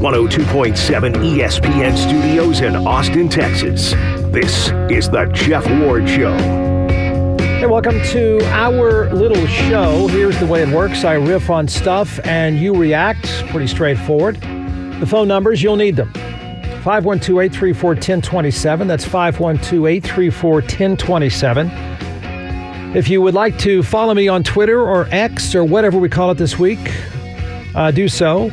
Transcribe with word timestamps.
102.7 0.00 1.12
ESPN 1.12 1.94
studios 1.94 2.62
in 2.62 2.74
Austin, 2.74 3.28
Texas. 3.28 3.90
This 4.32 4.70
is 4.90 5.10
The 5.10 5.26
Jeff 5.34 5.68
Ward 5.82 6.08
Show. 6.08 6.34
Hey, 7.38 7.66
welcome 7.66 8.00
to 8.04 8.42
our 8.46 9.12
little 9.12 9.46
show. 9.46 10.06
Here's 10.08 10.40
the 10.40 10.46
way 10.46 10.62
it 10.62 10.70
works 10.70 11.04
I 11.04 11.16
riff 11.16 11.50
on 11.50 11.68
stuff 11.68 12.18
and 12.24 12.58
you 12.58 12.74
react. 12.74 13.26
Pretty 13.48 13.66
straightforward. 13.66 14.40
The 14.40 15.06
phone 15.06 15.28
numbers, 15.28 15.62
you'll 15.62 15.76
need 15.76 15.96
them 15.96 16.10
512 16.82 17.38
834 17.38 17.90
1027. 17.90 18.88
That's 18.88 19.04
512 19.04 19.86
834 19.86 20.52
1027. 20.52 21.70
If 22.96 23.10
you 23.10 23.20
would 23.20 23.34
like 23.34 23.58
to 23.58 23.82
follow 23.82 24.14
me 24.14 24.28
on 24.28 24.44
Twitter 24.44 24.80
or 24.80 25.06
X 25.10 25.54
or 25.54 25.62
whatever 25.62 25.98
we 25.98 26.08
call 26.08 26.30
it 26.30 26.38
this 26.38 26.58
week, 26.58 26.90
uh, 27.74 27.90
do 27.90 28.08
so. 28.08 28.50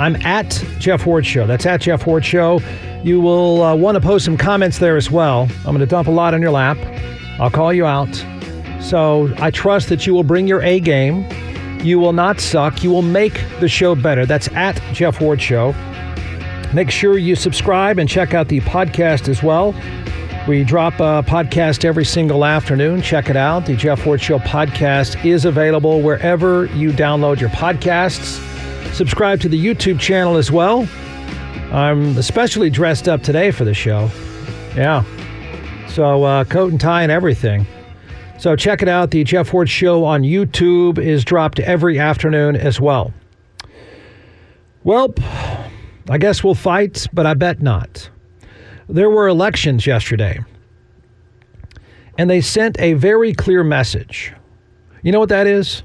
I'm 0.00 0.16
at 0.22 0.64
Jeff 0.78 1.04
Ward 1.04 1.26
Show. 1.26 1.46
That's 1.46 1.66
at 1.66 1.82
Jeff 1.82 2.06
Ward 2.06 2.24
Show. 2.24 2.60
You 3.04 3.20
will 3.20 3.62
uh, 3.62 3.76
want 3.76 3.96
to 3.96 4.00
post 4.00 4.24
some 4.24 4.38
comments 4.38 4.78
there 4.78 4.96
as 4.96 5.10
well. 5.10 5.42
I'm 5.58 5.64
going 5.64 5.80
to 5.80 5.86
dump 5.86 6.08
a 6.08 6.10
lot 6.10 6.32
on 6.32 6.40
your 6.40 6.52
lap. 6.52 6.78
I'll 7.38 7.50
call 7.50 7.70
you 7.70 7.84
out. 7.84 8.14
So 8.80 9.30
I 9.36 9.50
trust 9.50 9.90
that 9.90 10.06
you 10.06 10.14
will 10.14 10.24
bring 10.24 10.48
your 10.48 10.62
A 10.62 10.80
game. 10.80 11.26
You 11.82 11.98
will 11.98 12.14
not 12.14 12.40
suck. 12.40 12.82
You 12.82 12.90
will 12.90 13.02
make 13.02 13.44
the 13.60 13.68
show 13.68 13.94
better. 13.94 14.24
That's 14.24 14.48
at 14.52 14.80
Jeff 14.94 15.20
Ward 15.20 15.40
Show. 15.40 15.74
Make 16.72 16.90
sure 16.90 17.18
you 17.18 17.36
subscribe 17.36 17.98
and 17.98 18.08
check 18.08 18.32
out 18.32 18.48
the 18.48 18.60
podcast 18.60 19.28
as 19.28 19.42
well. 19.42 19.74
We 20.48 20.64
drop 20.64 20.94
a 20.94 21.22
podcast 21.28 21.84
every 21.84 22.06
single 22.06 22.46
afternoon. 22.46 23.02
Check 23.02 23.28
it 23.28 23.36
out. 23.36 23.66
The 23.66 23.76
Jeff 23.76 24.06
Ward 24.06 24.22
Show 24.22 24.38
podcast 24.38 25.22
is 25.26 25.44
available 25.44 26.00
wherever 26.00 26.64
you 26.66 26.90
download 26.90 27.38
your 27.38 27.50
podcasts. 27.50 28.46
Subscribe 28.92 29.40
to 29.40 29.48
the 29.48 29.58
YouTube 29.58 29.98
channel 30.00 30.36
as 30.36 30.50
well. 30.50 30.88
I'm 31.72 32.16
especially 32.18 32.68
dressed 32.68 33.08
up 33.08 33.22
today 33.22 33.50
for 33.50 33.64
the 33.64 33.74
show. 33.74 34.10
Yeah. 34.74 35.04
So, 35.88 36.24
uh, 36.24 36.44
coat 36.44 36.72
and 36.72 36.80
tie 36.80 37.02
and 37.02 37.12
everything. 37.12 37.66
So, 38.38 38.56
check 38.56 38.82
it 38.82 38.88
out. 38.88 39.10
The 39.10 39.22
Jeff 39.24 39.52
Ward 39.52 39.68
Show 39.68 40.04
on 40.04 40.22
YouTube 40.22 40.98
is 40.98 41.24
dropped 41.24 41.60
every 41.60 41.98
afternoon 41.98 42.56
as 42.56 42.80
well. 42.80 43.12
Well, 44.82 45.14
I 46.08 46.18
guess 46.18 46.42
we'll 46.42 46.54
fight, 46.54 47.06
but 47.12 47.26
I 47.26 47.34
bet 47.34 47.62
not. 47.62 48.10
There 48.88 49.10
were 49.10 49.28
elections 49.28 49.86
yesterday, 49.86 50.40
and 52.18 52.28
they 52.28 52.40
sent 52.40 52.80
a 52.80 52.94
very 52.94 53.32
clear 53.32 53.62
message. 53.62 54.32
You 55.02 55.12
know 55.12 55.20
what 55.20 55.28
that 55.28 55.46
is? 55.46 55.84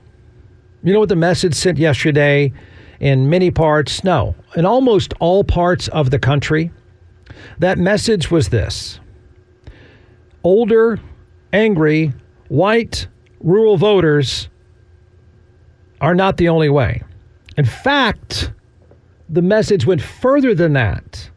You 0.83 0.93
know 0.93 0.99
what 0.99 1.09
the 1.09 1.16
message 1.16 1.53
sent 1.53 1.77
yesterday 1.77 2.51
in 2.99 3.29
many 3.29 3.51
parts? 3.51 4.03
No, 4.03 4.35
in 4.55 4.65
almost 4.65 5.13
all 5.19 5.43
parts 5.43 5.88
of 5.89 6.11
the 6.11 6.19
country. 6.19 6.71
That 7.59 7.77
message 7.77 8.31
was 8.31 8.49
this 8.49 8.99
older, 10.43 10.99
angry, 11.51 12.13
white, 12.49 13.07
rural 13.39 13.77
voters 13.77 14.47
are 16.01 16.16
not 16.16 16.38
the 16.38 16.49
only 16.49 16.69
way. 16.69 17.01
In 17.57 17.66
fact, 17.66 18.51
the 19.29 19.41
message 19.41 19.85
went 19.85 20.01
further 20.01 20.53
than 20.53 20.73
that. 20.73 21.29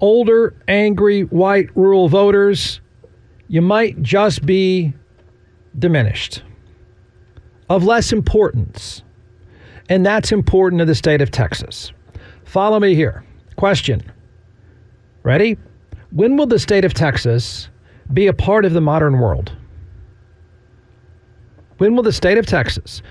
Older, 0.00 0.54
angry, 0.66 1.22
white, 1.22 1.68
rural 1.76 2.08
voters, 2.08 2.80
you 3.48 3.60
might 3.60 4.02
just 4.02 4.44
be 4.44 4.94
diminished, 5.78 6.42
of 7.68 7.84
less 7.84 8.12
importance. 8.12 9.02
And 9.90 10.06
that's 10.06 10.30
important 10.30 10.78
to 10.78 10.84
the 10.84 10.94
state 10.94 11.20
of 11.20 11.32
Texas. 11.32 11.92
Follow 12.44 12.78
me 12.80 12.94
here. 12.94 13.24
Question 13.56 14.02
Ready? 15.24 15.58
When 16.12 16.36
will 16.36 16.46
the 16.46 16.58
state 16.58 16.84
of 16.84 16.94
Texas 16.94 17.68
be 18.12 18.26
a 18.26 18.32
part 18.32 18.64
of 18.64 18.72
the 18.72 18.80
modern 18.80 19.18
world? 19.18 19.52
When 21.78 21.94
will 21.94 22.02
the 22.02 22.12
state 22.12 22.38
of 22.38 22.46
Texas, 22.46 23.02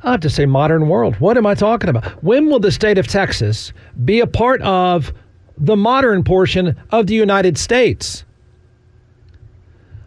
I 0.00 0.12
have 0.12 0.20
to 0.20 0.30
say 0.30 0.46
modern 0.46 0.88
world, 0.88 1.16
what 1.16 1.36
am 1.36 1.46
I 1.46 1.54
talking 1.54 1.90
about? 1.90 2.22
When 2.22 2.48
will 2.48 2.60
the 2.60 2.72
state 2.72 2.98
of 2.98 3.06
Texas 3.06 3.72
be 4.04 4.20
a 4.20 4.26
part 4.26 4.60
of 4.62 5.12
the 5.58 5.76
modern 5.76 6.22
portion 6.22 6.76
of 6.90 7.06
the 7.06 7.14
United 7.14 7.58
States? 7.58 8.24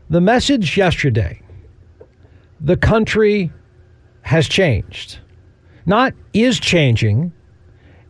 The 0.09 0.22
message 0.22 0.78
yesterday 0.78 1.41
the 2.62 2.78
country 2.78 3.52
has 4.22 4.47
changed. 4.47 5.19
Not 5.85 6.13
is 6.33 6.59
changing, 6.59 7.33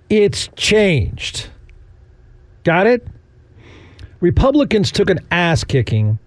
it's 0.10 0.50
changed. 0.56 1.50
Got 2.64 2.88
it? 2.88 3.06
Republicans 4.20 4.92
took 4.92 5.10
an 5.10 5.20
ass 5.32 5.64
kicking 5.64 6.18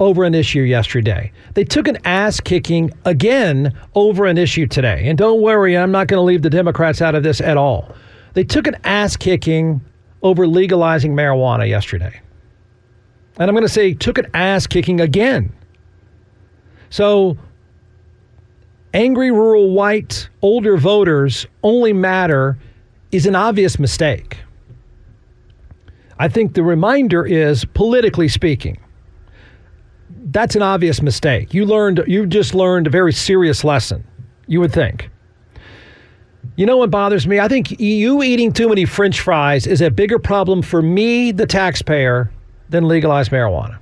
over 0.00 0.24
an 0.24 0.34
issue 0.34 0.62
yesterday. 0.62 1.30
They 1.54 1.64
took 1.64 1.88
an 1.88 1.98
ass 2.04 2.40
kicking 2.40 2.90
again 3.04 3.72
over 3.94 4.26
an 4.26 4.38
issue 4.38 4.66
today. 4.66 5.08
And 5.08 5.18
don't 5.18 5.42
worry, 5.42 5.76
I'm 5.76 5.92
not 5.92 6.08
going 6.08 6.18
to 6.18 6.24
leave 6.24 6.42
the 6.42 6.50
Democrats 6.50 7.02
out 7.02 7.14
of 7.14 7.22
this 7.22 7.40
at 7.40 7.56
all. 7.56 7.94
They 8.32 8.44
took 8.44 8.66
an 8.66 8.76
ass 8.84 9.16
kicking 9.16 9.80
over 10.22 10.46
legalizing 10.46 11.14
marijuana 11.14 11.68
yesterday. 11.68 12.20
And 13.38 13.48
I'm 13.48 13.54
going 13.54 13.66
to 13.66 13.72
say 13.72 13.94
took 13.94 14.18
an 14.18 14.26
ass 14.34 14.66
kicking 14.66 15.00
again. 15.00 15.52
So 16.90 17.36
angry 18.94 19.30
rural 19.30 19.70
white 19.70 20.28
older 20.40 20.76
voters 20.76 21.46
only 21.62 21.92
matter 21.92 22.56
is 23.12 23.26
an 23.26 23.34
obvious 23.34 23.78
mistake. 23.78 24.38
I 26.18 26.28
think 26.28 26.54
the 26.54 26.62
reminder 26.62 27.26
is 27.26 27.64
politically 27.64 28.28
speaking. 28.28 28.78
That's 30.26 30.56
an 30.56 30.62
obvious 30.62 31.02
mistake. 31.02 31.52
You 31.52 31.66
learned 31.66 32.04
you 32.06 32.24
just 32.26 32.54
learned 32.54 32.86
a 32.86 32.90
very 32.90 33.12
serious 33.12 33.64
lesson, 33.64 34.04
you 34.46 34.60
would 34.60 34.72
think. 34.72 35.10
You 36.56 36.66
know 36.66 36.76
what 36.76 36.90
bothers 36.90 37.26
me? 37.26 37.40
I 37.40 37.48
think 37.48 37.80
you 37.80 38.22
eating 38.22 38.52
too 38.52 38.68
many 38.68 38.84
french 38.84 39.20
fries 39.20 39.66
is 39.66 39.80
a 39.80 39.90
bigger 39.90 40.20
problem 40.20 40.62
for 40.62 40.80
me, 40.80 41.32
the 41.32 41.46
taxpayer, 41.46 42.30
than 42.68 42.86
legalized 42.86 43.32
marijuana. 43.32 43.78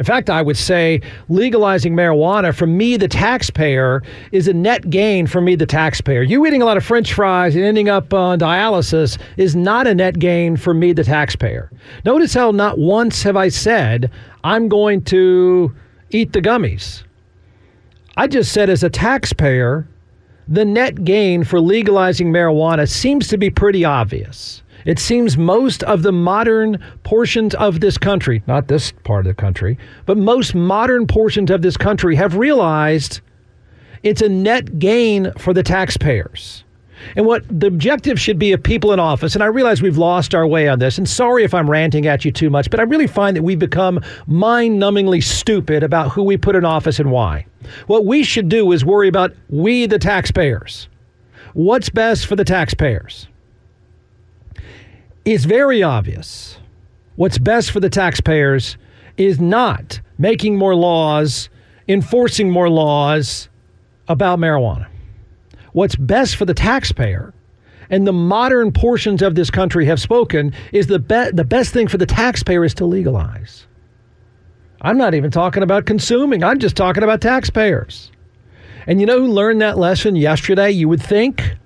In 0.00 0.06
fact, 0.06 0.30
I 0.30 0.40
would 0.40 0.56
say 0.56 1.02
legalizing 1.28 1.94
marijuana 1.94 2.54
for 2.54 2.66
me, 2.66 2.96
the 2.96 3.06
taxpayer, 3.06 4.02
is 4.32 4.48
a 4.48 4.54
net 4.54 4.88
gain 4.88 5.26
for 5.26 5.42
me, 5.42 5.56
the 5.56 5.66
taxpayer. 5.66 6.22
You 6.22 6.46
eating 6.46 6.62
a 6.62 6.64
lot 6.64 6.78
of 6.78 6.84
french 6.86 7.12
fries 7.12 7.54
and 7.54 7.62
ending 7.62 7.90
up 7.90 8.14
on 8.14 8.38
dialysis 8.38 9.18
is 9.36 9.54
not 9.54 9.86
a 9.86 9.94
net 9.94 10.18
gain 10.18 10.56
for 10.56 10.72
me, 10.72 10.94
the 10.94 11.04
taxpayer. 11.04 11.70
Notice 12.06 12.32
how 12.32 12.50
not 12.50 12.78
once 12.78 13.22
have 13.24 13.36
I 13.36 13.50
said, 13.50 14.10
I'm 14.42 14.70
going 14.70 15.02
to 15.04 15.70
eat 16.08 16.32
the 16.32 16.40
gummies. 16.40 17.02
I 18.16 18.26
just 18.26 18.52
said, 18.52 18.70
as 18.70 18.82
a 18.82 18.88
taxpayer, 18.88 19.86
the 20.48 20.64
net 20.64 21.04
gain 21.04 21.44
for 21.44 21.60
legalizing 21.60 22.32
marijuana 22.32 22.88
seems 22.88 23.28
to 23.28 23.36
be 23.36 23.50
pretty 23.50 23.84
obvious. 23.84 24.62
It 24.84 24.98
seems 24.98 25.36
most 25.36 25.82
of 25.84 26.02
the 26.02 26.12
modern 26.12 26.82
portions 27.02 27.54
of 27.54 27.80
this 27.80 27.98
country, 27.98 28.42
not 28.46 28.68
this 28.68 28.92
part 29.04 29.26
of 29.26 29.36
the 29.36 29.40
country, 29.40 29.78
but 30.06 30.16
most 30.16 30.54
modern 30.54 31.06
portions 31.06 31.50
of 31.50 31.62
this 31.62 31.76
country 31.76 32.16
have 32.16 32.36
realized 32.36 33.20
it's 34.02 34.22
a 34.22 34.28
net 34.28 34.78
gain 34.78 35.32
for 35.38 35.52
the 35.52 35.62
taxpayers. 35.62 36.64
And 37.16 37.26
what 37.26 37.44
the 37.48 37.66
objective 37.66 38.20
should 38.20 38.38
be 38.38 38.52
of 38.52 38.62
people 38.62 38.92
in 38.92 39.00
office, 39.00 39.34
and 39.34 39.42
I 39.42 39.46
realize 39.46 39.80
we've 39.80 39.96
lost 39.96 40.34
our 40.34 40.46
way 40.46 40.68
on 40.68 40.78
this, 40.78 40.98
and 40.98 41.08
sorry 41.08 41.44
if 41.44 41.54
I'm 41.54 41.68
ranting 41.68 42.06
at 42.06 42.24
you 42.24 42.32
too 42.32 42.50
much, 42.50 42.70
but 42.70 42.78
I 42.78 42.82
really 42.82 43.06
find 43.06 43.36
that 43.36 43.42
we've 43.42 43.58
become 43.58 44.00
mind 44.26 44.80
numbingly 44.80 45.22
stupid 45.22 45.82
about 45.82 46.10
who 46.10 46.22
we 46.22 46.36
put 46.36 46.56
in 46.56 46.64
office 46.64 46.98
and 46.98 47.10
why. 47.10 47.46
What 47.86 48.04
we 48.04 48.22
should 48.22 48.48
do 48.48 48.70
is 48.72 48.84
worry 48.84 49.08
about 49.08 49.32
we, 49.48 49.86
the 49.86 49.98
taxpayers. 49.98 50.88
What's 51.54 51.88
best 51.88 52.26
for 52.26 52.36
the 52.36 52.44
taxpayers? 52.44 53.26
It's 55.24 55.44
very 55.44 55.82
obvious. 55.82 56.58
What's 57.16 57.38
best 57.38 57.70
for 57.70 57.80
the 57.80 57.90
taxpayers 57.90 58.78
is 59.18 59.38
not 59.38 60.00
making 60.16 60.56
more 60.56 60.74
laws, 60.74 61.50
enforcing 61.88 62.50
more 62.50 62.70
laws 62.70 63.48
about 64.08 64.38
marijuana. 64.38 64.86
What's 65.72 65.94
best 65.94 66.36
for 66.36 66.46
the 66.46 66.54
taxpayer, 66.54 67.34
and 67.90 68.06
the 68.06 68.12
modern 68.12 68.72
portions 68.72 69.20
of 69.20 69.34
this 69.34 69.50
country 69.50 69.84
have 69.86 70.00
spoken, 70.00 70.54
is 70.72 70.86
the, 70.86 70.98
be- 70.98 71.30
the 71.32 71.44
best 71.44 71.72
thing 71.72 71.86
for 71.86 71.98
the 71.98 72.06
taxpayer 72.06 72.64
is 72.64 72.74
to 72.74 72.86
legalize. 72.86 73.66
I'm 74.80 74.96
not 74.96 75.14
even 75.14 75.30
talking 75.30 75.62
about 75.62 75.84
consuming, 75.84 76.42
I'm 76.42 76.58
just 76.58 76.76
talking 76.76 77.02
about 77.02 77.20
taxpayers. 77.20 78.10
And 78.86 79.00
you 79.00 79.06
know 79.06 79.20
who 79.20 79.28
learned 79.28 79.60
that 79.60 79.76
lesson 79.76 80.16
yesterday? 80.16 80.70
You 80.70 80.88
would 80.88 81.02
think 81.02 81.56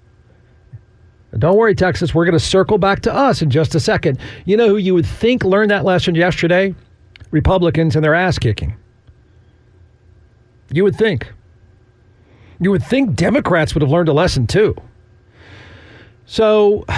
don't 1.39 1.57
worry, 1.57 1.75
Texas. 1.75 2.15
We're 2.15 2.25
going 2.25 2.39
to 2.39 2.45
circle 2.45 2.79
back 2.79 3.01
to 3.03 3.15
us 3.15 3.43
in 3.43 3.51
just 3.51 3.75
a 3.75 3.81
second. 3.81 4.19
You 4.45 4.57
know 4.57 4.69
who 4.69 4.77
you 4.77 4.95
would 4.95 5.07
think 5.07 5.45
learned 5.45 5.71
that 5.71 5.85
lesson 5.85 6.15
yesterday? 6.15 6.75
Republicans 7.31 7.97
and 7.97 8.05
their 8.05 8.15
ass 8.15 8.39
kicking. 8.39 8.75
You 10.71 10.85
would 10.85 10.97
think. 10.97 11.33
You 12.61 12.71
would 12.71 12.83
think 12.83 13.15
Democrats 13.15 13.75
would 13.75 13.83
have 13.83 13.91
learned 13.91 14.09
a 14.09 14.13
lesson 14.13 14.47
too. 14.47 14.77
So, 16.27 16.85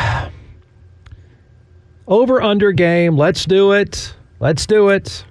Over 2.08 2.40
under 2.40 2.70
game. 2.72 3.16
Let's 3.16 3.44
do 3.44 3.72
it. 3.72 4.14
Let's 4.38 4.66
do 4.66 4.90
it. 4.90 5.24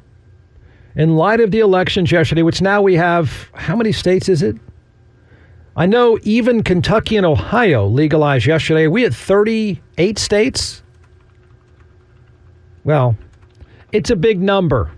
In 0.95 1.15
light 1.15 1.39
of 1.39 1.51
the 1.51 1.59
elections 1.59 2.11
yesterday, 2.11 2.41
which 2.41 2.61
now 2.61 2.81
we 2.81 2.95
have, 2.95 3.49
how 3.53 3.75
many 3.75 3.91
states 3.91 4.27
is 4.29 4.41
it? 4.41 4.55
I 5.77 5.85
know 5.85 6.17
even 6.23 6.63
Kentucky 6.63 7.17
and 7.17 7.25
Ohio 7.25 7.85
legalized 7.87 8.45
yesterday. 8.45 8.87
We 8.87 9.03
had 9.03 9.13
38 9.13 10.17
states. 10.17 10.81
Well, 12.85 13.17
it's 13.91 14.09
a 14.09 14.15
big 14.15 14.41
number. 14.41 14.91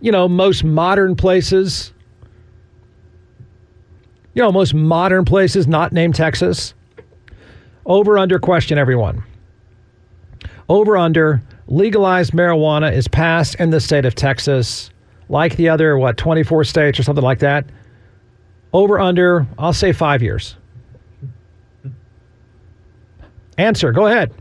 You 0.00 0.12
know, 0.12 0.28
most 0.28 0.62
modern 0.62 1.16
places, 1.16 1.92
you 4.34 4.42
know, 4.42 4.52
most 4.52 4.72
modern 4.72 5.24
places 5.24 5.66
not 5.66 5.92
named 5.92 6.14
Texas. 6.14 6.74
Over 7.84 8.16
under 8.18 8.38
question, 8.38 8.78
everyone. 8.78 9.24
Over 10.68 10.96
under 10.96 11.42
legalized 11.66 12.32
marijuana 12.32 12.92
is 12.92 13.08
passed 13.08 13.56
in 13.56 13.70
the 13.70 13.80
state 13.80 14.04
of 14.04 14.14
Texas, 14.14 14.90
like 15.28 15.56
the 15.56 15.68
other, 15.68 15.98
what, 15.98 16.16
24 16.16 16.64
states 16.64 17.00
or 17.00 17.02
something 17.02 17.24
like 17.24 17.40
that. 17.40 17.64
Over 18.72 19.00
under, 19.00 19.46
I'll 19.58 19.72
say 19.72 19.92
five 19.92 20.22
years. 20.22 20.56
Answer, 23.58 23.92
go 23.92 24.06
ahead. 24.06 24.32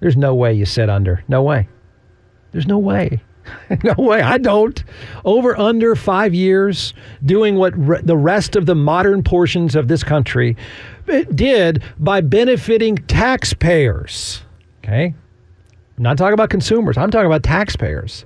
There's 0.00 0.16
no 0.16 0.34
way 0.34 0.54
you 0.54 0.64
said 0.64 0.88
under. 0.88 1.22
No 1.28 1.42
way. 1.42 1.68
There's 2.52 2.66
no 2.66 2.78
way. 2.78 3.20
no 3.84 3.94
way. 3.98 4.20
I 4.22 4.38
don't. 4.38 4.82
Over 5.24 5.58
under 5.58 5.96
five 5.96 6.34
years, 6.34 6.94
doing 7.24 7.56
what 7.56 7.76
re- 7.76 8.00
the 8.02 8.16
rest 8.16 8.56
of 8.56 8.66
the 8.66 8.74
modern 8.74 9.22
portions 9.22 9.74
of 9.74 9.88
this 9.88 10.04
country 10.04 10.56
did 11.34 11.82
by 11.98 12.20
benefiting 12.20 12.96
taxpayers. 12.96 14.42
Okay? 14.84 15.14
I'm 15.96 16.02
not 16.02 16.16
talking 16.16 16.34
about 16.34 16.50
consumers. 16.50 16.96
I'm 16.96 17.10
talking 17.10 17.26
about 17.26 17.42
taxpayers. 17.42 18.24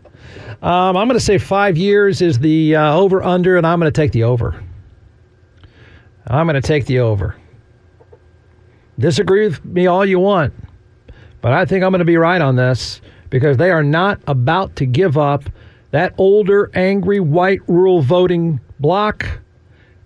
Um, 0.63 0.97
I'm 0.97 1.09
going 1.09 1.19
to 1.19 1.25
say 1.25 1.39
five 1.39 1.77
years 1.77 2.23
is 2.23 2.39
the 2.39 2.77
uh, 2.77 2.95
over 2.95 3.23
under, 3.23 3.57
and 3.57 3.67
I'm 3.67 3.81
going 3.81 3.91
to 3.91 3.97
take 3.97 4.13
the 4.13 4.25
over. 4.25 4.63
I'm 6.27 6.47
going 6.47 6.61
to 6.61 6.67
take 6.67 6.87
the 6.87 7.01
over. 7.01 7.37
Disagree 8.99 9.49
with 9.49 9.65
me 9.65 9.87
all 9.87 10.05
you 10.05 10.21
want, 10.21 10.53
but 11.41 11.53
I 11.53 11.65
think 11.65 11.83
I'm 11.83 11.91
going 11.91 12.01
to 12.01 12.05
be 12.05 12.17
right 12.17 12.41
on 12.41 12.57
this 12.57 13.01
because 13.31 13.57
they 13.57 13.71
are 13.71 13.83
not 13.83 14.21
about 14.27 14.77
to 14.77 14.87
give 14.87 15.17
up 15.17 15.45
that 15.91 16.15
older, 16.19 16.71
angry, 16.75 17.21
white 17.21 17.61
rural 17.67 18.03
voting 18.03 18.61
block. 18.79 19.27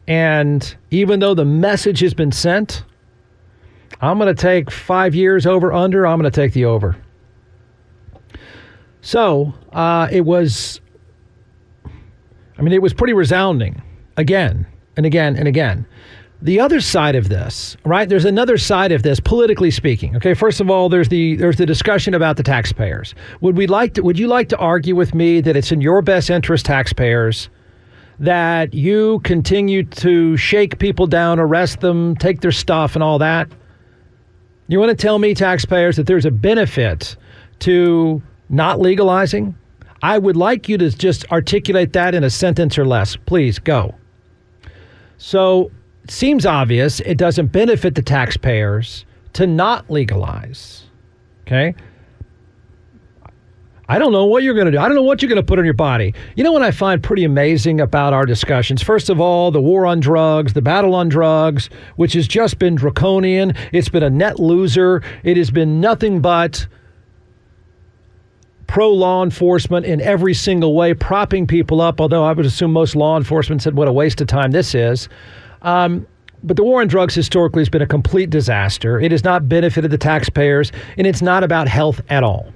And 0.09 0.77
even 0.91 1.21
though 1.21 1.35
the 1.35 1.45
message 1.45 2.01
has 2.01 2.15
been 2.15 2.33
sent, 2.33 2.85
I'm 4.01 4.19
going 4.19 4.35
to 4.35 4.41
take 4.41 4.71
five 4.71 5.15
years 5.15 5.47
over 5.47 5.73
under. 5.73 6.07
I'm 6.07 6.21
going 6.21 6.31
to 6.31 6.35
take 6.41 6.53
the 6.53 6.65
over. 6.65 6.97
So 9.01 9.55
uh, 9.73 10.09
it 10.11 10.23
was, 10.23 10.81
I 12.59 12.63
mean, 12.63 12.73
it 12.73 12.83
was 12.83 12.95
pretty 12.95 13.13
resounding 13.13 13.83
again 14.17 14.67
and 14.97 15.07
again 15.07 15.37
and 15.37 15.49
again 15.49 15.87
the 16.43 16.61
other 16.61 16.81
side 16.81 17.15
of 17.15 17.29
this, 17.29 17.77
right? 17.85 18.09
There's 18.09 18.25
another 18.25 18.59
side 18.59 18.93
of 18.93 19.03
this, 19.03 19.21
politically 19.21 19.71
speaking. 19.71 20.17
Okay, 20.17 20.35
first 20.35 20.61
of 20.61 20.71
all, 20.71 20.89
there's 20.89 21.09
the 21.09 21.37
there's 21.37 21.57
the 21.57 21.67
discussion 21.67 22.15
about 22.15 22.37
the 22.37 22.43
taxpayers. 22.43 23.15
Would 23.41 23.57
we 23.57 23.67
like 23.67 23.95
to? 23.95 24.03
Would 24.03 24.19
you 24.19 24.29
like 24.29 24.49
to 24.51 24.57
argue 24.59 24.95
with 24.95 25.15
me 25.15 25.41
that 25.41 25.57
it's 25.57 25.73
in 25.73 25.81
your 25.81 26.03
best 26.03 26.29
interest, 26.29 26.67
taxpayers, 26.67 27.49
that 28.19 28.75
you 28.75 29.21
continue 29.21 29.83
to 29.85 30.37
shake 30.37 30.79
people 30.79 31.07
down, 31.07 31.39
arrest 31.39 31.81
them, 31.81 32.15
take 32.17 32.41
their 32.41 32.53
stuff, 32.53 32.95
and 32.95 33.03
all 33.03 33.19
that? 33.19 33.49
You 34.69 34.79
want 34.79 34.91
to 34.91 34.97
tell 34.97 35.19
me, 35.19 35.33
taxpayers, 35.33 35.97
that 35.97 36.07
there's 36.07 36.27
a 36.27 36.31
benefit 36.31 37.17
to 37.61 38.21
not 38.51 38.79
legalizing? 38.79 39.57
I 40.03 40.19
would 40.19 40.37
like 40.37 40.69
you 40.69 40.77
to 40.79 40.91
just 40.91 41.25
articulate 41.33 41.95
that 41.95 42.15
in 42.15 42.25
a 42.25 42.31
sentence 42.31 42.77
or 42.77 42.85
less. 42.85 43.17
Please 43.17 43.59
go. 43.59 43.95
So 45.19 45.71
it 46.05 46.11
seems 46.11 46.47
obvious 46.47 47.01
it 47.01 47.19
doesn't 47.19 47.49
benefit 47.49 47.95
the 47.95 48.03
taxpayers 48.03 49.05
to 49.35 49.47
not 49.47 49.91
legalize. 49.91 50.85
Okay? 51.47 51.75
I 53.89 54.01
don't 54.01 54.11
know 54.11 54.25
what 54.25 54.43
you're 54.43 54.55
going 54.55 54.67
to 54.67 54.73
do. 54.73 54.79
I 54.79 54.89
don't 54.89 54.97
know 54.97 55.03
what 55.03 55.23
you're 55.23 55.29
going 55.29 55.41
to 55.41 55.47
put 55.47 55.61
on 55.61 55.65
your 55.65 55.75
body. 55.75 56.13
You 56.35 56.43
know 56.43 56.51
what 56.51 56.63
I 56.63 56.73
find 56.73 57.01
pretty 57.01 57.23
amazing 57.23 57.81
about 57.81 58.13
our 58.13 58.27
discussions? 58.27 58.83
First 58.83 59.11
of 59.11 59.21
all, 59.21 59.53
the 59.53 59.63
war 59.63 59.87
on 59.87 60.01
drugs, 60.01 60.55
the 60.55 60.63
battle 60.63 60.95
on 60.95 61.09
drugs, 61.09 61.71
which 61.95 62.15
has 62.15 62.27
just 62.27 62.59
been 62.59 62.75
draconian. 62.75 63.53
It's 63.73 63.89
been 63.89 64.03
a 64.03 64.11
net 64.11 64.41
loser. 64.41 65.03
It 65.23 65.37
has 65.37 65.53
been 65.53 65.81
nothing 65.81 66.21
but 66.21 66.67
pro 68.67 68.91
law 68.91 69.23
enforcement 69.23 69.87
in 69.87 70.01
every 70.01 70.35
single 70.35 70.75
way, 70.75 70.95
propping 70.95 71.47
people 71.47 71.81
up, 71.81 72.01
although 72.01 72.25
I 72.25 72.33
would 72.33 72.47
assume 72.47 72.73
most 72.73 72.97
law 72.97 73.17
enforcement 73.17 73.63
said 73.63 73.77
what 73.77 73.89
a 73.89 73.93
waste 73.93 74.21
of 74.21 74.27
time 74.27 74.51
this 74.51 74.75
is. 74.75 75.09
Um, 75.63 76.07
but 76.43 76.57
the 76.57 76.63
war 76.63 76.81
on 76.81 76.89
drugs 76.89 77.15
historically 77.15 77.61
has 77.61 77.69
been 77.69 77.83
a 77.83 77.87
complete 77.87 78.31
disaster. 78.31 79.01
It 79.01 79.11
has 79.11 79.25
not 79.25 79.49
benefited 79.49 79.91
the 79.91 79.99
taxpayers, 79.99 80.71
and 80.97 81.07
it's 81.07 81.23
not 81.23 81.43
about 81.43 81.69
health 81.69 82.01
at 82.09 82.23
all. 82.23 82.53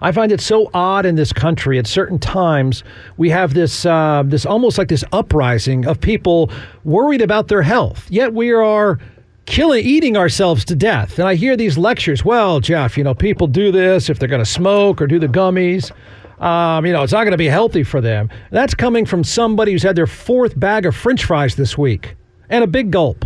I 0.00 0.12
find 0.12 0.32
it 0.32 0.40
so 0.40 0.70
odd 0.74 1.06
in 1.06 1.14
this 1.14 1.32
country. 1.32 1.78
At 1.78 1.86
certain 1.86 2.18
times, 2.18 2.84
we 3.16 3.30
have 3.30 3.54
this 3.54 3.84
uh, 3.86 4.22
this 4.24 4.46
almost 4.46 4.78
like 4.78 4.88
this 4.88 5.04
uprising 5.12 5.86
of 5.86 6.00
people 6.00 6.50
worried 6.84 7.20
about 7.20 7.48
their 7.48 7.62
health. 7.62 8.06
Yet 8.10 8.32
we 8.32 8.52
are 8.52 8.98
killing, 9.46 9.84
eating 9.84 10.16
ourselves 10.16 10.64
to 10.66 10.74
death. 10.74 11.18
And 11.18 11.28
I 11.28 11.34
hear 11.34 11.56
these 11.56 11.76
lectures. 11.78 12.24
Well, 12.24 12.60
Jeff, 12.60 12.96
you 12.96 13.04
know, 13.04 13.14
people 13.14 13.46
do 13.46 13.72
this 13.72 14.08
if 14.08 14.18
they're 14.18 14.28
going 14.28 14.44
to 14.44 14.50
smoke 14.50 15.00
or 15.00 15.06
do 15.06 15.18
the 15.18 15.28
gummies. 15.28 15.92
Um, 16.40 16.84
you 16.84 16.92
know, 16.92 17.02
it's 17.02 17.12
not 17.12 17.24
going 17.24 17.32
to 17.32 17.38
be 17.38 17.46
healthy 17.46 17.84
for 17.84 18.00
them. 18.00 18.28
That's 18.50 18.74
coming 18.74 19.06
from 19.06 19.24
somebody 19.24 19.72
who's 19.72 19.82
had 19.82 19.96
their 19.96 20.06
fourth 20.06 20.58
bag 20.58 20.84
of 20.86 20.94
french 20.96 21.24
fries 21.24 21.56
this 21.56 21.78
week 21.78 22.16
and 22.48 22.64
a 22.64 22.66
big 22.66 22.90
gulp 22.90 23.24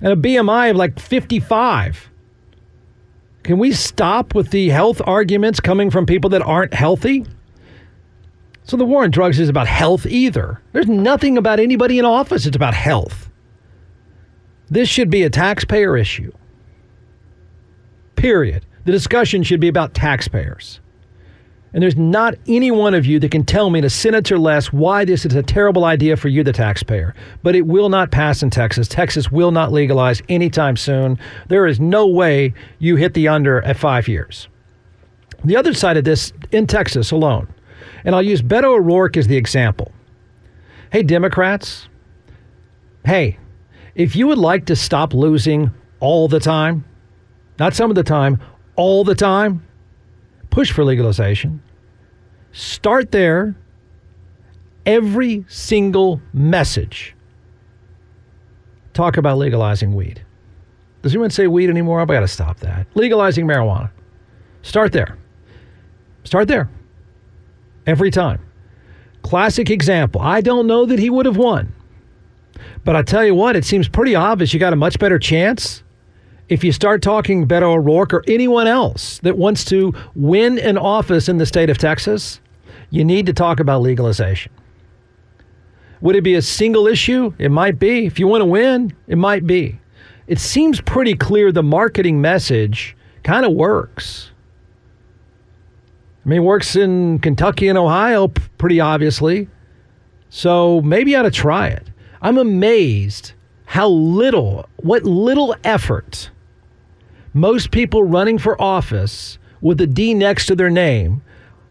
and 0.00 0.12
a 0.12 0.16
BMI 0.16 0.70
of 0.70 0.76
like 0.76 0.98
55. 0.98 2.10
Can 3.42 3.58
we 3.58 3.72
stop 3.72 4.34
with 4.34 4.50
the 4.50 4.70
health 4.70 5.02
arguments 5.04 5.60
coming 5.60 5.90
from 5.90 6.06
people 6.06 6.30
that 6.30 6.42
aren't 6.42 6.72
healthy? 6.72 7.26
So 8.64 8.78
the 8.78 8.86
war 8.86 9.04
on 9.04 9.10
drugs 9.10 9.38
is 9.38 9.50
about 9.50 9.66
health 9.66 10.06
either. 10.06 10.62
There's 10.72 10.86
nothing 10.86 11.36
about 11.36 11.60
anybody 11.60 11.98
in 11.98 12.06
office 12.06 12.46
It's 12.46 12.56
about 12.56 12.72
health. 12.72 13.23
This 14.70 14.88
should 14.88 15.10
be 15.10 15.22
a 15.22 15.30
taxpayer 15.30 15.96
issue. 15.96 16.32
Period. 18.16 18.64
The 18.84 18.92
discussion 18.92 19.42
should 19.42 19.60
be 19.60 19.68
about 19.68 19.94
taxpayers. 19.94 20.80
And 21.72 21.82
there's 21.82 21.96
not 21.96 22.34
any 22.46 22.70
one 22.70 22.94
of 22.94 23.04
you 23.04 23.18
that 23.18 23.32
can 23.32 23.44
tell 23.44 23.68
me 23.68 23.80
in 23.80 23.84
a 23.84 23.90
sentence 23.90 24.30
or 24.30 24.38
less 24.38 24.72
why 24.72 25.04
this 25.04 25.26
is 25.26 25.34
a 25.34 25.42
terrible 25.42 25.84
idea 25.84 26.16
for 26.16 26.28
you, 26.28 26.44
the 26.44 26.52
taxpayer. 26.52 27.16
But 27.42 27.56
it 27.56 27.66
will 27.66 27.88
not 27.88 28.12
pass 28.12 28.44
in 28.44 28.50
Texas. 28.50 28.86
Texas 28.86 29.32
will 29.32 29.50
not 29.50 29.72
legalize 29.72 30.22
anytime 30.28 30.76
soon. 30.76 31.18
There 31.48 31.66
is 31.66 31.80
no 31.80 32.06
way 32.06 32.54
you 32.78 32.94
hit 32.94 33.14
the 33.14 33.26
under 33.26 33.60
at 33.62 33.76
five 33.76 34.06
years. 34.06 34.48
The 35.44 35.56
other 35.56 35.74
side 35.74 35.96
of 35.96 36.04
this, 36.04 36.32
in 36.52 36.68
Texas 36.68 37.10
alone, 37.10 37.48
and 38.04 38.14
I'll 38.14 38.22
use 38.22 38.40
Beto 38.40 38.76
O'Rourke 38.76 39.16
as 39.16 39.26
the 39.26 39.36
example. 39.36 39.90
Hey, 40.92 41.02
Democrats, 41.02 41.88
hey, 43.04 43.38
if 43.94 44.16
you 44.16 44.26
would 44.26 44.38
like 44.38 44.66
to 44.66 44.76
stop 44.76 45.14
losing 45.14 45.70
all 46.00 46.28
the 46.28 46.40
time, 46.40 46.84
not 47.58 47.74
some 47.74 47.90
of 47.90 47.94
the 47.94 48.02
time, 48.02 48.40
all 48.76 49.04
the 49.04 49.14
time, 49.14 49.64
push 50.50 50.72
for 50.72 50.84
legalization. 50.84 51.62
Start 52.52 53.12
there. 53.12 53.56
Every 54.86 55.44
single 55.48 56.20
message. 56.32 57.14
Talk 58.92 59.16
about 59.16 59.38
legalizing 59.38 59.94
weed. 59.94 60.24
Does 61.02 61.12
anyone 61.12 61.30
say 61.30 61.46
weed 61.46 61.70
anymore? 61.70 62.00
I've 62.00 62.08
got 62.08 62.20
to 62.20 62.28
stop 62.28 62.60
that. 62.60 62.86
Legalizing 62.94 63.46
marijuana. 63.46 63.90
Start 64.62 64.92
there. 64.92 65.18
Start 66.24 66.48
there. 66.48 66.68
Every 67.86 68.10
time. 68.10 68.40
Classic 69.22 69.70
example. 69.70 70.20
I 70.20 70.40
don't 70.40 70.66
know 70.66 70.86
that 70.86 70.98
he 70.98 71.10
would 71.10 71.26
have 71.26 71.36
won. 71.36 71.74
But 72.84 72.96
I 72.96 73.02
tell 73.02 73.24
you 73.24 73.34
what, 73.34 73.56
it 73.56 73.64
seems 73.64 73.88
pretty 73.88 74.14
obvious 74.14 74.52
you 74.52 74.60
got 74.60 74.72
a 74.72 74.76
much 74.76 74.98
better 74.98 75.18
chance 75.18 75.82
if 76.48 76.62
you 76.62 76.72
start 76.72 77.02
talking 77.02 77.48
Beto 77.48 77.74
O'Rourke 77.74 78.12
or 78.12 78.22
anyone 78.28 78.66
else 78.66 79.18
that 79.20 79.38
wants 79.38 79.64
to 79.66 79.94
win 80.14 80.58
an 80.58 80.76
office 80.76 81.28
in 81.28 81.38
the 81.38 81.46
state 81.46 81.70
of 81.70 81.78
Texas, 81.78 82.40
you 82.90 83.04
need 83.04 83.26
to 83.26 83.32
talk 83.32 83.60
about 83.60 83.80
legalization. 83.80 84.52
Would 86.00 86.16
it 86.16 86.22
be 86.22 86.34
a 86.34 86.42
single 86.42 86.86
issue? 86.86 87.32
It 87.38 87.50
might 87.50 87.78
be. 87.78 88.04
If 88.04 88.18
you 88.18 88.26
want 88.26 88.42
to 88.42 88.46
win, 88.46 88.94
it 89.06 89.16
might 89.16 89.46
be. 89.46 89.80
It 90.26 90.38
seems 90.38 90.80
pretty 90.80 91.14
clear 91.14 91.50
the 91.50 91.62
marketing 91.62 92.20
message 92.20 92.96
kind 93.22 93.46
of 93.46 93.52
works. 93.52 94.30
I 96.24 96.28
mean, 96.28 96.44
works 96.44 96.76
in 96.76 97.18
Kentucky 97.20 97.68
and 97.68 97.78
Ohio 97.78 98.28
pretty 98.58 98.80
obviously. 98.80 99.48
So 100.28 100.82
maybe 100.82 101.12
you 101.12 101.18
ought 101.18 101.22
to 101.22 101.30
try 101.30 101.68
it. 101.68 101.88
I'm 102.24 102.38
amazed 102.38 103.32
how 103.66 103.88
little, 103.88 104.66
what 104.76 105.04
little 105.04 105.54
effort 105.62 106.30
most 107.34 107.70
people 107.70 108.02
running 108.02 108.38
for 108.38 108.60
office 108.60 109.38
with 109.60 109.78
a 109.82 109.86
D 109.86 110.14
next 110.14 110.46
to 110.46 110.56
their 110.56 110.70
name, 110.70 111.22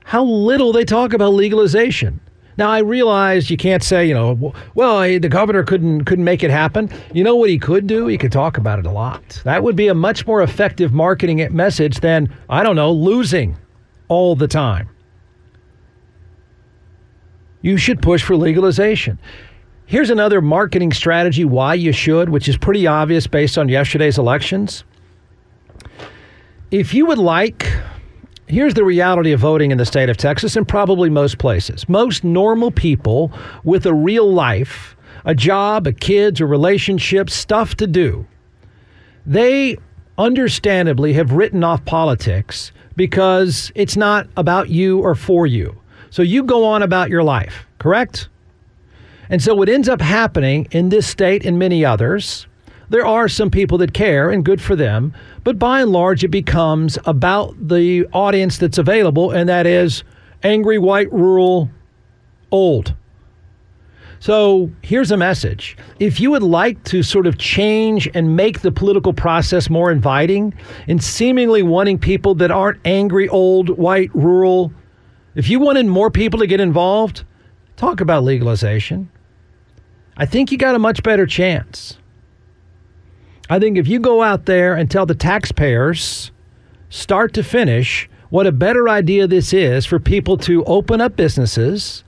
how 0.04 0.24
little 0.24 0.72
they 0.72 0.86
talk 0.86 1.14
about 1.14 1.34
legalization. 1.34 2.20
Now 2.56 2.70
I 2.70 2.80
realize 2.80 3.50
you 3.50 3.58
can't 3.58 3.82
say, 3.82 4.08
you 4.08 4.14
know, 4.14 4.54
well, 4.76 5.00
the 5.02 5.28
governor 5.28 5.64
couldn't 5.64 6.06
couldn't 6.06 6.26
make 6.26 6.44
it 6.44 6.52
happen. 6.52 6.88
You 7.14 7.24
know 7.24 7.36
what 7.36 7.50
he 7.50 7.58
could 7.58 7.88
do? 7.88 8.06
He 8.06 8.20
could 8.20 8.32
talk 8.32 8.60
about 8.60 8.78
it 8.78 8.86
a 8.86 8.92
lot. 8.92 9.42
That 9.46 9.64
would 9.64 9.76
be 9.76 9.88
a 9.88 9.96
much 9.96 10.28
more 10.28 10.44
effective 10.44 10.94
marketing 10.94 11.48
message 11.56 12.02
than 12.02 12.32
I 12.48 12.62
don't 12.62 12.76
know, 12.76 12.92
losing 12.92 13.58
all 14.08 14.36
the 14.36 14.48
time. 14.48 14.88
You 17.64 17.78
should 17.78 18.04
push 18.04 18.22
for 18.22 18.36
legalization. 18.36 19.18
Here's 19.86 20.10
another 20.10 20.42
marketing 20.42 20.94
strategy 20.94 21.46
why 21.46 21.74
you 21.74 21.92
should, 21.92 22.30
which 22.30 22.48
is 22.48 22.58
pretty 22.58 22.88
obvious 22.88 23.28
based 23.28 23.58
on 23.58 23.70
yesterday's 23.70 24.18
elections. 24.18 24.84
If 26.72 26.94
you 26.94 27.06
would 27.06 27.20
like 27.20 27.68
Here's 28.48 28.74
the 28.74 28.84
reality 28.84 29.32
of 29.32 29.40
voting 29.40 29.72
in 29.72 29.78
the 29.78 29.86
state 29.86 30.10
of 30.10 30.18
Texas 30.18 30.56
and 30.56 30.68
probably 30.68 31.10
most 31.10 31.38
places. 31.38 31.88
Most 31.88 32.24
normal 32.24 32.72
people 32.72 33.32
with 33.64 33.86
a 33.86 33.94
real 33.94 34.32
life, 34.32 34.96
a 35.24 35.34
job, 35.34 35.88
a 35.88 35.94
kids, 35.94 36.42
a 36.42 36.46
relationship, 36.46 37.30
stuff 37.30 37.76
to 37.76 37.88
do, 37.88 38.28
they 39.26 39.78
understandably 40.18 41.14
have 41.14 41.32
written 41.32 41.64
off 41.64 41.84
politics 41.86 42.72
because 42.96 43.72
it's 43.76 43.96
not 43.96 44.28
about 44.38 44.70
you 44.70 45.00
or 45.00 45.16
for 45.16 45.48
you. 45.48 45.76
So 46.10 46.22
you 46.22 46.44
go 46.44 46.66
on 46.66 46.84
about 46.84 47.10
your 47.10 47.24
life, 47.24 47.66
correct? 47.80 48.30
And 49.30 49.42
so 49.42 49.56
what 49.56 49.70
ends 49.70 49.90
up 49.90 50.02
happening 50.02 50.68
in 50.72 50.90
this 50.90 51.08
state 51.08 51.46
and 51.46 51.58
many 51.58 51.84
others 51.84 52.48
there 52.94 53.06
are 53.08 53.28
some 53.28 53.50
people 53.50 53.80
that 53.80 53.94
care, 53.94 54.30
and 54.30 54.46
good 54.46 54.62
for 54.62 54.76
them. 54.76 55.14
But 55.44 55.58
by 55.58 55.82
and 55.82 55.92
large, 55.92 56.24
it 56.24 56.28
becomes 56.28 57.00
about 57.06 57.56
the 57.68 58.06
audience 58.14 58.60
that's 58.60 58.78
available, 58.78 59.32
and 59.32 59.50
that 59.50 59.66
is 59.66 60.04
angry, 60.44 60.78
white, 60.78 61.12
rural, 61.12 61.72
old. 62.52 62.94
So 64.20 64.70
here's 64.84 65.10
a 65.10 65.18
message. 65.18 65.76
If 66.00 66.20
you 66.20 66.30
would 66.32 66.44
like 66.44 66.84
to 66.84 67.02
sort 67.02 67.26
of 67.26 67.40
change 67.40 68.08
and 68.14 68.36
make 68.36 68.62
the 68.62 68.72
political 68.72 69.12
process 69.12 69.72
more 69.72 69.92
inviting 69.92 70.54
and 70.88 71.04
seemingly 71.04 71.64
wanting 71.64 71.98
people 71.98 72.36
that 72.36 72.52
aren't 72.52 72.80
angry, 72.86 73.28
old, 73.28 73.70
white, 73.70 74.14
rural, 74.14 74.72
if 75.34 75.50
you 75.50 75.60
wanted 75.60 75.88
more 75.88 76.12
people 76.12 76.40
to 76.42 76.48
get 76.48 76.60
involved, 76.60 77.26
talk 77.76 78.02
about 78.02 78.24
legalization. 78.24 79.10
I 80.18 80.26
think 80.26 80.52
you 80.52 80.58
got 80.58 80.76
a 80.76 80.80
much 80.80 81.04
better 81.04 81.26
chance. 81.26 81.98
I 83.50 83.60
think 83.60 83.78
if 83.78 83.88
you 83.88 84.00
go 84.00 84.22
out 84.22 84.46
there 84.46 84.76
and 84.76 84.90
tell 84.90 85.06
the 85.06 85.16
taxpayers, 85.16 86.32
start 86.90 87.34
to 87.34 87.44
finish, 87.44 88.10
what 88.30 88.48
a 88.48 88.52
better 88.52 88.88
idea 88.88 89.28
this 89.28 89.54
is 89.54 89.86
for 89.86 90.00
people 90.00 90.38
to 90.40 90.64
open 90.66 91.02
up 91.02 91.16
businesses, 91.16 92.04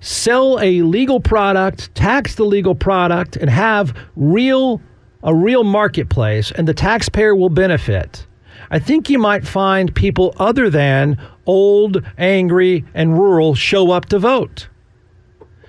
sell 0.00 0.58
a 0.60 0.82
legal 0.82 1.20
product, 1.20 1.94
tax 1.94 2.34
the 2.34 2.44
legal 2.44 2.74
product, 2.74 3.36
and 3.36 3.50
have 3.50 3.94
real 4.16 4.80
a 5.22 5.34
real 5.34 5.64
marketplace, 5.64 6.52
and 6.52 6.68
the 6.68 6.74
taxpayer 6.74 7.34
will 7.34 7.48
benefit. 7.48 8.26
I 8.70 8.78
think 8.78 9.10
you 9.10 9.18
might 9.18 9.46
find 9.46 9.94
people 9.94 10.34
other 10.38 10.70
than 10.70 11.20
old, 11.46 12.04
angry, 12.16 12.84
and 12.94 13.18
rural 13.18 13.54
show 13.54 13.90
up 13.90 14.06
to 14.06 14.18
vote. 14.20 14.68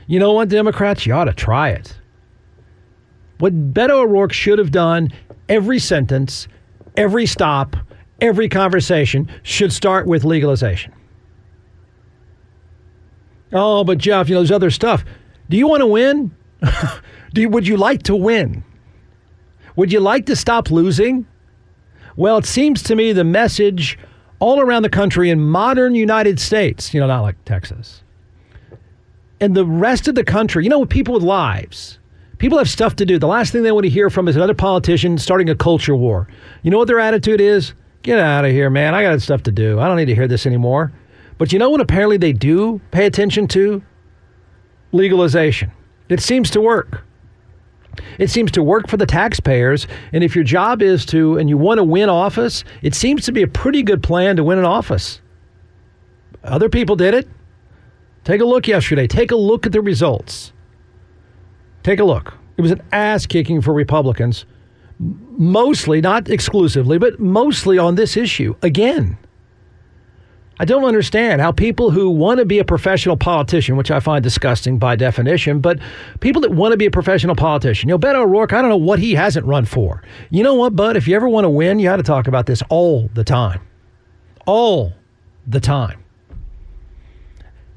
You 0.07 0.19
know 0.19 0.33
what, 0.33 0.49
Democrats? 0.49 1.05
You 1.05 1.13
ought 1.13 1.25
to 1.25 1.33
try 1.33 1.69
it. 1.69 1.95
What 3.39 3.73
Beto 3.73 3.91
O'Rourke 3.91 4.33
should 4.33 4.57
have 4.57 4.71
done 4.71 5.11
every 5.47 5.79
sentence, 5.79 6.47
every 6.95 7.25
stop, 7.25 7.75
every 8.19 8.49
conversation 8.49 9.29
should 9.43 9.71
start 9.71 10.07
with 10.07 10.23
legalization. 10.23 10.93
Oh, 13.53 13.83
but 13.83 13.97
Jeff, 13.97 14.27
you 14.27 14.35
know, 14.35 14.41
there's 14.41 14.51
other 14.51 14.71
stuff. 14.71 15.05
Do 15.49 15.57
you 15.57 15.67
want 15.67 15.81
to 15.81 15.87
win? 15.87 16.35
Do 17.33 17.41
you, 17.41 17.49
would 17.49 17.67
you 17.67 17.77
like 17.77 18.03
to 18.03 18.15
win? 18.15 18.63
Would 19.75 19.91
you 19.91 19.99
like 19.99 20.25
to 20.25 20.35
stop 20.35 20.71
losing? 20.71 21.27
Well, 22.15 22.37
it 22.39 22.45
seems 22.45 22.81
to 22.83 22.95
me 22.95 23.13
the 23.13 23.23
message 23.23 23.97
all 24.39 24.59
around 24.59 24.83
the 24.83 24.89
country 24.89 25.29
in 25.29 25.39
modern 25.39 25.95
United 25.95 26.39
States, 26.39 26.93
you 26.93 26.99
know, 26.99 27.07
not 27.07 27.21
like 27.21 27.43
Texas, 27.45 28.03
and 29.39 29.55
the 29.55 29.65
rest 29.65 30.07
of 30.07 30.15
the 30.15 30.23
country, 30.23 30.63
you 30.63 30.69
know, 30.69 30.79
with 30.79 30.89
people 30.89 31.13
with 31.13 31.23
lives, 31.23 31.99
People 32.37 32.59
have 32.59 32.69
stuff 32.69 32.95
to 32.97 33.05
do. 33.05 33.17
The 33.17 33.27
last 33.27 33.51
thing 33.51 33.63
they 33.63 33.71
want 33.71 33.85
to 33.85 33.89
hear 33.89 34.09
from 34.09 34.27
is 34.27 34.35
another 34.35 34.53
politician 34.53 35.17
starting 35.17 35.49
a 35.49 35.55
culture 35.55 35.95
war. 35.95 36.27
You 36.61 36.69
know 36.69 36.77
what 36.77 36.87
their 36.87 36.99
attitude 36.99 37.41
is? 37.41 37.73
Get 38.03 38.19
out 38.19 38.45
of 38.45 38.51
here, 38.51 38.69
man. 38.69 38.93
I 38.93 39.01
got 39.01 39.21
stuff 39.21 39.43
to 39.43 39.51
do. 39.51 39.79
I 39.79 39.87
don't 39.87 39.97
need 39.97 40.05
to 40.05 40.15
hear 40.15 40.27
this 40.27 40.45
anymore. 40.45 40.91
But 41.39 41.51
you 41.51 41.57
know 41.57 41.69
what 41.69 41.81
apparently 41.81 42.17
they 42.17 42.33
do 42.33 42.79
pay 42.91 43.05
attention 43.07 43.47
to? 43.49 43.81
Legalization. 44.91 45.71
It 46.09 46.21
seems 46.21 46.51
to 46.51 46.61
work. 46.61 47.03
It 48.19 48.29
seems 48.29 48.51
to 48.51 48.61
work 48.61 48.87
for 48.87 48.97
the 48.97 49.07
taxpayers. 49.07 49.87
And 50.13 50.23
if 50.23 50.35
your 50.35 50.43
job 50.43 50.83
is 50.83 51.05
to, 51.07 51.39
and 51.39 51.49
you 51.49 51.57
want 51.57 51.79
to 51.79 51.83
win 51.83 52.07
office, 52.07 52.63
it 52.83 52.93
seems 52.93 53.25
to 53.25 53.31
be 53.31 53.41
a 53.41 53.47
pretty 53.47 53.81
good 53.81 54.03
plan 54.03 54.35
to 54.35 54.43
win 54.43 54.59
an 54.59 54.65
office. 54.65 55.21
Other 56.43 56.69
people 56.69 56.95
did 56.95 57.15
it. 57.15 57.27
Take 58.27 58.41
a 58.41 58.45
look 58.45 58.67
yesterday. 58.67 59.07
Take 59.07 59.31
a 59.31 59.37
look 59.37 59.65
at 59.65 59.71
the 59.71 59.79
results. 59.79 60.51
Take 61.81 62.01
a 62.01 62.03
look. 62.03 62.33
It 62.57 62.61
was 62.61 62.71
an 62.71 62.81
ass 62.91 63.25
kicking 63.25 63.61
for 63.61 63.73
Republicans, 63.73 64.45
mostly, 64.99 66.01
not 66.01 66.27
exclusively, 66.29 66.97
but 66.97 67.21
mostly 67.21 67.77
on 67.77 67.95
this 67.95 68.17
issue. 68.17 68.53
Again, 68.61 69.17
I 70.59 70.65
don't 70.65 70.83
understand 70.83 71.39
how 71.39 71.53
people 71.53 71.89
who 71.89 72.09
want 72.09 72.39
to 72.39 72.45
be 72.45 72.59
a 72.59 72.65
professional 72.65 73.15
politician, 73.15 73.77
which 73.77 73.91
I 73.91 74.01
find 74.01 74.21
disgusting 74.21 74.77
by 74.77 74.97
definition, 74.97 75.61
but 75.61 75.79
people 76.19 76.41
that 76.41 76.51
want 76.51 76.73
to 76.73 76.77
be 76.77 76.87
a 76.87 76.91
professional 76.91 77.33
politician, 77.33 77.87
you 77.87 77.95
know, 77.95 77.99
Beto 77.99 78.23
O'Rourke, 78.23 78.51
I 78.51 78.59
don't 78.59 78.69
know 78.69 78.75
what 78.75 78.99
he 78.99 79.15
hasn't 79.15 79.45
run 79.45 79.63
for. 79.63 80.03
You 80.31 80.43
know 80.43 80.55
what, 80.55 80.75
bud? 80.75 80.97
If 80.97 81.07
you 81.07 81.15
ever 81.15 81.29
want 81.29 81.45
to 81.45 81.49
win, 81.49 81.79
you 81.79 81.85
got 81.85 81.95
to 81.95 82.03
talk 82.03 82.27
about 82.27 82.45
this 82.45 82.61
all 82.67 83.09
the 83.13 83.23
time. 83.23 83.61
All 84.45 84.91
the 85.47 85.61
time. 85.61 86.03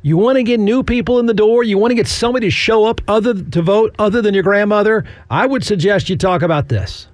You 0.02 0.16
want 0.16 0.37
to 0.37 0.42
get 0.42 0.59
new 0.61 0.83
people 0.83 1.19
in 1.19 1.26
the 1.26 1.35
door? 1.35 1.62
You 1.62 1.76
want 1.76 1.90
to 1.90 1.95
get 1.95 2.07
somebody 2.07 2.47
to 2.47 2.50
show 2.50 2.87
up 2.87 3.02
other 3.07 3.35
to 3.35 3.62
vote 3.62 3.95
other 3.99 4.23
than 4.23 4.33
your 4.33 4.42
grandmother? 4.42 5.04
I 5.28 5.47
would 5.47 5.62
suggest 5.62 6.09
you 6.09 6.16
talk 6.16 6.42
about 6.42 6.69
this. 6.69 7.07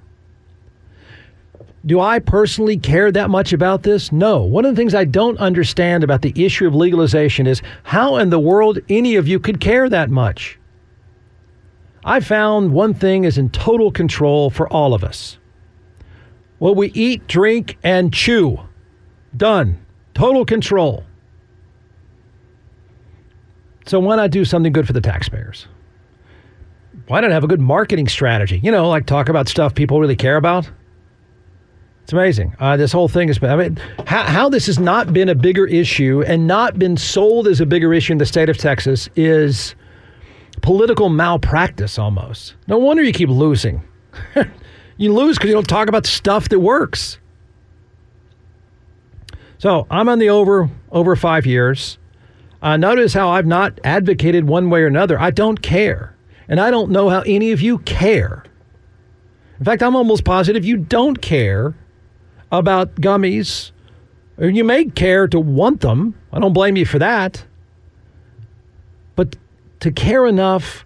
Do 1.84 2.00
I 2.00 2.18
personally 2.18 2.76
care 2.76 3.12
that 3.12 3.30
much 3.30 3.52
about 3.52 3.82
this? 3.82 4.10
No. 4.10 4.42
One 4.42 4.64
of 4.64 4.74
the 4.74 4.80
things 4.80 4.94
I 4.94 5.04
don't 5.04 5.38
understand 5.38 6.02
about 6.02 6.22
the 6.22 6.32
issue 6.44 6.66
of 6.66 6.74
legalization 6.74 7.46
is 7.46 7.62
how 7.84 8.16
in 8.16 8.30
the 8.30 8.40
world 8.40 8.78
any 8.88 9.16
of 9.16 9.28
you 9.28 9.38
could 9.38 9.60
care 9.60 9.88
that 9.88 10.10
much. 10.10 10.58
I 12.04 12.20
found 12.20 12.72
one 12.72 12.94
thing 12.94 13.24
is 13.24 13.38
in 13.38 13.50
total 13.50 13.90
control 13.90 14.50
for 14.50 14.68
all 14.72 14.94
of 14.94 15.02
us. 15.02 15.38
What 16.58 16.76
we 16.76 16.90
eat, 16.92 17.26
drink, 17.26 17.76
and 17.82 18.12
chew. 18.12 18.60
Done. 19.36 19.84
Total 20.14 20.44
control. 20.44 21.04
So 23.86 24.00
why 24.00 24.16
not 24.16 24.30
do 24.30 24.44
something 24.44 24.72
good 24.72 24.86
for 24.86 24.92
the 24.92 25.00
taxpayers? 25.00 25.66
Why 27.06 27.20
not 27.20 27.30
have 27.30 27.44
a 27.44 27.46
good 27.46 27.60
marketing 27.60 28.08
strategy? 28.08 28.60
You 28.62 28.72
know, 28.72 28.88
like 28.88 29.06
talk 29.06 29.28
about 29.28 29.48
stuff 29.48 29.74
people 29.74 30.00
really 30.00 30.16
care 30.16 30.36
about. 30.36 30.68
It's 32.02 32.12
amazing. 32.12 32.54
Uh, 32.60 32.76
this 32.76 32.92
whole 32.92 33.08
thing 33.08 33.28
has 33.28 33.38
been, 33.38 33.50
I 33.50 33.56
mean, 33.56 33.78
how, 34.06 34.24
how 34.24 34.48
this 34.48 34.66
has 34.66 34.78
not 34.78 35.12
been 35.12 35.28
a 35.28 35.34
bigger 35.34 35.66
issue 35.66 36.22
and 36.26 36.46
not 36.46 36.78
been 36.78 36.96
sold 36.96 37.48
as 37.48 37.60
a 37.60 37.66
bigger 37.66 37.92
issue 37.92 38.12
in 38.12 38.18
the 38.18 38.26
state 38.26 38.48
of 38.48 38.56
Texas 38.56 39.08
is 39.16 39.74
political 40.62 41.08
malpractice 41.08 41.98
almost. 41.98 42.54
No 42.68 42.78
wonder 42.78 43.02
you 43.02 43.12
keep 43.12 43.28
losing. 43.28 43.82
you 44.96 45.12
lose 45.12 45.36
because 45.36 45.48
you 45.48 45.54
don't 45.54 45.68
talk 45.68 45.88
about 45.88 46.06
stuff 46.06 46.48
that 46.48 46.60
works. 46.60 47.18
So 49.58 49.86
I'm 49.90 50.08
on 50.08 50.18
the 50.18 50.30
over 50.30 50.70
over 50.90 51.16
five 51.16 51.46
years. 51.46 51.98
Uh, 52.66 52.76
notice 52.76 53.14
how 53.14 53.28
I've 53.28 53.46
not 53.46 53.78
advocated 53.84 54.48
one 54.48 54.70
way 54.70 54.82
or 54.82 54.88
another. 54.88 55.20
I 55.20 55.30
don't 55.30 55.62
care. 55.62 56.16
And 56.48 56.58
I 56.58 56.72
don't 56.72 56.90
know 56.90 57.08
how 57.08 57.20
any 57.20 57.52
of 57.52 57.60
you 57.60 57.78
care. 57.78 58.42
In 59.60 59.64
fact, 59.64 59.84
I'm 59.84 59.94
almost 59.94 60.24
positive 60.24 60.64
you 60.64 60.76
don't 60.76 61.22
care 61.22 61.76
about 62.50 62.96
gummies. 62.96 63.70
You 64.36 64.64
may 64.64 64.86
care 64.86 65.28
to 65.28 65.38
want 65.38 65.80
them. 65.80 66.16
I 66.32 66.40
don't 66.40 66.54
blame 66.54 66.76
you 66.76 66.84
for 66.84 66.98
that. 66.98 67.44
But 69.14 69.36
to 69.78 69.92
care 69.92 70.26
enough 70.26 70.84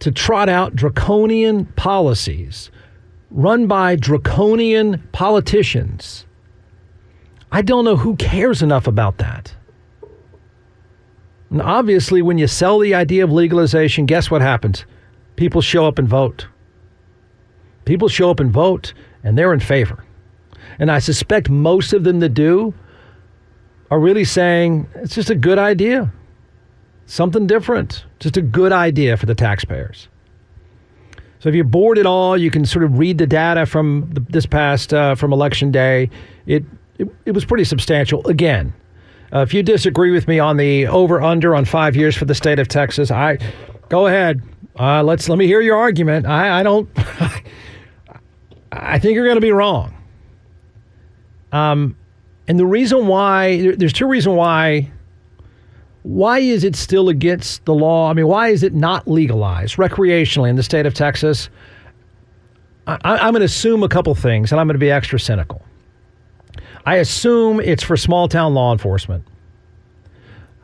to 0.00 0.10
trot 0.10 0.48
out 0.48 0.74
draconian 0.74 1.66
policies 1.76 2.72
run 3.30 3.68
by 3.68 3.94
draconian 3.94 5.00
politicians, 5.12 6.26
I 7.52 7.62
don't 7.62 7.84
know 7.84 7.98
who 7.98 8.16
cares 8.16 8.62
enough 8.62 8.88
about 8.88 9.18
that. 9.18 9.54
And 11.52 11.60
obviously, 11.60 12.22
when 12.22 12.38
you 12.38 12.46
sell 12.46 12.78
the 12.78 12.94
idea 12.94 13.22
of 13.24 13.30
legalization, 13.30 14.06
guess 14.06 14.30
what 14.30 14.40
happens? 14.40 14.86
People 15.36 15.60
show 15.60 15.86
up 15.86 15.98
and 15.98 16.08
vote. 16.08 16.46
People 17.84 18.08
show 18.08 18.30
up 18.30 18.40
and 18.40 18.50
vote, 18.50 18.94
and 19.22 19.36
they're 19.36 19.52
in 19.52 19.60
favor. 19.60 20.02
and 20.78 20.90
I 20.90 20.98
suspect 20.98 21.50
most 21.50 21.92
of 21.92 22.04
them 22.04 22.20
that 22.20 22.30
do 22.30 22.72
are 23.90 24.00
really 24.00 24.24
saying 24.24 24.88
it's 24.94 25.14
just 25.14 25.28
a 25.28 25.34
good 25.34 25.58
idea. 25.58 26.10
Something 27.04 27.46
different. 27.46 28.06
Just 28.18 28.38
a 28.38 28.42
good 28.42 28.72
idea 28.72 29.18
for 29.18 29.26
the 29.26 29.34
taxpayers. 29.34 30.08
So 31.40 31.50
if 31.50 31.54
you're 31.54 31.64
bored 31.64 31.98
at 31.98 32.06
all, 32.06 32.38
you 32.38 32.50
can 32.50 32.64
sort 32.64 32.84
of 32.84 32.98
read 32.98 33.18
the 33.18 33.26
data 33.26 33.66
from 33.66 34.08
the, 34.14 34.20
this 34.20 34.46
past 34.46 34.94
uh, 34.94 35.16
from 35.16 35.34
election 35.34 35.70
day. 35.70 36.08
It, 36.46 36.64
it, 36.98 37.08
it 37.26 37.32
was 37.32 37.44
pretty 37.44 37.64
substantial. 37.64 38.26
Again, 38.26 38.72
uh, 39.32 39.40
if 39.40 39.54
you 39.54 39.62
disagree 39.62 40.10
with 40.10 40.28
me 40.28 40.38
on 40.38 40.56
the 40.56 40.86
over 40.86 41.22
under 41.22 41.54
on 41.54 41.64
five 41.64 41.96
years 41.96 42.16
for 42.16 42.24
the 42.24 42.34
state 42.34 42.58
of 42.58 42.68
Texas, 42.68 43.10
I 43.10 43.38
go 43.88 44.06
ahead. 44.06 44.42
Uh, 44.78 45.02
let's 45.02 45.28
let 45.28 45.38
me 45.38 45.46
hear 45.46 45.60
your 45.60 45.76
argument. 45.76 46.26
I, 46.26 46.60
I 46.60 46.62
don't. 46.62 46.88
I 48.72 48.98
think 48.98 49.14
you're 49.14 49.26
going 49.26 49.36
to 49.36 49.42
be 49.42 49.52
wrong. 49.52 49.94
Um, 51.52 51.96
and 52.48 52.58
the 52.58 52.66
reason 52.66 53.06
why 53.06 53.74
there's 53.76 53.92
two 53.92 54.06
reasons 54.06 54.36
why 54.36 54.90
why 56.02 56.40
is 56.40 56.64
it 56.64 56.74
still 56.74 57.08
against 57.08 57.64
the 57.64 57.74
law? 57.74 58.10
I 58.10 58.14
mean, 58.14 58.26
why 58.26 58.48
is 58.48 58.62
it 58.62 58.74
not 58.74 59.06
legalized 59.06 59.76
recreationally 59.76 60.50
in 60.50 60.56
the 60.56 60.62
state 60.62 60.84
of 60.84 60.94
Texas? 60.94 61.48
I, 62.86 63.26
am 63.26 63.32
going 63.32 63.40
to 63.40 63.44
assume 63.44 63.84
a 63.84 63.88
couple 63.88 64.12
things, 64.16 64.50
and 64.50 64.60
I'm 64.60 64.66
going 64.66 64.74
to 64.74 64.80
be 64.80 64.90
extra 64.90 65.20
cynical. 65.20 65.62
I 66.84 66.96
assume 66.96 67.60
it's 67.60 67.82
for 67.82 67.96
small 67.96 68.28
town 68.28 68.54
law 68.54 68.72
enforcement. 68.72 69.24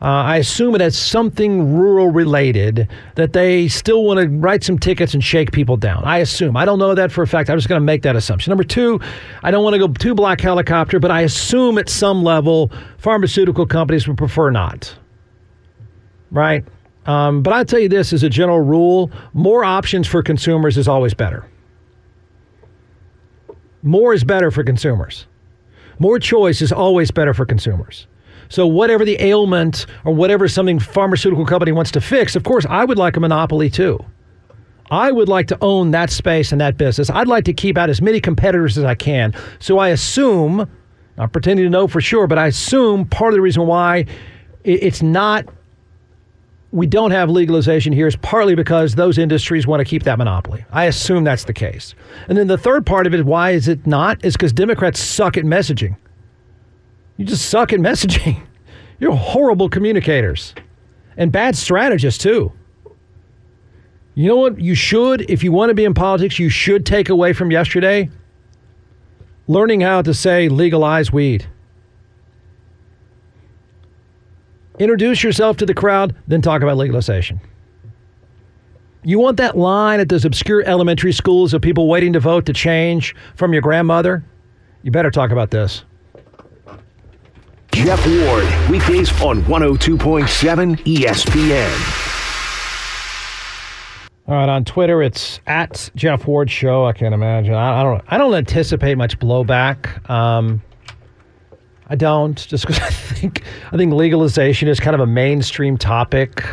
Uh, 0.01 0.05
I 0.05 0.37
assume 0.37 0.75
it 0.75 0.81
has 0.81 0.97
something 0.97 1.75
rural 1.75 2.07
related 2.07 2.87
that 3.15 3.33
they 3.33 3.67
still 3.67 4.05
want 4.05 4.21
to 4.21 4.29
write 4.29 4.63
some 4.63 4.79
tickets 4.79 5.13
and 5.13 5.21
shake 5.21 5.51
people 5.51 5.75
down. 5.75 6.05
I 6.05 6.19
assume. 6.19 6.55
I 6.55 6.63
don't 6.63 6.79
know 6.79 6.95
that 6.95 7.11
for 7.11 7.21
a 7.21 7.27
fact. 7.27 7.49
I'm 7.49 7.57
just 7.57 7.67
going 7.67 7.81
to 7.81 7.85
make 7.85 8.03
that 8.03 8.15
assumption. 8.15 8.51
Number 8.51 8.63
two, 8.63 9.01
I 9.43 9.51
don't 9.51 9.63
want 9.63 9.73
to 9.73 9.79
go 9.79 9.91
too 9.91 10.15
black 10.15 10.39
helicopter, 10.39 10.99
but 10.99 11.11
I 11.11 11.21
assume 11.21 11.77
at 11.77 11.89
some 11.89 12.23
level 12.23 12.71
pharmaceutical 12.97 13.65
companies 13.65 14.07
would 14.07 14.17
prefer 14.17 14.51
not 14.51 14.95
right? 16.31 16.65
Um, 17.05 17.41
but 17.41 17.53
I'll 17.53 17.65
tell 17.65 17.79
you 17.79 17.89
this 17.89 18.13
as 18.13 18.23
a 18.23 18.29
general 18.29 18.61
rule 18.61 19.11
more 19.33 19.63
options 19.63 20.07
for 20.07 20.21
consumers 20.21 20.77
is 20.77 20.87
always 20.87 21.13
better. 21.13 21.45
More 23.81 24.13
is 24.13 24.23
better 24.23 24.51
for 24.51 24.63
consumers. 24.63 25.25
More 25.99 26.17
choice 26.17 26.61
is 26.61 26.71
always 26.71 27.11
better 27.11 27.33
for 27.33 27.45
consumers. 27.45 28.07
So, 28.47 28.65
whatever 28.65 29.05
the 29.05 29.21
ailment 29.21 29.85
or 30.05 30.13
whatever 30.13 30.47
something 30.47 30.79
pharmaceutical 30.79 31.45
company 31.45 31.71
wants 31.71 31.91
to 31.91 32.01
fix, 32.01 32.35
of 32.35 32.43
course, 32.43 32.65
I 32.67 32.83
would 32.83 32.97
like 32.97 33.15
a 33.15 33.19
monopoly 33.19 33.69
too. 33.69 34.03
I 34.89 35.11
would 35.11 35.29
like 35.29 35.47
to 35.49 35.57
own 35.61 35.91
that 35.91 36.09
space 36.09 36.51
and 36.51 36.59
that 36.59 36.75
business. 36.75 37.11
I'd 37.11 37.27
like 37.27 37.43
to 37.45 37.53
keep 37.53 37.77
out 37.77 37.91
as 37.91 38.01
many 38.01 38.19
competitors 38.19 38.75
as 38.75 38.85
I 38.85 38.95
can. 38.95 39.35
So, 39.59 39.77
I 39.77 39.89
assume, 39.89 40.67
I'm 41.19 41.29
pretending 41.29 41.65
to 41.65 41.69
know 41.69 41.87
for 41.87 42.01
sure, 42.01 42.25
but 42.25 42.39
I 42.39 42.47
assume 42.47 43.05
part 43.05 43.33
of 43.33 43.35
the 43.35 43.41
reason 43.41 43.67
why 43.67 44.05
it's 44.63 45.03
not 45.03 45.45
we 46.71 46.85
don't 46.85 47.11
have 47.11 47.29
legalization 47.29 47.93
here 47.93 48.07
is 48.07 48.15
partly 48.17 48.55
because 48.55 48.95
those 48.95 49.17
industries 49.17 49.65
want 49.65 49.79
to 49.79 49.85
keep 49.85 50.03
that 50.03 50.17
monopoly. 50.17 50.65
I 50.71 50.85
assume 50.85 51.23
that's 51.23 51.45
the 51.45 51.53
case. 51.53 51.95
And 52.27 52.37
then 52.37 52.47
the 52.47 52.57
third 52.57 52.85
part 52.85 53.07
of 53.07 53.13
it, 53.13 53.25
why 53.25 53.51
is 53.51 53.67
it 53.67 53.87
not, 53.87 54.23
is 54.23 54.35
because 54.35 54.53
Democrats 54.53 54.99
suck 54.99 55.37
at 55.37 55.45
messaging. 55.45 55.97
You 57.17 57.25
just 57.25 57.49
suck 57.49 57.73
at 57.73 57.79
messaging. 57.79 58.41
You're 58.99 59.15
horrible 59.15 59.69
communicators 59.69 60.53
and 61.17 61.31
bad 61.31 61.55
strategists, 61.55 62.21
too. 62.21 62.51
You 64.13 64.27
know 64.27 64.35
what? 64.35 64.59
You 64.59 64.75
should, 64.75 65.29
if 65.29 65.43
you 65.43 65.51
want 65.51 65.69
to 65.69 65.73
be 65.73 65.85
in 65.85 65.93
politics, 65.93 66.39
you 66.39 66.49
should 66.49 66.85
take 66.85 67.09
away 67.09 67.33
from 67.33 67.51
yesterday 67.51 68.09
learning 69.49 69.81
how 69.81 70.01
to 70.03 70.13
say 70.13 70.47
legalize 70.47 71.11
weed. 71.11 71.47
Introduce 74.79 75.21
yourself 75.21 75.57
to 75.57 75.65
the 75.65 75.73
crowd, 75.73 76.15
then 76.27 76.41
talk 76.41 76.61
about 76.61 76.77
legalization. 76.77 77.39
You 79.03 79.19
want 79.19 79.37
that 79.37 79.57
line 79.57 79.99
at 79.99 80.09
those 80.09 80.25
obscure 80.25 80.63
elementary 80.63 81.11
schools 81.11 81.53
of 81.53 81.61
people 81.61 81.87
waiting 81.87 82.13
to 82.13 82.19
vote 82.19 82.45
to 82.47 82.53
change 82.53 83.15
from 83.35 83.53
your 83.53 83.61
grandmother? 83.61 84.23
You 84.83 84.91
better 84.91 85.11
talk 85.11 85.31
about 85.31 85.51
this. 85.51 85.83
Jeff 87.73 88.05
Ward, 88.05 88.45
weekdays 88.69 89.09
on 89.21 89.41
102.7 89.43 90.77
ESPN. 90.83 92.05
All 94.27 94.35
right, 94.35 94.49
on 94.49 94.63
Twitter 94.63 95.01
it's 95.01 95.39
at 95.47 95.89
Jeff 95.95 96.27
Ward 96.27 96.51
Show. 96.51 96.85
I 96.85 96.93
can't 96.93 97.13
imagine. 97.13 97.53
I, 97.53 97.81
I 97.81 97.83
don't. 97.83 98.03
I 98.07 98.17
don't 98.17 98.33
anticipate 98.33 98.95
much 98.97 99.17
blowback. 99.17 100.07
Um, 100.09 100.61
I 101.89 101.95
don't, 101.95 102.37
just 102.47 102.65
because 102.65 102.79
I 102.83 102.89
think 102.89 103.43
I 103.71 103.77
think 103.77 103.93
legalization 103.93 104.67
is 104.67 104.79
kind 104.79 104.93
of 104.93 105.01
a 105.01 105.07
mainstream 105.07 105.77
topic. 105.77 106.45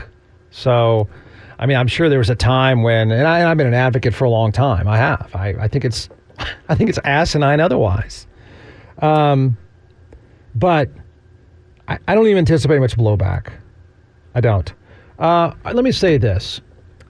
So, 0.50 1.08
I 1.58 1.66
mean, 1.66 1.76
I'm 1.76 1.88
sure 1.88 2.08
there 2.08 2.18
was 2.18 2.30
a 2.30 2.34
time 2.34 2.82
when, 2.82 3.10
and, 3.10 3.26
I, 3.26 3.40
have 3.40 3.58
been 3.58 3.66
an 3.66 3.74
advocate 3.74 4.14
for 4.14 4.24
a 4.24 4.30
long 4.30 4.52
time. 4.52 4.88
I 4.88 4.96
have. 4.96 5.30
I, 5.34 5.54
I 5.60 5.68
think 5.68 5.84
it's, 5.84 6.08
I 6.68 6.74
think 6.74 6.88
it's 6.88 6.98
asinine 7.04 7.60
otherwise. 7.60 8.26
Um, 8.98 9.56
but 10.54 10.88
I, 11.88 11.98
I 12.08 12.14
don't 12.14 12.26
even 12.26 12.38
anticipate 12.38 12.78
much 12.80 12.96
blowback. 12.96 13.52
I 14.34 14.40
don't. 14.40 14.72
Uh, 15.18 15.52
let 15.64 15.84
me 15.84 15.92
say 15.92 16.16
this. 16.16 16.60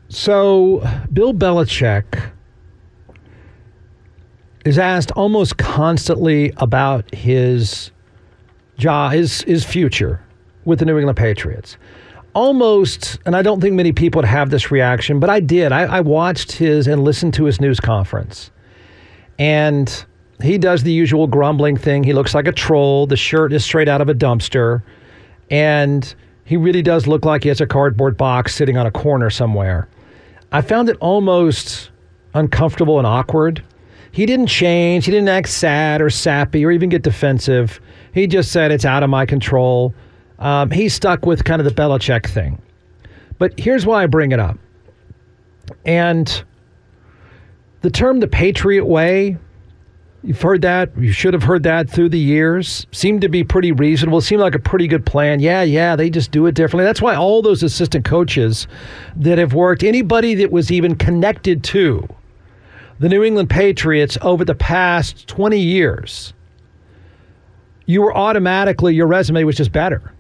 So, 0.08 0.88
Bill 1.12 1.34
Belichick 1.34 2.30
is 4.64 4.78
asked 4.78 5.12
almost 5.12 5.56
constantly 5.56 6.52
about 6.56 7.12
his 7.14 7.90
Ja, 8.78 9.08
his, 9.08 9.42
his 9.42 9.64
future 9.64 10.20
with 10.64 10.78
the 10.78 10.84
New 10.84 10.98
England 10.98 11.16
Patriots. 11.16 11.76
Almost, 12.34 13.18
and 13.24 13.34
I 13.34 13.42
don't 13.42 13.60
think 13.60 13.74
many 13.74 13.92
people 13.92 14.20
would 14.20 14.28
have 14.28 14.50
this 14.50 14.70
reaction, 14.70 15.20
but 15.20 15.30
I 15.30 15.40
did. 15.40 15.72
I, 15.72 15.84
I 15.84 16.00
watched 16.00 16.52
his 16.52 16.86
and 16.86 17.02
listened 17.02 17.32
to 17.34 17.44
his 17.44 17.60
news 17.60 17.80
conference. 17.80 18.50
And 19.38 20.04
he 20.42 20.58
does 20.58 20.82
the 20.82 20.92
usual 20.92 21.26
grumbling 21.26 21.76
thing. 21.76 22.04
He 22.04 22.12
looks 22.12 22.34
like 22.34 22.46
a 22.46 22.52
troll. 22.52 23.06
The 23.06 23.16
shirt 23.16 23.52
is 23.52 23.64
straight 23.64 23.88
out 23.88 24.00
of 24.00 24.08
a 24.08 24.14
dumpster. 24.14 24.82
And 25.50 26.14
he 26.44 26.56
really 26.56 26.82
does 26.82 27.06
look 27.06 27.24
like 27.24 27.42
he 27.42 27.48
has 27.48 27.60
a 27.60 27.66
cardboard 27.66 28.16
box 28.16 28.54
sitting 28.54 28.76
on 28.76 28.86
a 28.86 28.90
corner 28.90 29.30
somewhere. 29.30 29.88
I 30.52 30.60
found 30.60 30.88
it 30.88 30.96
almost 31.00 31.90
uncomfortable 32.34 32.98
and 32.98 33.06
awkward. 33.06 33.64
He 34.12 34.26
didn't 34.26 34.46
change. 34.46 35.06
He 35.06 35.10
didn't 35.10 35.28
act 35.28 35.48
sad 35.48 36.00
or 36.00 36.10
sappy 36.10 36.64
or 36.64 36.70
even 36.70 36.88
get 36.88 37.02
defensive. 37.02 37.80
He 38.16 38.26
just 38.26 38.50
said 38.50 38.72
it's 38.72 38.86
out 38.86 39.02
of 39.02 39.10
my 39.10 39.26
control. 39.26 39.94
Um, 40.38 40.70
he 40.70 40.88
stuck 40.88 41.26
with 41.26 41.44
kind 41.44 41.60
of 41.60 41.66
the 41.66 41.82
Belichick 41.82 42.26
thing. 42.26 42.58
But 43.38 43.60
here's 43.60 43.84
why 43.84 44.02
I 44.02 44.06
bring 44.06 44.32
it 44.32 44.40
up. 44.40 44.56
And 45.84 46.42
the 47.82 47.90
term 47.90 48.20
the 48.20 48.26
Patriot 48.26 48.86
way, 48.86 49.36
you've 50.22 50.40
heard 50.40 50.62
that. 50.62 50.96
You 50.96 51.12
should 51.12 51.34
have 51.34 51.42
heard 51.42 51.62
that 51.64 51.90
through 51.90 52.08
the 52.08 52.18
years. 52.18 52.86
Seemed 52.90 53.20
to 53.20 53.28
be 53.28 53.44
pretty 53.44 53.70
reasonable. 53.70 54.22
Seemed 54.22 54.40
like 54.40 54.54
a 54.54 54.60
pretty 54.60 54.86
good 54.86 55.04
plan. 55.04 55.40
Yeah, 55.40 55.60
yeah, 55.60 55.94
they 55.94 56.08
just 56.08 56.30
do 56.30 56.46
it 56.46 56.54
differently. 56.54 56.86
That's 56.86 57.02
why 57.02 57.14
all 57.16 57.42
those 57.42 57.62
assistant 57.62 58.06
coaches 58.06 58.66
that 59.16 59.36
have 59.36 59.52
worked, 59.52 59.84
anybody 59.84 60.34
that 60.36 60.50
was 60.50 60.72
even 60.72 60.94
connected 60.94 61.62
to 61.64 62.08
the 62.98 63.10
New 63.10 63.22
England 63.22 63.50
Patriots 63.50 64.16
over 64.22 64.42
the 64.42 64.54
past 64.54 65.28
20 65.28 65.58
years, 65.58 66.32
you 67.86 68.02
were 68.02 68.16
automatically 68.16 68.94
your 68.94 69.06
resume 69.06 69.44
was 69.44 69.56
just 69.56 69.72
better. 69.72 70.12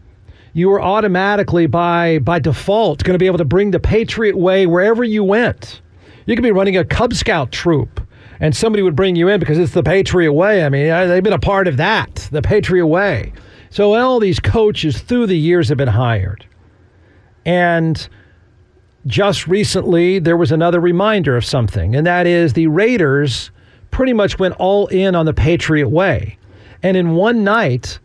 You 0.54 0.70
were 0.70 0.80
automatically 0.80 1.66
by 1.66 2.20
by 2.20 2.38
default 2.38 3.04
going 3.04 3.14
to 3.14 3.18
be 3.18 3.26
able 3.26 3.38
to 3.38 3.44
bring 3.44 3.72
the 3.72 3.80
Patriot 3.80 4.36
way 4.36 4.66
wherever 4.66 5.04
you 5.04 5.22
went. 5.22 5.82
You 6.24 6.34
could 6.34 6.42
be 6.42 6.52
running 6.52 6.76
a 6.76 6.84
Cub 6.84 7.12
Scout 7.12 7.52
troop 7.52 8.00
and 8.40 8.54
somebody 8.54 8.82
would 8.82 8.96
bring 8.96 9.16
you 9.16 9.28
in 9.28 9.40
because 9.40 9.58
it's 9.58 9.72
the 9.72 9.82
Patriot 9.82 10.32
way. 10.32 10.64
I 10.64 10.68
mean, 10.68 10.88
they've 11.08 11.22
been 11.22 11.32
a 11.32 11.38
part 11.38 11.68
of 11.68 11.76
that, 11.76 12.28
the 12.32 12.42
Patriot 12.42 12.86
way. 12.86 13.32
So 13.70 13.94
all 13.94 14.20
these 14.20 14.40
coaches 14.40 15.00
through 15.00 15.26
the 15.26 15.38
years 15.38 15.68
have 15.68 15.78
been 15.78 15.88
hired. 15.88 16.46
And 17.44 18.08
just 19.06 19.46
recently, 19.46 20.18
there 20.18 20.36
was 20.36 20.52
another 20.52 20.80
reminder 20.80 21.36
of 21.36 21.44
something, 21.44 21.94
and 21.94 22.06
that 22.06 22.26
is 22.26 22.54
the 22.54 22.66
Raiders 22.66 23.50
pretty 23.90 24.12
much 24.12 24.38
went 24.38 24.54
all 24.58 24.88
in 24.88 25.14
on 25.14 25.26
the 25.26 25.32
Patriot 25.32 25.88
way. 25.88 26.38
And 26.86 26.96
in 26.96 27.16
one 27.16 27.42
night, 27.42 27.98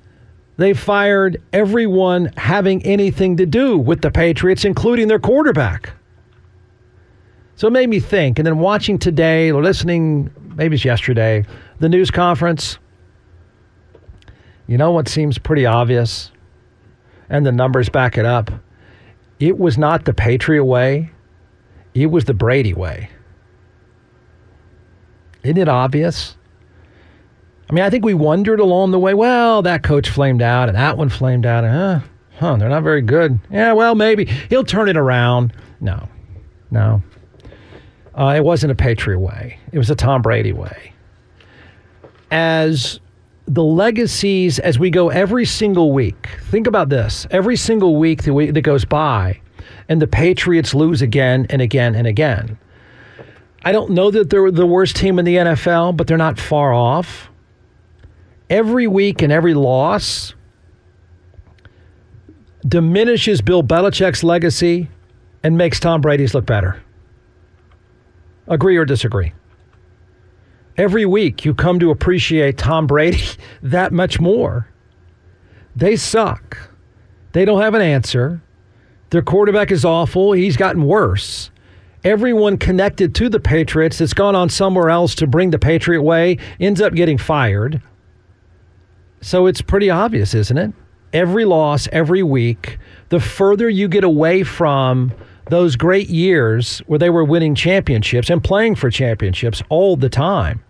they 0.58 0.74
fired 0.74 1.40
everyone 1.54 2.34
having 2.36 2.84
anything 2.84 3.38
to 3.38 3.46
do 3.46 3.78
with 3.78 4.02
the 4.02 4.10
Patriots, 4.10 4.66
including 4.66 5.08
their 5.08 5.20
quarterback. 5.20 5.94
So 7.56 7.68
it 7.68 7.72
made 7.74 7.90
me 7.90 8.00
think. 8.00 8.40
And 8.40 8.46
then 8.48 8.58
watching 8.58 8.98
today 8.98 9.52
or 9.52 9.62
listening, 9.62 10.32
maybe 10.56 10.78
it's 10.78 10.84
yesterday, 10.84 11.46
the 11.78 11.90
news 11.90 12.10
conference, 12.10 12.80
you 14.66 14.80
know 14.80 14.90
what 14.90 15.08
seems 15.08 15.38
pretty 15.38 15.68
obvious? 15.68 16.32
And 17.30 17.46
the 17.46 17.52
numbers 17.52 17.88
back 17.88 18.18
it 18.18 18.26
up. 18.26 18.50
It 19.40 19.60
was 19.60 19.78
not 19.78 20.06
the 20.06 20.14
Patriot 20.16 20.66
way, 20.66 21.12
it 21.94 22.08
was 22.08 22.26
the 22.26 22.34
Brady 22.34 22.74
way. 22.74 23.12
Isn't 25.44 25.58
it 25.58 25.70
obvious? 25.70 26.36
I 27.72 27.74
mean, 27.74 27.86
I 27.86 27.90
think 27.90 28.04
we 28.04 28.14
wondered 28.14 28.60
along 28.60 28.92
the 28.92 29.00
way, 29.00 29.14
well, 29.14 29.62
that 29.62 29.82
coach 29.82 30.10
flamed 30.10 30.42
out 30.42 30.68
and 30.68 30.78
that 30.78 30.98
one 30.98 31.08
flamed 31.08 31.46
out. 31.46 31.64
And, 31.64 31.74
uh, 31.74 32.00
huh, 32.38 32.58
they're 32.58 32.68
not 32.68 32.84
very 32.84 33.02
good. 33.02 33.40
Yeah, 33.50 33.72
well, 33.72 33.96
maybe 33.96 34.26
he'll 34.50 34.66
turn 34.66 34.90
it 34.90 34.98
around. 34.98 35.54
No, 35.80 36.10
no. 36.70 37.02
Uh, 38.14 38.34
it 38.36 38.44
wasn't 38.44 38.74
a 38.74 38.76
Patriot 38.76 39.20
way, 39.20 39.58
it 39.72 39.78
was 39.78 39.90
a 39.90 39.96
Tom 39.96 40.22
Brady 40.22 40.52
way. 40.52 40.92
As 42.30 43.00
the 43.48 43.64
legacies, 43.64 44.60
as 44.60 44.78
we 44.78 44.90
go 44.90 45.08
every 45.08 45.46
single 45.46 45.94
week, 45.94 46.28
think 46.50 46.68
about 46.68 46.90
this 46.90 47.26
every 47.32 47.56
single 47.56 47.96
week 47.96 48.24
that, 48.24 48.34
we, 48.34 48.52
that 48.52 48.62
goes 48.64 48.84
by, 48.84 49.40
and 49.88 50.02
the 50.02 50.08
Patriots 50.08 50.74
lose 50.74 51.02
again 51.02 51.48
and 51.50 51.62
again 51.62 51.96
and 51.96 52.06
again. 52.06 52.58
I 53.64 53.72
don't 53.72 53.92
know 53.92 54.12
that 54.12 54.30
they're 54.30 54.52
the 54.52 54.68
worst 54.68 54.98
team 54.98 55.20
in 55.20 55.24
the 55.24 55.36
NFL, 55.38 55.96
but 55.96 56.08
they're 56.08 56.18
not 56.18 56.38
far 56.38 56.74
off. 56.74 57.31
Every 58.52 58.86
week 58.86 59.22
and 59.22 59.32
every 59.32 59.54
loss 59.54 60.34
diminishes 62.68 63.42
Bill 63.42 63.64
Belichick's 63.64 64.26
legacy 64.26 64.90
and 65.42 65.58
makes 65.58 65.80
Tom 65.80 66.02
Brady's 66.02 66.34
look 66.34 66.46
better. 66.46 66.84
Agree 68.48 68.76
or 68.76 68.84
disagree? 68.84 69.32
Every 70.76 71.06
week 71.06 71.46
you 71.46 71.54
come 71.54 71.80
to 71.80 71.92
appreciate 71.92 72.58
Tom 72.58 72.88
Brady 72.88 73.24
that 73.64 73.94
much 73.94 74.20
more. 74.20 74.68
They 75.74 75.96
suck. 75.96 76.58
They 77.32 77.46
don't 77.46 77.62
have 77.62 77.74
an 77.74 77.82
answer. 77.82 78.42
Their 79.12 79.22
quarterback 79.22 79.72
is 79.72 79.86
awful. 79.86 80.34
He's 80.34 80.58
gotten 80.58 80.84
worse. 80.84 81.52
Everyone 82.04 82.58
connected 82.58 83.16
to 83.16 83.30
the 83.30 83.40
Patriots 83.40 84.00
that's 84.00 84.14
gone 84.14 84.36
on 84.36 84.50
somewhere 84.50 84.90
else 84.90 85.16
to 85.16 85.26
bring 85.28 85.52
the 85.52 85.60
Patriot 85.60 86.02
way 86.02 86.38
ends 86.60 86.82
up 86.82 86.94
getting 86.94 87.18
fired. 87.18 87.82
So 89.22 89.46
it's 89.46 89.62
pretty 89.62 89.90
obvious, 89.90 90.34
isn't 90.34 90.58
it? 90.58 90.74
Every 91.14 91.46
loss, 91.46 91.88
every 91.92 92.24
week, 92.24 92.80
the 93.10 93.20
further 93.20 93.70
you 93.70 93.88
get 93.88 94.04
away 94.04 94.44
from 94.44 95.14
those 95.50 95.76
great 95.76 96.10
years 96.10 96.80
where 96.88 96.98
they 96.98 97.10
were 97.10 97.24
winning 97.24 97.54
championships 97.54 98.30
and 98.30 98.44
playing 98.44 98.76
for 98.76 98.90
championships 98.90 99.62
all 99.70 99.96
the 99.96 100.10
time, 100.10 100.64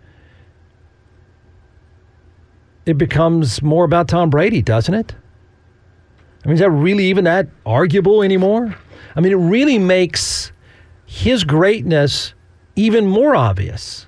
it 2.84 2.98
becomes 2.98 3.62
more 3.62 3.84
about 3.84 4.08
Tom 4.08 4.28
Brady, 4.28 4.60
doesn't 4.60 4.94
it? 4.94 5.14
I 6.44 6.48
mean, 6.48 6.54
is 6.54 6.60
that 6.60 6.70
really 6.70 7.04
even 7.06 7.24
that 7.24 7.48
arguable 7.64 8.22
anymore? 8.22 8.76
I 9.14 9.20
mean, 9.20 9.32
it 9.32 9.36
really 9.36 9.78
makes 9.78 10.50
his 11.06 11.44
greatness 11.44 12.34
even 12.74 13.06
more 13.06 13.36
obvious. 13.36 14.06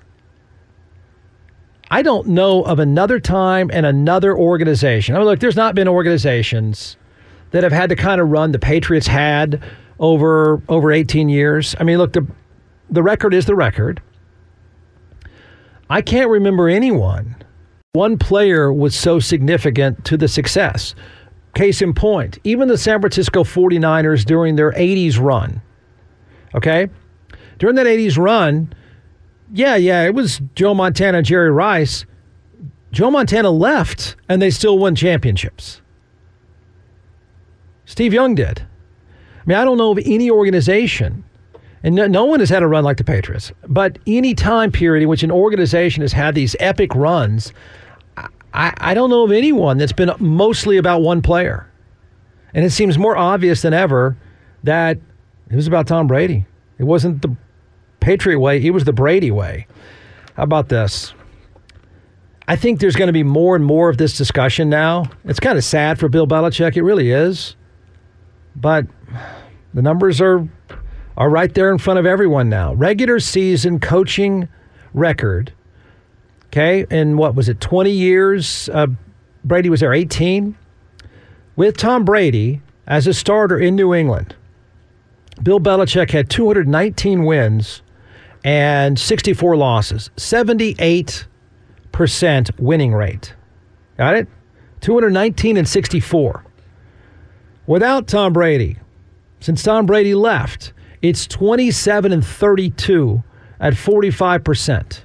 I 1.90 2.02
don't 2.02 2.28
know 2.28 2.62
of 2.62 2.78
another 2.78 3.20
time 3.20 3.70
and 3.72 3.84
another 3.84 4.36
organization. 4.36 5.14
I 5.14 5.18
mean, 5.18 5.26
look, 5.26 5.40
there's 5.40 5.56
not 5.56 5.74
been 5.74 5.88
organizations 5.88 6.96
that 7.50 7.62
have 7.62 7.72
had 7.72 7.90
the 7.90 7.96
kind 7.96 8.20
of 8.20 8.30
run 8.30 8.52
the 8.52 8.58
Patriots 8.58 9.06
had 9.06 9.62
over 9.98 10.62
over 10.68 10.90
18 10.92 11.28
years. 11.28 11.74
I 11.78 11.84
mean, 11.84 11.98
look, 11.98 12.12
the 12.12 12.26
the 12.90 13.02
record 13.02 13.34
is 13.34 13.46
the 13.46 13.54
record. 13.54 14.00
I 15.90 16.00
can't 16.00 16.30
remember 16.30 16.68
anyone. 16.68 17.36
One 17.92 18.18
player 18.18 18.72
was 18.72 18.96
so 18.96 19.20
significant 19.20 20.04
to 20.06 20.16
the 20.16 20.26
success. 20.26 20.94
Case 21.54 21.80
in 21.80 21.94
point, 21.94 22.38
even 22.42 22.66
the 22.66 22.76
San 22.76 23.00
Francisco 23.00 23.44
49ers 23.44 24.24
during 24.24 24.56
their 24.56 24.72
80s 24.72 25.20
run. 25.20 25.62
Okay? 26.54 26.88
During 27.58 27.76
that 27.76 27.86
80s 27.86 28.18
run, 28.18 28.74
yeah, 29.54 29.76
yeah, 29.76 30.02
it 30.02 30.14
was 30.14 30.40
Joe 30.56 30.74
Montana 30.74 31.22
Jerry 31.22 31.50
Rice. 31.50 32.04
Joe 32.90 33.10
Montana 33.10 33.50
left 33.50 34.16
and 34.28 34.42
they 34.42 34.50
still 34.50 34.78
won 34.78 34.94
championships. 34.94 35.80
Steve 37.86 38.12
Young 38.12 38.34
did. 38.34 38.60
I 38.60 39.42
mean, 39.46 39.56
I 39.56 39.64
don't 39.64 39.78
know 39.78 39.92
of 39.92 39.98
any 40.04 40.30
organization, 40.30 41.22
and 41.82 41.94
no, 41.94 42.06
no, 42.06 42.24
one 42.24 42.40
has 42.40 42.48
had 42.48 42.62
a 42.62 42.66
run 42.66 42.82
like 42.82 42.96
the 42.96 43.04
Patriots, 43.04 43.52
but 43.68 43.98
any 44.06 44.34
time 44.34 44.72
period 44.72 45.02
in 45.02 45.08
which 45.08 45.22
an 45.22 45.30
organization 45.30 46.00
has 46.00 46.12
had 46.12 46.34
these 46.34 46.56
epic 46.58 46.94
runs, 46.94 47.52
I, 48.16 48.72
I 48.78 48.94
don't 48.94 49.10
know 49.10 49.22
of 49.22 49.32
anyone 49.32 49.78
that's 49.78 49.92
been 49.92 50.10
mostly 50.18 50.78
about 50.78 51.02
one 51.02 51.22
player. 51.22 51.70
And 52.54 52.64
it 52.64 52.70
seems 52.70 52.96
more 52.96 53.16
obvious 53.16 53.62
than 53.62 53.74
ever 53.74 54.16
that 54.62 54.98
it 55.50 55.56
was 55.56 55.66
about 55.66 55.86
Tom 55.86 56.06
Brady. 56.06 56.46
It 56.78 56.84
wasn't 56.84 57.20
the 57.22 57.36
Patriot 58.04 58.38
way, 58.38 58.60
he 58.60 58.70
was 58.70 58.84
the 58.84 58.92
Brady 58.92 59.30
way. 59.30 59.66
How 60.36 60.42
about 60.42 60.68
this? 60.68 61.14
I 62.46 62.54
think 62.54 62.78
there's 62.78 62.96
going 62.96 63.06
to 63.06 63.14
be 63.14 63.22
more 63.22 63.56
and 63.56 63.64
more 63.64 63.88
of 63.88 63.96
this 63.96 64.14
discussion 64.18 64.68
now. 64.68 65.06
It's 65.24 65.40
kind 65.40 65.56
of 65.56 65.64
sad 65.64 65.98
for 65.98 66.10
Bill 66.10 66.26
Belichick. 66.26 66.76
It 66.76 66.82
really 66.82 67.10
is. 67.10 67.56
But 68.54 68.86
the 69.72 69.80
numbers 69.80 70.20
are 70.20 70.46
are 71.16 71.30
right 71.30 71.54
there 71.54 71.72
in 71.72 71.78
front 71.78 71.98
of 71.98 72.04
everyone 72.04 72.50
now. 72.50 72.74
Regular 72.74 73.20
season 73.20 73.80
coaching 73.80 74.48
record. 74.92 75.54
Okay, 76.48 76.84
and 76.90 77.16
what 77.16 77.34
was 77.34 77.48
it? 77.48 77.58
20 77.58 77.90
years. 77.90 78.68
Uh, 78.68 78.88
Brady 79.44 79.70
was 79.70 79.80
there 79.80 79.94
18 79.94 80.54
with 81.56 81.78
Tom 81.78 82.04
Brady 82.04 82.60
as 82.86 83.06
a 83.06 83.14
starter 83.14 83.58
in 83.58 83.74
New 83.76 83.94
England. 83.94 84.36
Bill 85.42 85.58
Belichick 85.58 86.10
had 86.10 86.28
219 86.28 87.24
wins 87.24 87.80
and 88.44 88.98
64 88.98 89.56
losses, 89.56 90.10
78% 90.16 91.26
winning 92.58 92.94
rate. 92.94 93.34
Got 93.96 94.16
it? 94.16 94.28
219 94.82 95.56
and 95.56 95.66
64. 95.66 96.44
Without 97.66 98.06
Tom 98.06 98.34
Brady, 98.34 98.76
since 99.40 99.62
Tom 99.62 99.86
Brady 99.86 100.14
left, 100.14 100.74
it's 101.00 101.26
27 101.26 102.12
and 102.12 102.24
32 102.24 103.22
at 103.60 103.72
45%. 103.72 105.00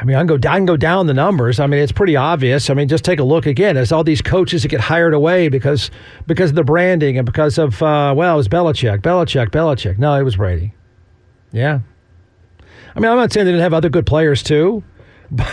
I 0.00 0.04
mean, 0.04 0.16
I 0.16 0.20
can 0.20 0.26
go 0.28 0.34
I 0.36 0.56
can 0.56 0.64
go 0.64 0.76
down 0.76 1.08
the 1.08 1.14
numbers. 1.14 1.58
I 1.58 1.66
mean, 1.66 1.80
it's 1.80 1.90
pretty 1.90 2.14
obvious. 2.14 2.70
I 2.70 2.74
mean, 2.74 2.86
just 2.86 3.04
take 3.04 3.18
a 3.18 3.24
look 3.24 3.46
again. 3.46 3.74
There's 3.74 3.90
all 3.90 4.04
these 4.04 4.22
coaches 4.22 4.62
that 4.62 4.68
get 4.68 4.80
hired 4.80 5.12
away 5.12 5.48
because 5.48 5.90
because 6.28 6.50
of 6.50 6.56
the 6.56 6.62
branding 6.62 7.18
and 7.18 7.26
because 7.26 7.58
of 7.58 7.82
uh, 7.82 8.14
well, 8.16 8.34
it 8.34 8.36
was 8.36 8.46
Belichick, 8.46 9.00
Belichick, 9.00 9.48
Belichick. 9.48 9.98
No, 9.98 10.14
it 10.14 10.22
was 10.22 10.36
Brady. 10.36 10.72
Yeah. 11.50 11.80
I 12.94 13.00
mean, 13.00 13.10
I'm 13.10 13.16
not 13.16 13.32
saying 13.32 13.46
they 13.46 13.52
didn't 13.52 13.62
have 13.62 13.74
other 13.74 13.88
good 13.88 14.06
players 14.06 14.42
too, 14.42 14.84
but, 15.32 15.52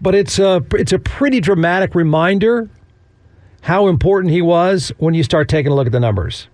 but 0.00 0.14
it's 0.14 0.38
a 0.38 0.64
it's 0.72 0.92
a 0.92 0.98
pretty 0.98 1.40
dramatic 1.40 1.94
reminder 1.94 2.70
how 3.60 3.88
important 3.88 4.32
he 4.32 4.40
was 4.40 4.92
when 4.96 5.12
you 5.12 5.22
start 5.22 5.46
taking 5.46 5.72
a 5.72 5.74
look 5.74 5.86
at 5.86 5.92
the 5.92 6.00
numbers. 6.00 6.48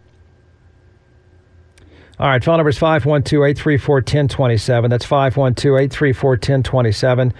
All 2.20 2.28
right, 2.28 2.42
phone 2.44 2.58
number 2.58 2.70
is 2.70 2.78
512 2.78 3.42
834 3.42 3.96
1027. 3.96 4.88
That's 4.88 5.04
512 5.04 5.76
834 5.76 6.30
1027. 6.30 7.34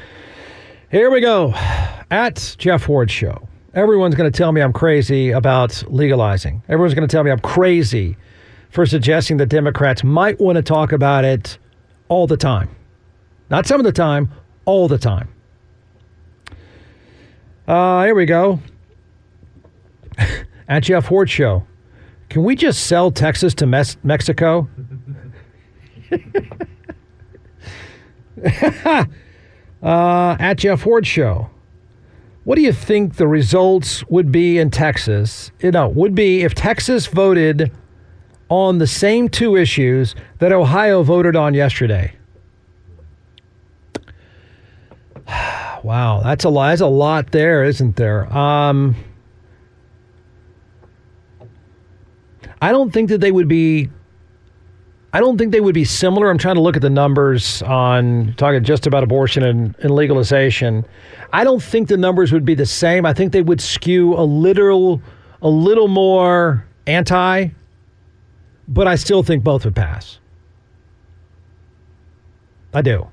Here 0.90 1.10
we 1.12 1.20
go. 1.20 1.54
At 2.10 2.56
Jeff 2.58 2.88
Ward 2.88 3.08
Show. 3.08 3.48
Everyone's 3.74 4.16
going 4.16 4.30
to 4.30 4.37
tell 4.37 4.50
me 4.50 4.60
I'm 4.60 4.72
crazy 4.72 5.30
about 5.30 5.84
legalizing. 5.88 6.62
Everyone's 6.68 6.94
going 6.94 7.06
to 7.06 7.12
tell 7.12 7.22
me 7.22 7.30
I'm 7.30 7.38
crazy 7.38 8.16
for 8.70 8.84
suggesting 8.84 9.37
that 9.37 9.46
Democrats 9.46 10.02
might 10.02 10.40
want 10.40 10.56
to 10.56 10.62
talk 10.62 10.90
about 10.90 11.24
it 11.24 11.56
all 12.08 12.26
the 12.26 12.37
time. 12.37 12.68
Not 13.50 13.66
some 13.66 13.80
of 13.80 13.84
the 13.84 13.92
time, 13.92 14.32
all 14.64 14.88
the 14.88 14.98
time. 14.98 15.28
Uh, 17.68 18.04
here 18.04 18.14
we 18.16 18.26
go. 18.26 18.58
At 20.68 20.82
Jeff 20.82 21.10
Ward 21.12 21.30
Show. 21.30 21.64
Can 22.35 22.42
we 22.42 22.57
just 22.57 22.88
sell 22.88 23.12
Texas 23.12 23.55
to 23.55 23.64
Mes- 23.64 23.97
Mexico? 24.03 24.68
uh, 29.81 30.37
at 30.40 30.55
Jeff 30.55 30.85
Ward 30.85 31.07
Show. 31.07 31.49
What 32.42 32.57
do 32.57 32.62
you 32.62 32.73
think 32.73 33.18
the 33.18 33.29
results 33.29 34.05
would 34.09 34.33
be 34.33 34.59
in 34.59 34.73
Texas? 34.73 35.53
You 35.61 35.70
know, 35.70 35.87
would 35.87 36.16
be 36.16 36.42
if 36.42 36.57
Texas 36.57 37.07
voted 37.07 37.70
on 38.49 38.79
the 38.79 38.88
same 38.88 39.29
two 39.29 39.55
issues 39.55 40.16
that 40.40 40.51
Ohio 40.51 41.05
voted 41.05 41.37
on 41.37 41.55
yesterday. 41.55 42.16
wow, 45.85 46.20
that's 46.25 46.42
a 46.42 46.49
lot. 46.49 46.70
That's 46.70 46.81
a 46.81 46.88
lot 46.88 47.31
there, 47.31 47.62
isn't 47.62 47.94
there? 47.94 48.27
Um, 48.37 48.97
I 52.64 52.72
don't 52.72 52.90
think 52.90 53.11
that 53.11 53.20
they 53.20 53.31
would 53.31 53.46
be. 53.46 53.90
I 55.12 55.20
don't 55.20 55.37
think 55.37 55.53
they 55.53 55.61
would 55.61 55.74
be 55.74 55.85
similar. 55.85 56.31
I'm 56.31 56.38
trying 56.38 56.55
to 56.55 56.62
look 56.62 56.77
at 56.77 56.81
the 56.81 56.88
numbers 56.88 57.61
on 57.61 58.33
talking 58.38 58.64
just 58.64 58.87
about 58.87 59.05
abortion 59.05 59.42
and, 59.42 59.77
and 59.81 59.90
legalization. 59.90 60.87
I 61.31 61.44
don't 61.44 61.62
think 61.62 61.88
the 61.88 61.98
numbers 61.98 62.33
would 62.33 62.46
be 62.46 62.55
the 62.55 62.64
same. 62.64 63.05
I 63.05 63.12
think 63.12 63.33
they 63.33 63.42
would 63.42 63.61
skew 63.61 64.14
a 64.14 64.24
little, 64.24 65.03
a 65.42 65.48
little 65.48 65.88
more 65.88 66.66
anti, 66.87 67.50
but 68.66 68.87
I 68.87 68.94
still 68.94 69.22
think 69.22 69.44
both 69.44 69.66
would 69.66 69.77
pass. 69.77 70.18
I 72.72 72.81
do. 72.81 73.07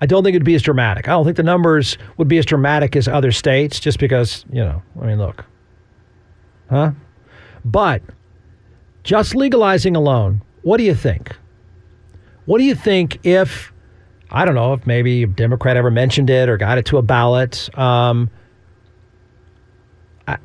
I 0.00 0.06
don't 0.06 0.24
think 0.24 0.34
it'd 0.34 0.44
be 0.44 0.56
as 0.56 0.62
dramatic. 0.62 1.06
I 1.06 1.12
don't 1.12 1.24
think 1.24 1.36
the 1.36 1.44
numbers 1.44 1.96
would 2.16 2.26
be 2.26 2.38
as 2.38 2.44
dramatic 2.44 2.96
as 2.96 3.06
other 3.06 3.30
states 3.30 3.78
just 3.78 4.00
because, 4.00 4.44
you 4.50 4.64
know, 4.64 4.82
I 5.00 5.06
mean, 5.06 5.18
look. 5.18 5.44
Huh? 6.68 6.90
But 7.64 8.02
just 9.06 9.34
legalizing 9.34 9.96
alone, 9.96 10.42
what 10.62 10.76
do 10.78 10.82
you 10.82 10.94
think? 10.94 11.34
What 12.44 12.58
do 12.58 12.64
you 12.64 12.74
think 12.74 13.24
if, 13.24 13.72
I 14.30 14.44
don't 14.44 14.56
know, 14.56 14.72
if 14.74 14.86
maybe 14.86 15.22
a 15.22 15.26
Democrat 15.26 15.76
ever 15.76 15.90
mentioned 15.90 16.28
it 16.28 16.48
or 16.48 16.56
got 16.56 16.76
it 16.76 16.86
to 16.86 16.98
a 16.98 17.02
ballot? 17.02 17.70
Um, 17.78 18.28
I, 20.26 20.38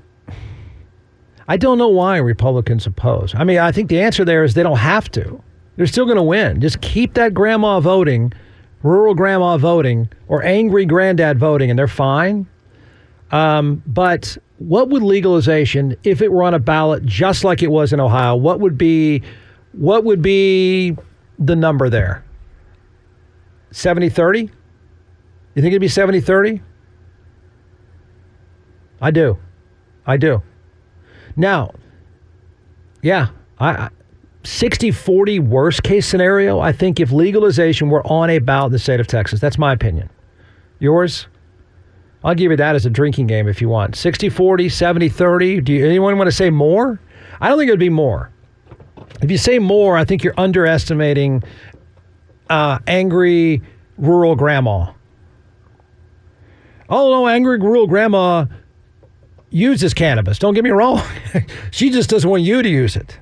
I 1.48 1.58
don't 1.58 1.80
know 1.80 1.90
why 1.90 2.18
Republicans 2.18 2.86
oppose. 2.86 3.34
I 3.36 3.44
mean, 3.44 3.58
I 3.58 3.72
think 3.72 3.90
the 3.90 4.00
answer 4.00 4.24
there 4.24 4.44
is 4.44 4.54
they 4.54 4.64
don't 4.64 4.78
have 4.78 5.10
to. 5.12 5.44
They're 5.76 5.88
still 5.88 6.06
going 6.06 6.18
to 6.18 6.24
win. 6.24 6.62
Just 6.62 6.82
keep 6.82 7.16
that 7.16 7.34
grandma 7.34 7.80
voting 7.80 8.32
rural 8.84 9.14
grandma 9.14 9.58
voting 9.58 10.10
or 10.28 10.44
angry 10.44 10.86
granddad 10.86 11.40
voting, 11.40 11.70
and 11.70 11.78
they're 11.78 11.88
fine. 11.88 12.48
Um, 13.32 13.82
but 13.88 14.38
what 14.62 14.90
would 14.90 15.02
legalization, 15.02 15.96
if 16.04 16.22
it 16.22 16.32
were 16.32 16.44
on 16.44 16.54
a 16.54 16.60
ballot 16.60 17.04
just 17.04 17.44
like 17.44 17.64
it 17.64 17.72
was 17.72 17.94
in 17.94 18.00
Ohio, 18.00 18.36
what 18.36 18.60
would 18.60 18.78
be 18.78 19.24
what 19.72 20.04
would 20.04 20.22
be 20.22 20.96
the 21.40 21.56
number 21.56 21.90
there? 21.90 22.24
70 23.72 24.10
30? 24.10 24.42
You 24.42 24.50
think 25.56 25.68
it'd 25.68 25.82
be 25.82 25.88
70 25.88 26.22
30? 26.22 26.62
I 29.02 29.10
do. 29.10 29.40
I 30.06 30.18
do. 30.18 30.44
Now, 31.36 31.74
yeah, 33.02 33.30
I, 33.60 33.90
60 34.44 34.92
40 34.92 35.40
worst 35.40 35.82
case 35.82 36.06
scenario, 36.06 36.60
I 36.60 36.72
think 36.72 37.00
if 37.00 37.12
legalization 37.12 37.90
were 37.90 38.06
on 38.06 38.30
a 38.30 38.38
ballot 38.38 38.68
in 38.68 38.74
the 38.74 38.80
state 38.80 39.00
of 39.00 39.08
Texas. 39.08 39.40
That's 39.40 39.58
my 39.58 39.74
opinion. 39.74 40.10
Yours? 40.78 41.28
I'll 42.24 42.36
give 42.36 42.52
you 42.52 42.58
that 42.58 42.76
as 42.76 42.86
a 42.86 42.90
drinking 42.90 43.28
game 43.28 43.48
if 43.48 43.62
you 43.62 43.70
want. 43.70 43.96
60 43.96 44.30
40, 44.30 44.70
70 44.70 45.10
30. 45.10 45.62
Do 45.62 45.74
you, 45.74 45.86
anyone 45.86 46.18
want 46.18 46.28
to 46.28 46.36
say 46.36 46.50
more? 46.50 47.00
I 47.40 47.50
don't 47.50 47.58
think 47.58 47.70
it 47.70 47.72
would 47.72 47.80
be 47.80 47.90
more. 47.90 48.32
If 49.22 49.32
you 49.32 49.38
say 49.38 49.60
more, 49.60 49.98
I 49.98 50.06
think 50.06 50.24
you're 50.24 50.40
underestimating 50.40 51.44
uh, 52.50 52.80
angry 52.88 53.62
rural 53.98 54.36
grandma. 54.36 54.92
Oh, 56.90 57.10
no, 57.10 57.28
angry 57.28 57.58
rural 57.58 57.88
grandma 57.88 58.46
uses 59.50 59.94
cannabis. 59.94 60.40
Don't 60.40 60.54
get 60.54 60.64
me 60.64 60.70
wrong. 60.72 61.02
she 61.72 61.90
just 61.90 62.10
doesn't 62.10 62.30
want 62.30 62.44
you 62.44 62.62
to 62.62 62.70
use 62.70 62.96
it. 62.96 63.18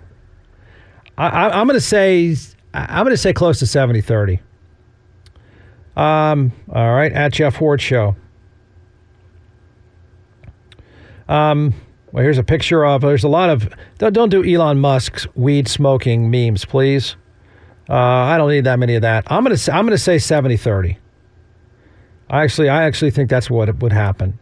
I, 1.17 1.59
am 1.59 1.67
going 1.67 1.77
to 1.77 1.81
say 1.81 2.35
I'm 2.73 3.03
going 3.03 3.13
to 3.13 3.17
say 3.17 3.33
close 3.33 3.59
to 3.59 3.67
70 3.67 4.01
30. 4.01 4.39
Um, 5.97 6.53
all 6.71 6.93
right, 6.93 7.12
at 7.12 7.33
Jeff 7.33 7.59
Ward 7.59 7.81
Show. 7.81 8.15
Um, 11.29 11.73
well, 12.11 12.23
here's 12.23 12.39
a 12.39 12.43
picture 12.43 12.85
of. 12.85 13.01
There's 13.01 13.23
a 13.23 13.29
lot 13.29 13.49
of. 13.49 13.69
Don't, 13.99 14.13
don't 14.13 14.29
do 14.29 14.43
Elon 14.43 14.79
Musk's 14.79 15.27
weed 15.35 15.67
smoking 15.67 16.29
memes, 16.29 16.65
please. 16.65 17.15
Uh, 17.87 17.93
I 17.93 18.37
don't 18.37 18.49
need 18.49 18.65
that 18.65 18.79
many 18.79 18.95
of 18.95 19.03
that. 19.03 19.31
I'm 19.31 19.43
gonna. 19.43 19.57
I'm 19.71 19.85
gonna 19.85 19.97
say 19.97 20.17
70-30. 20.17 20.97
I 22.29 22.43
actually, 22.43 22.69
I 22.69 22.83
actually 22.83 23.11
think 23.11 23.29
that's 23.29 23.49
what 23.49 23.73
would 23.79 23.93
happen. 23.93 24.37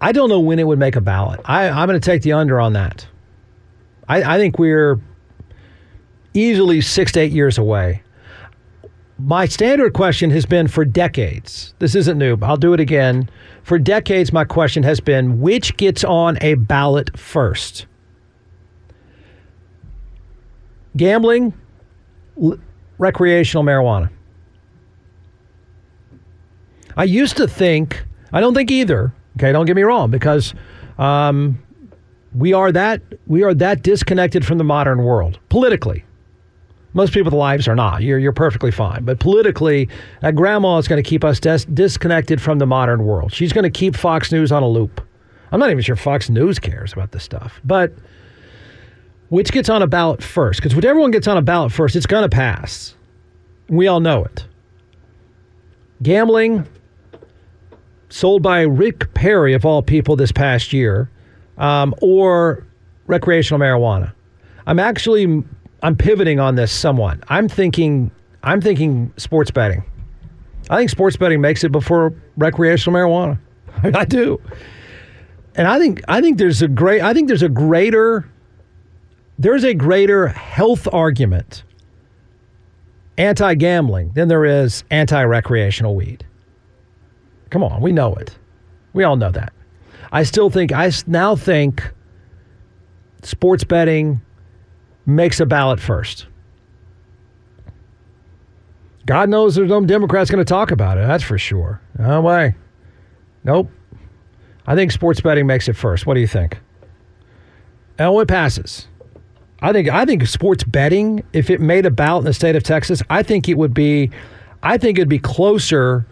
I 0.00 0.12
don't 0.12 0.28
know 0.28 0.40
when 0.40 0.58
it 0.58 0.66
would 0.66 0.78
make 0.78 0.96
a 0.96 1.00
ballot. 1.00 1.40
I, 1.44 1.68
I'm 1.68 1.88
to 1.88 2.00
take 2.00 2.22
the 2.22 2.32
under 2.32 2.60
on 2.60 2.72
that. 2.72 3.06
I, 4.08 4.34
I 4.34 4.38
think 4.38 4.58
we're 4.58 5.00
easily 6.34 6.80
six 6.80 7.12
to 7.12 7.20
eight 7.20 7.32
years 7.32 7.58
away. 7.58 8.02
My 9.18 9.46
standard 9.46 9.92
question 9.92 10.30
has 10.30 10.44
been 10.44 10.66
for 10.66 10.84
decades. 10.84 11.74
This 11.78 11.94
isn't 11.94 12.18
new, 12.18 12.36
I'll 12.42 12.56
do 12.56 12.72
it 12.72 12.80
again. 12.80 13.28
For 13.62 13.78
decades, 13.78 14.32
my 14.32 14.44
question 14.44 14.82
has 14.82 15.00
been 15.00 15.40
which 15.40 15.76
gets 15.76 16.02
on 16.02 16.36
a 16.40 16.54
ballot 16.54 17.16
first? 17.16 17.86
Gambling, 20.96 21.54
l- 22.42 22.58
recreational 22.98 23.62
marijuana. 23.62 24.10
I 26.96 27.04
used 27.04 27.36
to 27.36 27.46
think, 27.48 28.04
I 28.32 28.40
don't 28.40 28.54
think 28.54 28.70
either. 28.70 29.12
Okay, 29.36 29.52
don't 29.52 29.66
get 29.66 29.76
me 29.76 29.82
wrong, 29.82 30.10
because 30.10 30.54
um, 30.98 31.60
we 32.34 32.52
are 32.52 32.70
that 32.70 33.02
we 33.26 33.42
are 33.42 33.54
that 33.54 33.82
disconnected 33.82 34.44
from 34.44 34.58
the 34.58 34.64
modern 34.64 35.02
world 35.02 35.38
politically. 35.48 36.04
Most 36.94 37.12
people's 37.12 37.34
lives 37.34 37.66
are 37.66 37.74
not. 37.74 38.02
You're, 38.02 38.18
you're 38.18 38.32
perfectly 38.32 38.70
fine. 38.70 39.04
But 39.04 39.18
politically, 39.18 39.88
that 40.22 40.36
grandma 40.36 40.78
is 40.78 40.88
going 40.88 41.02
to 41.02 41.08
keep 41.08 41.24
us 41.24 41.40
des- 41.40 41.66
disconnected 41.72 42.40
from 42.40 42.58
the 42.58 42.66
modern 42.66 43.04
world. 43.04 43.32
She's 43.32 43.52
going 43.52 43.64
to 43.64 43.70
keep 43.70 43.96
Fox 43.96 44.30
News 44.30 44.52
on 44.52 44.62
a 44.62 44.68
loop. 44.68 45.00
I'm 45.50 45.60
not 45.60 45.70
even 45.70 45.82
sure 45.82 45.96
Fox 45.96 46.30
News 46.30 46.58
cares 46.58 46.92
about 46.92 47.10
this 47.12 47.24
stuff. 47.24 47.60
But 47.64 47.92
which 49.28 49.50
gets 49.50 49.68
on 49.68 49.82
a 49.82 49.86
ballot 49.88 50.22
first? 50.22 50.60
Because 50.60 50.76
whichever 50.76 51.00
one 51.00 51.10
gets 51.10 51.26
on 51.26 51.36
a 51.36 51.42
ballot 51.42 51.72
first, 51.72 51.96
it's 51.96 52.06
going 52.06 52.22
to 52.22 52.34
pass. 52.34 52.94
We 53.68 53.88
all 53.88 54.00
know 54.00 54.24
it. 54.24 54.46
Gambling, 56.02 56.66
sold 58.08 58.42
by 58.42 58.60
Rick 58.60 59.12
Perry, 59.14 59.54
of 59.54 59.64
all 59.64 59.82
people, 59.82 60.14
this 60.14 60.30
past 60.30 60.72
year, 60.72 61.10
um, 61.58 61.94
or 62.00 62.64
recreational 63.06 63.60
marijuana. 63.60 64.12
I'm 64.66 64.78
actually 64.78 65.42
I'm 65.84 65.96
pivoting 65.96 66.40
on 66.40 66.54
this 66.54 66.72
somewhat. 66.72 67.18
I'm 67.28 67.46
thinking 67.46 68.10
I'm 68.42 68.62
thinking 68.62 69.12
sports 69.18 69.50
betting. 69.50 69.84
I 70.70 70.78
think 70.78 70.88
sports 70.88 71.18
betting 71.18 71.42
makes 71.42 71.62
it 71.62 71.72
before 71.72 72.14
recreational 72.38 72.98
marijuana. 72.98 73.38
I 73.94 74.06
do. 74.06 74.40
And 75.54 75.68
I 75.68 75.78
think 75.78 76.00
I 76.08 76.22
think 76.22 76.38
there's 76.38 76.62
a 76.62 76.68
great 76.68 77.02
I 77.02 77.12
think 77.12 77.28
there's 77.28 77.42
a 77.42 77.50
greater 77.50 78.26
there's 79.38 79.62
a 79.62 79.74
greater 79.74 80.28
health 80.28 80.88
argument 80.90 81.64
anti-gambling 83.18 84.12
than 84.14 84.28
there 84.28 84.46
is 84.46 84.84
anti-recreational 84.90 85.94
weed. 85.94 86.24
Come 87.50 87.62
on, 87.62 87.82
we 87.82 87.92
know 87.92 88.14
it. 88.14 88.38
We 88.94 89.04
all 89.04 89.16
know 89.16 89.30
that. 89.32 89.52
I 90.12 90.22
still 90.22 90.48
think 90.48 90.72
I 90.72 90.90
now 91.06 91.36
think 91.36 91.92
sports 93.22 93.64
betting 93.64 94.22
makes 95.06 95.40
a 95.40 95.46
ballot 95.46 95.80
first. 95.80 96.26
God 99.06 99.28
knows 99.28 99.54
there's 99.54 99.68
no 99.68 99.84
Democrats 99.84 100.30
going 100.30 100.44
to 100.44 100.48
talk 100.48 100.70
about 100.70 100.96
it. 100.96 101.06
That's 101.06 101.22
for 101.22 101.36
sure. 101.38 101.80
No 101.98 102.22
way. 102.22 102.54
Nope. 103.44 103.70
I 104.66 104.74
think 104.74 104.92
sports 104.92 105.20
betting 105.20 105.46
makes 105.46 105.68
it 105.68 105.74
first. 105.74 106.06
What 106.06 106.14
do 106.14 106.20
you 106.20 106.26
think? 106.26 106.58
And 107.98 108.14
it 108.16 108.28
passes. 108.28 108.88
I 109.60 109.72
think 109.72 109.88
I 109.88 110.04
think 110.04 110.26
sports 110.26 110.64
betting, 110.64 111.22
if 111.32 111.48
it 111.48 111.60
made 111.60 111.86
a 111.86 111.90
ballot 111.90 112.22
in 112.22 112.24
the 112.26 112.34
state 112.34 112.56
of 112.56 112.62
Texas, 112.62 113.02
I 113.08 113.22
think 113.22 113.48
it 113.48 113.56
would 113.56 113.72
be 113.74 114.10
I 114.62 114.78
think 114.78 114.98
it'd 114.98 115.08
be 115.08 115.18
closer 115.18 116.06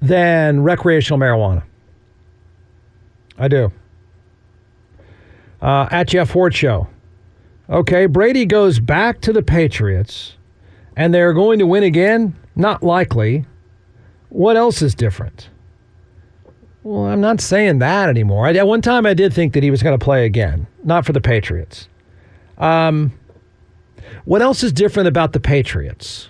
than 0.00 0.62
recreational 0.62 1.18
marijuana. 1.18 1.64
I 3.38 3.48
do. 3.48 3.72
Uh, 5.60 5.88
at 5.90 6.08
Jeff 6.08 6.34
Ward 6.34 6.54
Show. 6.54 6.86
Okay, 7.68 8.06
Brady 8.06 8.46
goes 8.46 8.78
back 8.78 9.20
to 9.22 9.32
the 9.32 9.42
Patriots 9.42 10.36
and 10.96 11.12
they're 11.12 11.32
going 11.32 11.58
to 11.58 11.66
win 11.66 11.82
again? 11.82 12.36
Not 12.54 12.82
likely. 12.82 13.44
What 14.28 14.56
else 14.56 14.82
is 14.82 14.94
different? 14.94 15.50
Well, 16.82 17.06
I'm 17.06 17.20
not 17.20 17.40
saying 17.40 17.80
that 17.80 18.08
anymore. 18.08 18.46
I, 18.46 18.54
at 18.54 18.66
one 18.66 18.80
time, 18.80 19.06
I 19.06 19.14
did 19.14 19.34
think 19.34 19.52
that 19.54 19.64
he 19.64 19.72
was 19.72 19.82
going 19.82 19.98
to 19.98 20.04
play 20.04 20.24
again, 20.24 20.68
not 20.84 21.04
for 21.04 21.12
the 21.12 21.20
Patriots. 21.20 21.88
Um, 22.58 23.12
what 24.24 24.40
else 24.40 24.62
is 24.62 24.72
different 24.72 25.08
about 25.08 25.32
the 25.32 25.40
Patriots? 25.40 26.28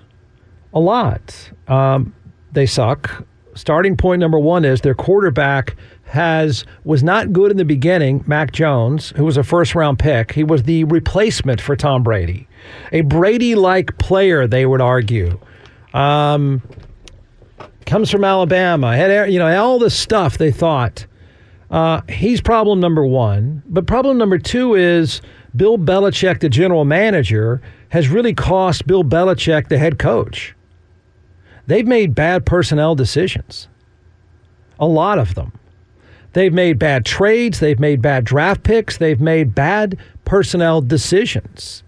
A 0.73 0.81
lot. 0.81 1.53
Um, 1.69 2.15
they 2.53 2.65
suck. 2.65 3.27
Starting 3.55 3.97
point 3.97 4.21
number 4.21 4.39
one 4.39 4.65
is 4.65 4.81
their 4.81 4.95
quarterback 4.95 5.77
has 6.07 6.65
was 6.85 7.03
not 7.03 7.33
good 7.33 7.51
in 7.51 7.57
the 7.57 7.65
beginning. 7.65 8.25
Mac 8.27 8.53
Jones, 8.53 9.13
who 9.17 9.25
was 9.25 9.37
a 9.37 9.43
first 9.43 9.75
round 9.75 9.99
pick, 9.99 10.33
he 10.33 10.45
was 10.45 10.63
the 10.63 10.85
replacement 10.85 11.61
for 11.61 11.77
Tom 11.77 12.03
Brady, 12.03 12.49
a 12.93 13.03
Brady 13.03 13.55
like 13.55 13.99
player. 13.99 14.47
They 14.47 14.67
would 14.67 14.81
argue. 14.81 15.39
Um, 15.93 16.63
comes 17.87 18.11
from 18.11 18.25
Alabama. 18.25 18.97
Had 18.97 19.33
you 19.33 19.39
know 19.39 19.63
all 19.63 19.79
the 19.79 19.91
stuff 19.91 20.39
they 20.39 20.53
thought. 20.53 21.07
Uh, 21.71 22.01
he's 22.09 22.41
problem 22.41 22.79
number 22.79 23.05
one. 23.05 23.63
But 23.67 23.87
problem 23.87 24.19
number 24.19 24.39
two 24.39 24.75
is 24.75 25.21
Bill 25.57 25.79
Belichick, 25.79 26.41
the 26.41 26.49
general 26.49 26.85
manager, 26.85 27.61
has 27.89 28.09
really 28.09 28.35
cost 28.35 28.87
Bill 28.87 29.03
Belichick, 29.03 29.69
the 29.69 29.79
head 29.79 29.99
coach. 29.99 30.55
They've 31.67 31.87
made 31.87 32.15
bad 32.15 32.47
personnel 32.47 32.95
decisions. 32.95 33.69
A 34.79 34.87
lot 34.87 35.19
of 35.19 35.35
them. 35.35 35.53
They've 36.37 36.53
made 36.53 36.79
bad 36.79 37.07
trades. 37.07 37.61
They've 37.61 37.81
made 37.81 38.03
bad 38.03 38.25
draft 38.25 38.63
picks. 38.63 38.99
They've 38.99 39.19
made 39.19 39.55
bad 39.55 39.97
personnel 40.27 40.83
decisions. 40.83 41.83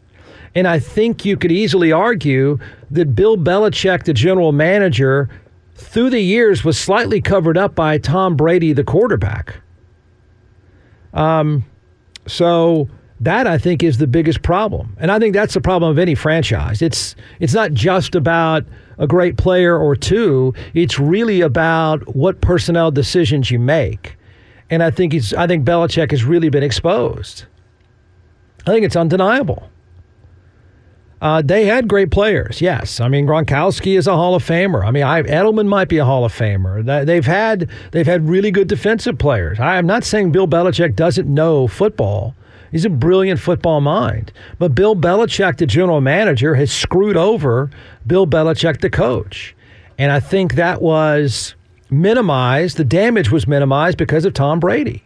And 0.55 0.67
I 0.67 0.79
think 0.79 1.27
you 1.27 1.37
could 1.37 1.53
easily 1.53 1.93
argue 1.93 2.59
that 2.91 3.15
Bill 3.15 3.37
Belichick, 3.37 4.05
the 4.05 4.15
general 4.15 4.53
manager, 4.53 5.29
through 5.75 6.09
the 6.09 6.23
years 6.23 6.65
was 6.65 6.79
slightly 6.79 7.21
covered 7.21 7.59
up 7.59 7.75
by 7.75 7.99
Tom 7.99 8.37
Brady, 8.37 8.73
the 8.73 8.85
quarterback. 8.85 9.57
Um, 11.13 11.67
so 12.27 12.89
that 13.21 13.47
I 13.47 13.59
think 13.59 13.83
is 13.83 13.99
the 13.99 14.07
biggest 14.07 14.41
problem, 14.41 14.97
and 14.99 15.11
I 15.11 15.19
think 15.19 15.35
that's 15.35 15.53
the 15.53 15.61
problem 15.61 15.91
of 15.91 15.99
any 15.99 16.15
franchise. 16.15 16.81
It's 16.81 17.17
it's 17.39 17.53
not 17.53 17.73
just 17.73 18.15
about 18.15 18.65
a 18.97 19.07
great 19.07 19.37
player 19.37 19.77
or 19.77 19.95
two. 19.95 20.55
It's 20.73 20.99
really 20.99 21.43
about 21.43 22.17
what 22.17 22.41
personnel 22.41 22.91
decisions 22.91 23.51
you 23.51 23.59
make, 23.59 24.18
and 24.71 24.83
I 24.83 24.91
think 24.91 25.15
it's 25.15 25.33
I 25.33 25.47
think 25.47 25.65
Belichick 25.65 26.11
has 26.11 26.25
really 26.25 26.49
been 26.49 26.63
exposed. 26.63 27.45
I 28.67 28.73
think 28.73 28.85
it's 28.85 28.97
undeniable. 28.97 29.71
Uh, 31.21 31.43
they 31.43 31.67
had 31.67 31.89
great 31.89 32.11
players, 32.11 32.61
yes. 32.61 33.01
I 33.01 33.09
mean, 33.09 33.27
Gronkowski 33.27 33.99
is 33.99 34.07
a 34.07 34.15
Hall 34.15 34.37
of 34.37 34.45
Famer. 34.45 34.87
I 34.87 34.93
mean, 34.93 35.03
I, 35.03 35.23
Edelman 35.23 35.67
might 35.67 35.89
be 35.89 35.99
a 35.99 36.05
Hall 36.05 36.25
of 36.25 36.33
Famer. 36.33 36.85
They've 37.07 37.27
had 37.27 37.69
they've 37.91 38.07
had 38.07 38.29
really 38.29 38.53
good 38.53 38.69
defensive 38.69 39.19
players. 39.19 39.59
I 39.59 39.79
am 39.79 39.87
not 39.87 40.05
saying 40.05 40.31
Bill 40.31 40.47
Belichick 40.47 40.95
doesn't 40.95 41.33
know 41.33 41.67
football. 41.67 42.37
He's 42.71 42.85
a 42.85 42.91
brilliant 42.91 43.41
football 43.41 43.81
mind. 43.81 44.33
But 44.59 44.75
Bill 44.75 44.95
Belichick, 44.95 45.57
the 45.57 45.67
general 45.67 46.01
manager, 46.01 46.55
has 46.55 46.71
screwed 46.71 47.17
over 47.17 47.71
Bill 48.07 48.27
Belichick, 48.27 48.81
the 48.81 48.91
coach. 48.91 49.57
And 49.97 50.13
I 50.13 50.21
think 50.21 50.55
that 50.55 50.81
was 50.83 51.55
minimized. 51.91 52.77
The 52.77 52.85
damage 52.85 53.31
was 53.31 53.47
minimized 53.47 53.99
because 53.99 54.25
of 54.25 54.35
Tom 54.35 54.61
Brady. 54.61 55.03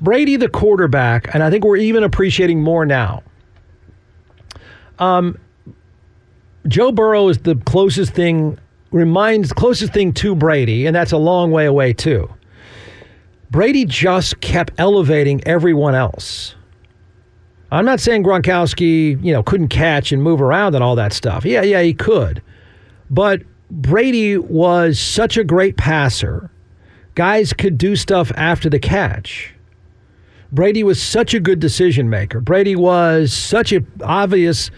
Brady, 0.00 0.36
the 0.36 0.48
quarterback, 0.48 1.32
and 1.34 1.42
I 1.42 1.50
think 1.50 1.64
we're 1.64 1.76
even 1.76 2.02
appreciating 2.02 2.60
more 2.60 2.84
now 2.84 3.22
um, 5.02 5.38
Joe 6.68 6.92
Burrow 6.92 7.28
is 7.28 7.38
the 7.38 7.56
closest 7.56 8.12
thing, 8.12 8.58
reminds 8.92 9.52
closest 9.52 9.92
thing 9.92 10.12
to 10.14 10.34
Brady, 10.34 10.86
and 10.86 10.94
that's 10.94 11.12
a 11.12 11.18
long 11.18 11.50
way 11.50 11.66
away 11.66 11.92
too. 11.92 12.32
Brady 13.50 13.84
just 13.84 14.40
kept 14.40 14.72
elevating 14.78 15.42
everyone 15.46 15.94
else. 15.94 16.54
I'm 17.70 17.84
not 17.84 18.00
saying 18.00 18.22
Gronkowski, 18.22 19.22
you 19.22 19.32
know, 19.32 19.42
couldn't 19.42 19.68
catch 19.68 20.12
and 20.12 20.22
move 20.22 20.40
around 20.40 20.74
and 20.74 20.84
all 20.84 20.94
that 20.96 21.12
stuff. 21.12 21.44
Yeah, 21.44 21.62
yeah, 21.62 21.82
he 21.82 21.94
could. 21.94 22.42
But 23.10 23.42
Brady 23.72 24.36
was 24.36 25.00
such 25.00 25.38
a 25.38 25.44
great 25.44 25.78
passer. 25.78 26.50
Guys 27.14 27.54
could 27.54 27.78
do 27.78 27.96
stuff 27.96 28.30
after 28.36 28.68
the 28.68 28.78
catch. 28.78 29.54
Brady 30.52 30.84
was 30.84 31.00
such 31.00 31.32
a 31.32 31.40
good 31.40 31.58
decision 31.58 32.10
maker. 32.10 32.38
Brady 32.38 32.76
was 32.76 33.32
such 33.32 33.72
an 33.72 33.90
obvious 34.02 34.70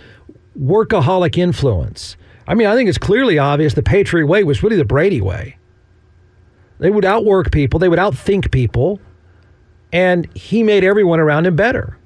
workaholic 0.57 1.37
influence. 1.37 2.17
I 2.47 2.55
mean, 2.55 2.69
I 2.69 2.77
think 2.77 2.89
it's 2.89 2.97
clearly 2.97 3.37
obvious 3.37 3.75
the 3.75 3.83
Patriot 3.83 4.27
way 4.27 4.45
was 4.45 4.63
really 4.63 4.77
the 4.77 4.85
Brady 4.85 5.21
way. 5.21 5.57
They 6.79 6.91
would 6.91 7.05
outwork 7.05 7.51
people, 7.51 7.81
they 7.81 7.89
would 7.89 7.99
outthink 7.99 8.53
people, 8.53 9.01
and 9.93 10.33
he 10.37 10.63
made 10.63 10.85
everyone 10.85 11.19
around 11.19 11.47
him 11.47 11.57
better. 11.57 11.99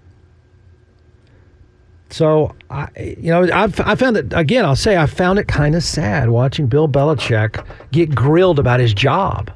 So, 2.10 2.54
I, 2.70 2.88
you 2.96 3.30
know, 3.30 3.48
I've, 3.52 3.78
I 3.80 3.94
found 3.94 4.16
it, 4.16 4.32
again, 4.32 4.64
I'll 4.64 4.76
say 4.76 4.96
I 4.96 5.06
found 5.06 5.38
it 5.38 5.46
kind 5.46 5.74
of 5.74 5.82
sad 5.84 6.30
watching 6.30 6.66
Bill 6.66 6.88
Belichick 6.88 7.64
get 7.92 8.14
grilled 8.14 8.58
about 8.58 8.80
his 8.80 8.94
job. 8.94 9.50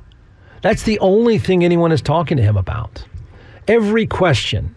That's 0.61 0.83
the 0.83 0.99
only 1.01 1.39
thing 1.39 1.65
anyone 1.65 1.93
is 1.93 2.03
talking 2.03 2.37
to 2.37 2.43
him 2.43 2.57
about. 2.57 3.05
Every 3.67 4.07
question 4.07 4.75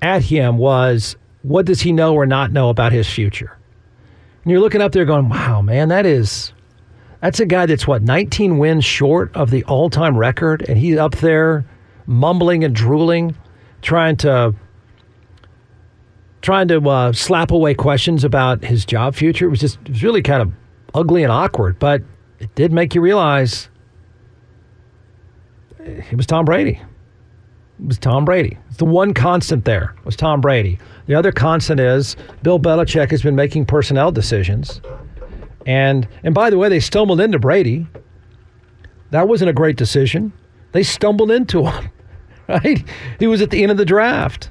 at 0.00 0.22
him 0.22 0.58
was 0.58 1.16
what 1.42 1.66
does 1.66 1.80
he 1.80 1.92
know 1.92 2.14
or 2.14 2.26
not 2.26 2.52
know 2.52 2.68
about 2.68 2.92
his 2.92 3.08
future? 3.08 3.56
And 4.42 4.50
you're 4.50 4.60
looking 4.60 4.82
up 4.82 4.92
there 4.92 5.04
going, 5.04 5.28
wow, 5.28 5.62
man, 5.62 5.88
that 5.88 6.04
is, 6.04 6.52
that's 7.20 7.38
a 7.38 7.46
guy 7.46 7.66
that's 7.66 7.86
what, 7.86 8.02
19 8.02 8.58
wins 8.58 8.84
short 8.84 9.34
of 9.36 9.50
the 9.50 9.62
all 9.64 9.88
time 9.88 10.16
record. 10.16 10.64
And 10.68 10.76
he's 10.76 10.98
up 10.98 11.16
there 11.16 11.64
mumbling 12.06 12.64
and 12.64 12.74
drooling, 12.74 13.36
trying 13.82 14.16
to, 14.18 14.54
trying 16.42 16.68
to 16.68 16.88
uh, 16.88 17.12
slap 17.12 17.50
away 17.50 17.74
questions 17.74 18.24
about 18.24 18.62
his 18.64 18.84
job 18.84 19.14
future. 19.14 19.46
It 19.46 19.50
was 19.50 19.60
just, 19.60 19.78
it 19.82 19.90
was 19.90 20.02
really 20.02 20.22
kind 20.22 20.42
of 20.42 20.52
ugly 20.94 21.22
and 21.22 21.32
awkward, 21.32 21.78
but 21.78 22.02
it 22.40 22.54
did 22.54 22.72
make 22.72 22.94
you 22.94 23.00
realize 23.00 23.68
it 25.78 26.16
was 26.16 26.26
Tom 26.26 26.44
Brady. 26.44 26.80
It 27.80 27.86
was 27.86 27.98
Tom 27.98 28.24
Brady. 28.24 28.58
It's 28.68 28.76
the 28.76 28.84
one 28.84 29.14
constant 29.14 29.64
there 29.64 29.94
was 30.04 30.16
Tom 30.16 30.40
Brady. 30.40 30.78
The 31.06 31.14
other 31.14 31.32
constant 31.32 31.80
is 31.80 32.16
Bill 32.42 32.60
Belichick 32.60 33.10
has 33.10 33.22
been 33.22 33.34
making 33.34 33.66
personnel 33.66 34.12
decisions. 34.12 34.80
And 35.66 36.06
and 36.22 36.34
by 36.34 36.50
the 36.50 36.58
way, 36.58 36.68
they 36.68 36.80
stumbled 36.80 37.20
into 37.20 37.38
Brady. 37.38 37.86
That 39.10 39.28
wasn't 39.28 39.50
a 39.50 39.52
great 39.52 39.76
decision. 39.76 40.32
They 40.72 40.82
stumbled 40.82 41.30
into 41.30 41.66
him. 41.66 41.90
Right? 42.48 42.84
He 43.20 43.28
was 43.28 43.40
at 43.40 43.50
the 43.50 43.62
end 43.62 43.70
of 43.70 43.78
the 43.78 43.84
draft. 43.84 44.50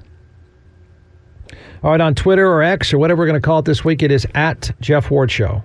All 1.84 1.90
right, 1.90 2.02
on 2.02 2.14
Twitter 2.14 2.48
or 2.48 2.62
X 2.62 2.94
or 2.94 3.00
whatever 3.00 3.22
we're 3.22 3.28
going 3.28 3.42
to 3.42 3.46
call 3.46 3.58
it 3.58 3.66
this 3.66 3.84
week, 3.84 4.04
it 4.04 4.12
is 4.12 4.28
at 4.36 4.70
Jeff 4.82 5.10
Ward 5.10 5.32
Show. 5.32 5.64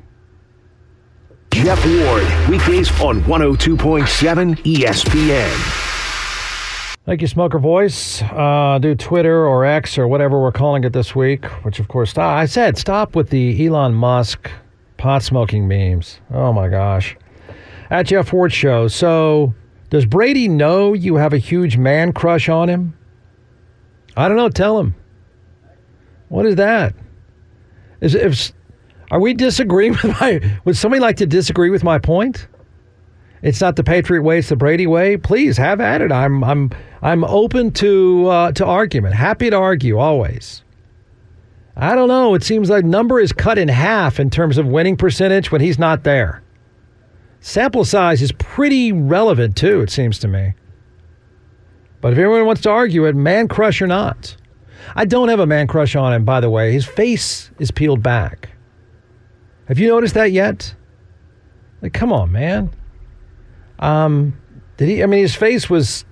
Jeff 1.50 1.84
Ward, 1.84 2.24
weekdays 2.48 2.90
on 3.02 3.20
102.7 3.22 4.56
ESPN. 4.62 5.86
Thank 7.04 7.20
you, 7.20 7.26
Smoker 7.26 7.58
Voice. 7.58 8.22
Uh, 8.22 8.78
do 8.80 8.94
Twitter 8.94 9.46
or 9.46 9.66
X 9.66 9.98
or 9.98 10.08
whatever 10.08 10.40
we're 10.40 10.52
calling 10.52 10.84
it 10.84 10.94
this 10.94 11.14
week, 11.14 11.44
which 11.64 11.80
of 11.80 11.88
course, 11.88 12.10
stop. 12.10 12.34
I 12.34 12.46
said 12.46 12.78
stop 12.78 13.14
with 13.14 13.28
the 13.28 13.66
Elon 13.66 13.92
Musk 13.92 14.50
pot 14.96 15.22
smoking 15.22 15.68
memes. 15.68 16.20
Oh 16.32 16.50
my 16.52 16.68
gosh. 16.68 17.14
At 17.90 18.06
Jeff 18.06 18.32
Ward 18.32 18.54
Show. 18.54 18.88
So, 18.88 19.54
does 19.90 20.06
Brady 20.06 20.48
know 20.48 20.94
you 20.94 21.16
have 21.16 21.34
a 21.34 21.38
huge 21.38 21.76
man 21.76 22.14
crush 22.14 22.48
on 22.48 22.70
him? 22.70 22.96
I 24.16 24.28
don't 24.28 24.38
know. 24.38 24.48
Tell 24.48 24.80
him. 24.80 24.94
What 26.28 26.46
is 26.46 26.56
that? 26.56 26.94
Is 28.00 28.14
if 28.14 28.52
are 29.10 29.20
we 29.20 29.34
disagreeing 29.34 29.92
with 30.02 30.20
my? 30.20 30.58
Would 30.64 30.76
somebody 30.76 31.00
like 31.00 31.16
to 31.16 31.26
disagree 31.26 31.70
with 31.70 31.84
my 31.84 31.98
point? 31.98 32.48
It's 33.42 33.60
not 33.60 33.76
the 33.76 33.84
Patriot 33.84 34.22
way; 34.22 34.38
it's 34.38 34.48
the 34.48 34.56
Brady 34.56 34.86
way. 34.86 35.16
Please 35.16 35.56
have 35.56 35.80
at 35.80 36.00
it. 36.00 36.10
I'm 36.10 36.42
I'm 36.42 36.70
I'm 37.02 37.24
open 37.24 37.70
to 37.72 38.28
uh, 38.28 38.52
to 38.52 38.64
argument. 38.64 39.14
Happy 39.14 39.50
to 39.50 39.56
argue 39.56 39.98
always. 39.98 40.62
I 41.76 41.94
don't 41.94 42.08
know. 42.08 42.34
It 42.34 42.42
seems 42.42 42.70
like 42.70 42.86
number 42.86 43.20
is 43.20 43.32
cut 43.32 43.58
in 43.58 43.68
half 43.68 44.18
in 44.18 44.30
terms 44.30 44.56
of 44.56 44.66
winning 44.66 44.96
percentage 44.96 45.52
when 45.52 45.60
he's 45.60 45.78
not 45.78 46.04
there. 46.04 46.42
Sample 47.40 47.84
size 47.84 48.22
is 48.22 48.32
pretty 48.32 48.92
relevant 48.92 49.56
too. 49.56 49.82
It 49.82 49.90
seems 49.90 50.18
to 50.20 50.28
me. 50.28 50.54
But 52.00 52.12
if 52.12 52.18
anyone 52.18 52.46
wants 52.46 52.62
to 52.62 52.70
argue 52.70 53.04
it, 53.04 53.14
man 53.14 53.46
crush 53.46 53.82
or 53.82 53.86
not, 53.86 54.36
I 54.94 55.04
don't 55.04 55.28
have 55.28 55.40
a 55.40 55.46
man 55.46 55.66
crush 55.66 55.96
on 55.96 56.12
him. 56.12 56.24
By 56.24 56.40
the 56.40 56.50
way, 56.50 56.72
his 56.72 56.84
face 56.84 57.50
is 57.58 57.70
peeled 57.70 58.02
back. 58.02 58.50
Have 59.66 59.78
you 59.78 59.88
noticed 59.88 60.14
that 60.14 60.32
yet? 60.32 60.74
Like, 61.82 61.92
come 61.92 62.12
on, 62.12 62.32
man. 62.32 62.70
Um, 63.78 64.40
did 64.76 64.88
he? 64.88 65.02
I 65.02 65.06
mean, 65.06 65.20
his 65.20 65.34
face 65.34 65.68
was. 65.68 66.04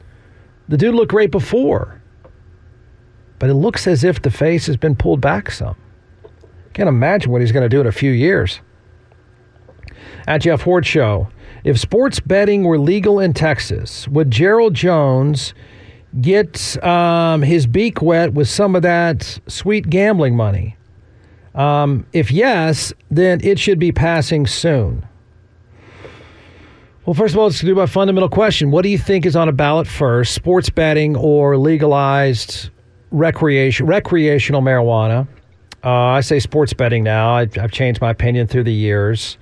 The 0.68 0.76
dude 0.76 0.94
looked 0.94 1.10
great 1.10 1.30
before, 1.30 2.00
but 3.38 3.50
it 3.50 3.54
looks 3.54 3.86
as 3.86 4.02
if 4.02 4.22
the 4.22 4.30
face 4.30 4.66
has 4.66 4.76
been 4.76 4.96
pulled 4.96 5.20
back 5.20 5.50
some. 5.50 5.76
Can't 6.72 6.88
imagine 6.88 7.30
what 7.30 7.42
he's 7.42 7.52
going 7.52 7.62
to 7.64 7.68
do 7.68 7.80
in 7.80 7.86
a 7.86 7.92
few 7.92 8.10
years. 8.10 8.60
At 10.26 10.40
Jeff 10.40 10.66
Ward 10.66 10.86
Show, 10.86 11.28
if 11.64 11.78
sports 11.78 12.18
betting 12.18 12.64
were 12.64 12.78
legal 12.78 13.20
in 13.20 13.34
Texas, 13.34 14.08
would 14.08 14.30
Gerald 14.30 14.74
Jones 14.74 15.54
get 16.20 16.82
um, 16.84 17.42
his 17.42 17.66
beak 17.66 18.02
wet 18.02 18.32
with 18.34 18.48
some 18.48 18.76
of 18.76 18.82
that 18.82 19.38
sweet 19.46 19.88
gambling 19.90 20.36
money? 20.36 20.76
Um, 21.54 22.06
if 22.12 22.30
yes, 22.30 22.92
then 23.10 23.40
it 23.42 23.58
should 23.58 23.78
be 23.78 23.92
passing 23.92 24.46
soon. 24.46 25.06
Well, 27.06 27.14
first 27.14 27.34
of 27.34 27.38
all, 27.38 27.46
let's 27.46 27.60
do 27.60 27.74
my 27.74 27.86
fundamental 27.86 28.30
question. 28.30 28.70
What 28.70 28.82
do 28.82 28.88
you 28.88 28.98
think 28.98 29.26
is 29.26 29.36
on 29.36 29.48
a 29.48 29.52
ballot 29.52 29.86
first, 29.86 30.34
sports 30.34 30.70
betting 30.70 31.16
or 31.16 31.58
legalized 31.58 32.70
recreation, 33.10 33.86
recreational 33.86 34.62
marijuana? 34.62 35.28
Uh, 35.84 35.90
I 35.90 36.22
say 36.22 36.40
sports 36.40 36.72
betting 36.72 37.04
now. 37.04 37.36
I, 37.36 37.46
have 37.56 37.70
changed 37.70 38.00
my 38.00 38.10
opinion 38.10 38.46
through 38.46 38.64
the 38.64 38.72
years. 38.72 39.36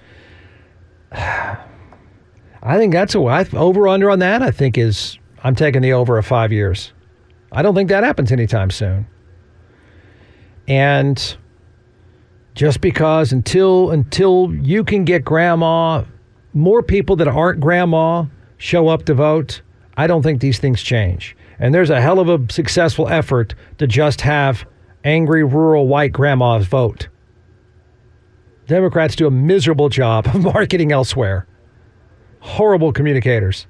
I 1.12 2.76
think 2.76 2.92
that's 2.92 3.14
a 3.14 3.18
over 3.18 3.88
under 3.88 4.10
on 4.10 4.18
that. 4.18 4.42
I 4.42 4.50
think 4.50 4.76
is 4.76 5.18
I'm 5.42 5.54
taking 5.54 5.82
the 5.82 5.92
over 5.92 6.18
of 6.18 6.26
five 6.26 6.52
years. 6.52 6.92
I 7.50 7.62
don't 7.62 7.74
think 7.74 7.88
that 7.90 8.04
happens 8.04 8.32
anytime 8.32 8.70
soon. 8.70 9.06
And 10.68 11.36
just 12.54 12.80
because 12.80 13.32
until 13.32 13.90
until 13.90 14.54
you 14.54 14.84
can 14.84 15.04
get 15.04 15.24
grandma 15.24 16.04
more 16.54 16.82
people 16.82 17.16
that 17.16 17.28
aren't 17.28 17.60
grandma 17.60 18.26
show 18.58 18.88
up 18.88 19.04
to 19.06 19.14
vote, 19.14 19.62
I 19.96 20.06
don't 20.06 20.22
think 20.22 20.40
these 20.40 20.58
things 20.58 20.82
change. 20.82 21.36
And 21.58 21.74
there's 21.74 21.90
a 21.90 22.00
hell 22.00 22.18
of 22.18 22.28
a 22.28 22.52
successful 22.52 23.08
effort 23.08 23.54
to 23.78 23.86
just 23.86 24.20
have 24.20 24.66
angry 25.04 25.44
rural 25.44 25.88
white 25.88 26.12
grandmas 26.12 26.66
vote. 26.66 27.08
Democrats 28.66 29.16
do 29.16 29.26
a 29.26 29.30
miserable 29.30 29.88
job 29.88 30.26
of 30.26 30.42
marketing 30.54 30.92
elsewhere. 30.92 31.46
Horrible 32.40 32.92
communicators. 32.92 33.66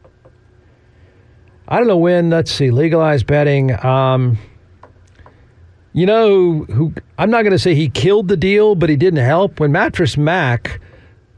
I 1.72 1.78
don't 1.78 1.86
know 1.86 1.96
when, 1.96 2.28
let's 2.28 2.52
see, 2.52 2.70
legalized 2.70 3.26
betting. 3.26 3.82
Um, 3.82 4.36
you 5.94 6.04
know 6.04 6.64
who 6.64 6.92
I'm 7.16 7.30
not 7.30 7.44
going 7.44 7.52
to 7.52 7.58
say 7.58 7.74
he 7.74 7.88
killed 7.88 8.28
the 8.28 8.36
deal, 8.36 8.74
but 8.74 8.90
he 8.90 8.96
didn't 8.96 9.24
help. 9.24 9.58
When 9.58 9.72
Mattress 9.72 10.18
Mac, 10.18 10.82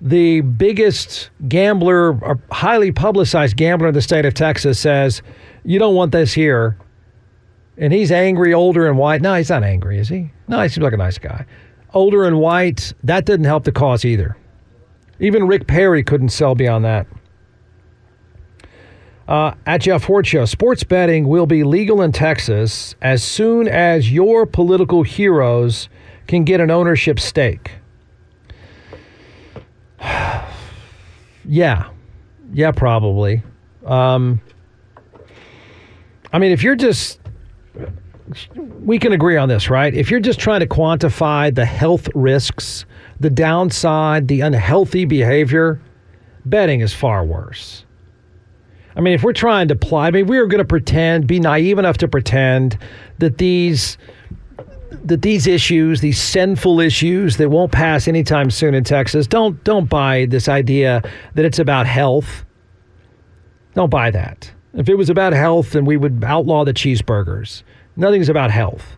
the 0.01 0.41
biggest 0.41 1.31
gambler, 1.47 2.19
or 2.21 2.41
highly 2.51 2.91
publicized 2.91 3.57
gambler 3.57 3.87
in 3.87 3.95
the 3.95 4.03
state 4.03 4.25
of 4.25 4.35
Texas, 4.35 4.77
says, 4.77 5.23
You 5.63 5.79
don't 5.79 5.95
want 5.95 6.11
this 6.11 6.33
here. 6.33 6.77
And 7.79 7.93
he's 7.93 8.11
angry, 8.11 8.53
older, 8.53 8.89
and 8.89 8.99
white. 8.99 9.23
No, 9.23 9.35
he's 9.35 9.51
not 9.51 9.63
angry, 9.63 10.01
is 10.01 10.09
he? 10.09 10.33
No, 10.49 10.61
he 10.61 10.69
seems 10.69 10.83
like 10.83 10.95
a 10.95 10.97
nice 10.97 11.19
guy. 11.19 11.47
Older 11.93 12.25
and 12.25 12.41
white, 12.41 12.93
that 13.05 13.25
didn't 13.25 13.47
help 13.47 13.63
the 13.63 13.73
cause 13.73 14.05
either. 14.05 14.37
Even 15.21 15.47
Rick 15.47 15.69
Perry 15.69 16.03
couldn't 16.03 16.31
sell 16.31 16.57
beyond 16.57 16.85
that. 16.85 17.07
Uh, 19.27 19.55
at 19.65 19.81
Jeff 19.81 20.09
Ward 20.09 20.27
Show, 20.27 20.45
sports 20.45 20.85
betting 20.85 21.27
will 21.27 21.47
be 21.47 21.65
legal 21.65 22.03
in 22.03 22.13
Texas 22.13 22.95
as 23.01 23.23
soon 23.23 23.67
as 23.69 24.13
your 24.13 24.45
political 24.45 25.03
heroes 25.03 25.89
can 26.27 26.45
get 26.45 26.61
an 26.61 26.71
ownership 26.71 27.19
stake. 27.19 27.73
yeah, 31.45 31.89
yeah, 32.53 32.71
probably. 32.71 33.43
Um, 33.87 34.43
I 36.33 36.39
mean, 36.39 36.53
if 36.53 36.63
you're 36.63 36.77
just, 36.77 37.21
we 38.81 38.99
can 38.99 39.13
agree 39.13 39.39
on 39.39 39.49
this, 39.49 39.71
right? 39.71 39.95
If 39.95 40.11
you're 40.11 40.21
just 40.21 40.39
trying 40.39 40.61
to 40.61 40.67
quantify 40.67 41.55
the 41.55 41.65
health 41.65 42.09
risks, 42.15 42.85
the 43.21 43.31
downside, 43.31 44.29
the 44.29 44.43
unhealthy 44.43 45.07
behavior, 45.07 45.81
betting 46.45 46.81
is 46.81 46.93
far 46.93 47.25
worse. 47.25 47.85
I 48.97 49.01
mean, 49.01 49.15
if 49.15 49.23
we're 49.23 49.33
trying 49.33 49.69
to 49.69 49.75
apply, 49.75 50.09
I 50.09 50.11
mean, 50.11 50.27
we 50.27 50.39
are 50.39 50.47
going 50.47 50.59
to 50.59 50.65
pretend, 50.65 51.27
be 51.27 51.41
naive 51.41 51.79
enough 51.79 51.99
to 51.99 52.09
pretend 52.09 52.79
that 53.19 53.39
these 53.39 53.99
that 55.05 55.23
these 55.23 55.47
issues, 55.47 56.01
these 56.01 56.21
sinful 56.21 56.81
issues 56.81 57.37
that 57.37 57.51
won't 57.51 57.73
pass 57.73 58.09
anytime 58.09 58.51
soon 58.51 58.75
in 58.75 58.85
Texas, 58.85 59.27
don't 59.27 59.63
don't 59.65 59.89
buy 59.91 60.27
this 60.27 60.49
idea 60.49 61.03
that 61.35 61.45
it's 61.45 61.59
about 61.59 61.87
health. 61.87 62.45
Don't 63.75 63.91
buy 63.91 64.11
that. 64.11 64.53
If 64.75 64.89
it 64.89 64.95
was 64.95 65.11
about 65.11 65.33
health, 65.33 65.73
then 65.73 65.85
we 65.85 65.97
would 65.97 66.23
outlaw 66.25 66.65
the 66.65 66.73
cheeseburgers. 66.73 67.63
Nothing's 67.97 68.29
about 68.29 68.51
health. 68.51 68.97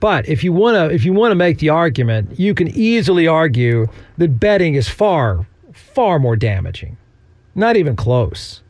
But 0.00 0.28
if 0.28 0.42
you 0.42 0.52
want 0.52 0.76
to 0.76 0.94
if 0.94 1.04
you 1.04 1.12
want 1.12 1.30
to 1.30 1.36
make 1.36 1.58
the 1.58 1.70
argument, 1.70 2.38
you 2.38 2.54
can 2.54 2.68
easily 2.68 3.26
argue 3.26 3.88
that 4.18 4.40
betting 4.40 4.74
is 4.74 4.88
far 4.88 5.46
far 5.72 6.18
more 6.18 6.36
damaging. 6.36 6.96
Not 7.54 7.76
even 7.76 7.96
close. 7.96 8.62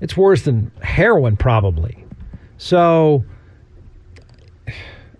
It's 0.00 0.16
worse 0.16 0.42
than 0.42 0.70
heroin, 0.82 1.36
probably. 1.36 2.04
So 2.58 3.24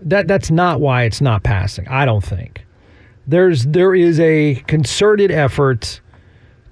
that 0.00 0.28
that's 0.28 0.50
not 0.50 0.80
why 0.80 1.04
it's 1.04 1.20
not 1.20 1.42
passing. 1.42 1.88
I 1.88 2.04
don't 2.04 2.24
think 2.24 2.64
there's 3.26 3.64
there 3.64 3.94
is 3.94 4.20
a 4.20 4.56
concerted 4.66 5.30
effort 5.30 6.00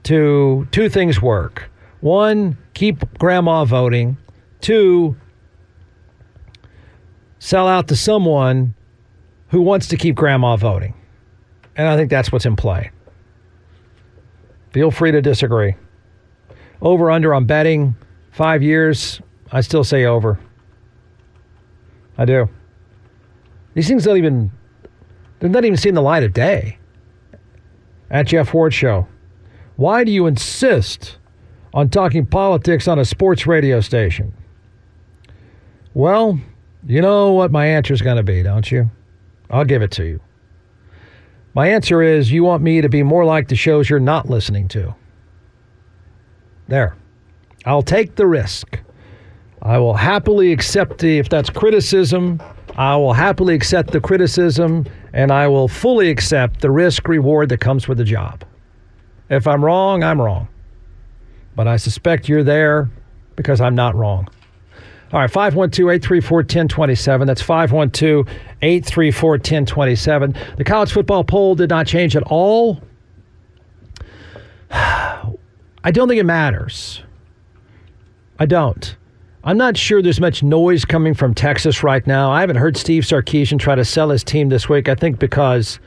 to 0.05 0.67
two 0.71 0.89
things 0.89 1.23
work. 1.23 1.71
One, 2.01 2.59
keep 2.75 3.19
grandma 3.19 3.65
voting. 3.65 4.17
Two, 4.61 5.17
sell 7.39 7.69
out 7.69 7.89
to 7.89 7.97
someone 7.97 8.75
who 9.49 9.61
wants 9.61 9.89
to 9.89 9.97
keep 9.97 10.15
grandma 10.15 10.57
voting. 10.57 10.95
And 11.77 11.89
I 11.89 11.97
think 11.97 12.11
that's 12.11 12.31
what's 12.31 12.47
in 12.47 12.57
play. 12.57 12.91
Feel 14.73 14.91
free 14.91 15.13
to 15.13 15.23
disagree. 15.23 15.75
Over 16.83 17.11
under 17.11 17.33
on 17.33 17.47
betting, 17.47 17.97
five 18.33 18.63
years. 18.63 19.23
I 19.51 19.63
still 19.63 19.85
say 19.85 20.05
over. 20.05 20.39
I 22.19 22.27
do. 22.27 22.49
These 23.75 23.89
things 23.89 24.05
don't 24.05 24.19
even 24.19 24.51
they're 25.39 25.49
not 25.49 25.65
even 25.65 25.77
seeing 25.77 25.95
the 25.95 26.03
light 26.03 26.23
of 26.23 26.33
day. 26.33 26.79
At 28.11 28.27
Jeff 28.27 28.53
Ward 28.53 28.75
Show. 28.75 29.09
Why 29.77 30.05
do 30.05 30.13
you 30.13 30.27
insist 30.27 31.17
on 31.73 31.89
talking 31.89 32.27
politics 32.27 32.87
on 32.87 32.99
a 32.99 33.05
sports 33.05 33.47
radio 33.47 33.81
station? 33.81 34.35
Well, 35.95 36.39
you 36.87 37.01
know 37.01 37.33
what 37.33 37.51
my 37.51 37.67
answer 37.67 37.95
is 37.95 38.03
going 38.03 38.19
to 38.19 38.23
be, 38.23 38.43
don't 38.43 38.71
you? 38.71 38.91
I'll 39.51 39.65
give 39.65 39.83
it 39.83 39.91
to 39.93 40.05
you. 40.05 40.21
My 41.55 41.69
answer 41.69 42.03
is 42.03 42.31
you 42.31 42.45
want 42.45 42.63
me 42.63 42.81
to 42.81 42.89
be 42.89 43.03
more 43.03 43.25
like 43.25 43.49
the 43.49 43.57
shows 43.57 43.89
you're 43.89 43.99
not 44.01 44.29
listening 44.29 44.69
to. 44.69 44.95
There. 46.69 46.97
I'll 47.65 47.83
take 47.83 48.17
the 48.17 48.27
risk. 48.27 48.79
I 49.63 49.79
will 49.79 49.95
happily 49.95 50.53
accept 50.53 50.99
the, 50.99 51.19
if 51.19 51.29
that's 51.29 51.51
criticism, 51.51 52.43
I 52.77 52.97
will 52.97 53.13
happily 53.13 53.55
accept 53.55 53.93
the 53.93 54.01
criticism 54.01 54.87
and 55.13 55.31
I 55.31 55.47
will 55.47 55.69
fully 55.69 56.11
accept 56.11 56.61
the 56.61 56.71
risk 56.71 57.07
reward 57.07 57.51
that 57.51 57.59
comes 57.59 57.87
with 57.87 57.99
the 57.99 58.05
job. 58.05 58.45
If 59.29 59.47
I'm 59.47 59.65
wrong, 59.65 60.03
I'm 60.03 60.21
wrong. 60.21 60.49
But 61.55 61.69
I 61.69 61.77
suspect 61.77 62.29
you're 62.29 62.43
there 62.43 62.91
because 63.37 63.61
I'm 63.61 63.75
not 63.75 63.95
wrong. 63.95 64.29
All 65.13 65.21
right, 65.21 65.31
512 65.31 65.91
834 65.91 66.39
1027. 66.39 67.27
That's 67.27 67.43
512 67.43 68.27
834 68.63 69.31
1027. 69.33 70.35
The 70.57 70.65
college 70.65 70.93
football 70.93 71.23
poll 71.23 71.55
did 71.55 71.69
not 71.69 71.87
change 71.87 72.17
at 72.17 72.23
all. 72.23 72.81
I 75.85 75.91
don't 75.91 76.09
think 76.09 76.21
it 76.21 76.25
matters. 76.25 77.03
I 78.39 78.47
don't. 78.47 78.97
I'm 79.45 79.57
not 79.57 79.77
sure 79.77 80.01
there's 80.03 80.21
much 80.21 80.43
noise 80.43 80.85
coming 80.85 81.15
from 81.15 81.35
Texas 81.35 81.83
right 81.83 82.07
now. 82.07 82.31
I 82.31 82.41
haven't 82.41 82.57
heard 82.57 82.77
Steve 82.77 83.03
Sarkisian 83.03 83.59
try 83.59 83.75
to 83.75 83.85
sell 83.85 84.11
his 84.11 84.23
team 84.23 84.49
this 84.51 84.69
week. 84.69 84.89
I 84.89 84.95
think 84.95 85.19
because, 85.19 85.81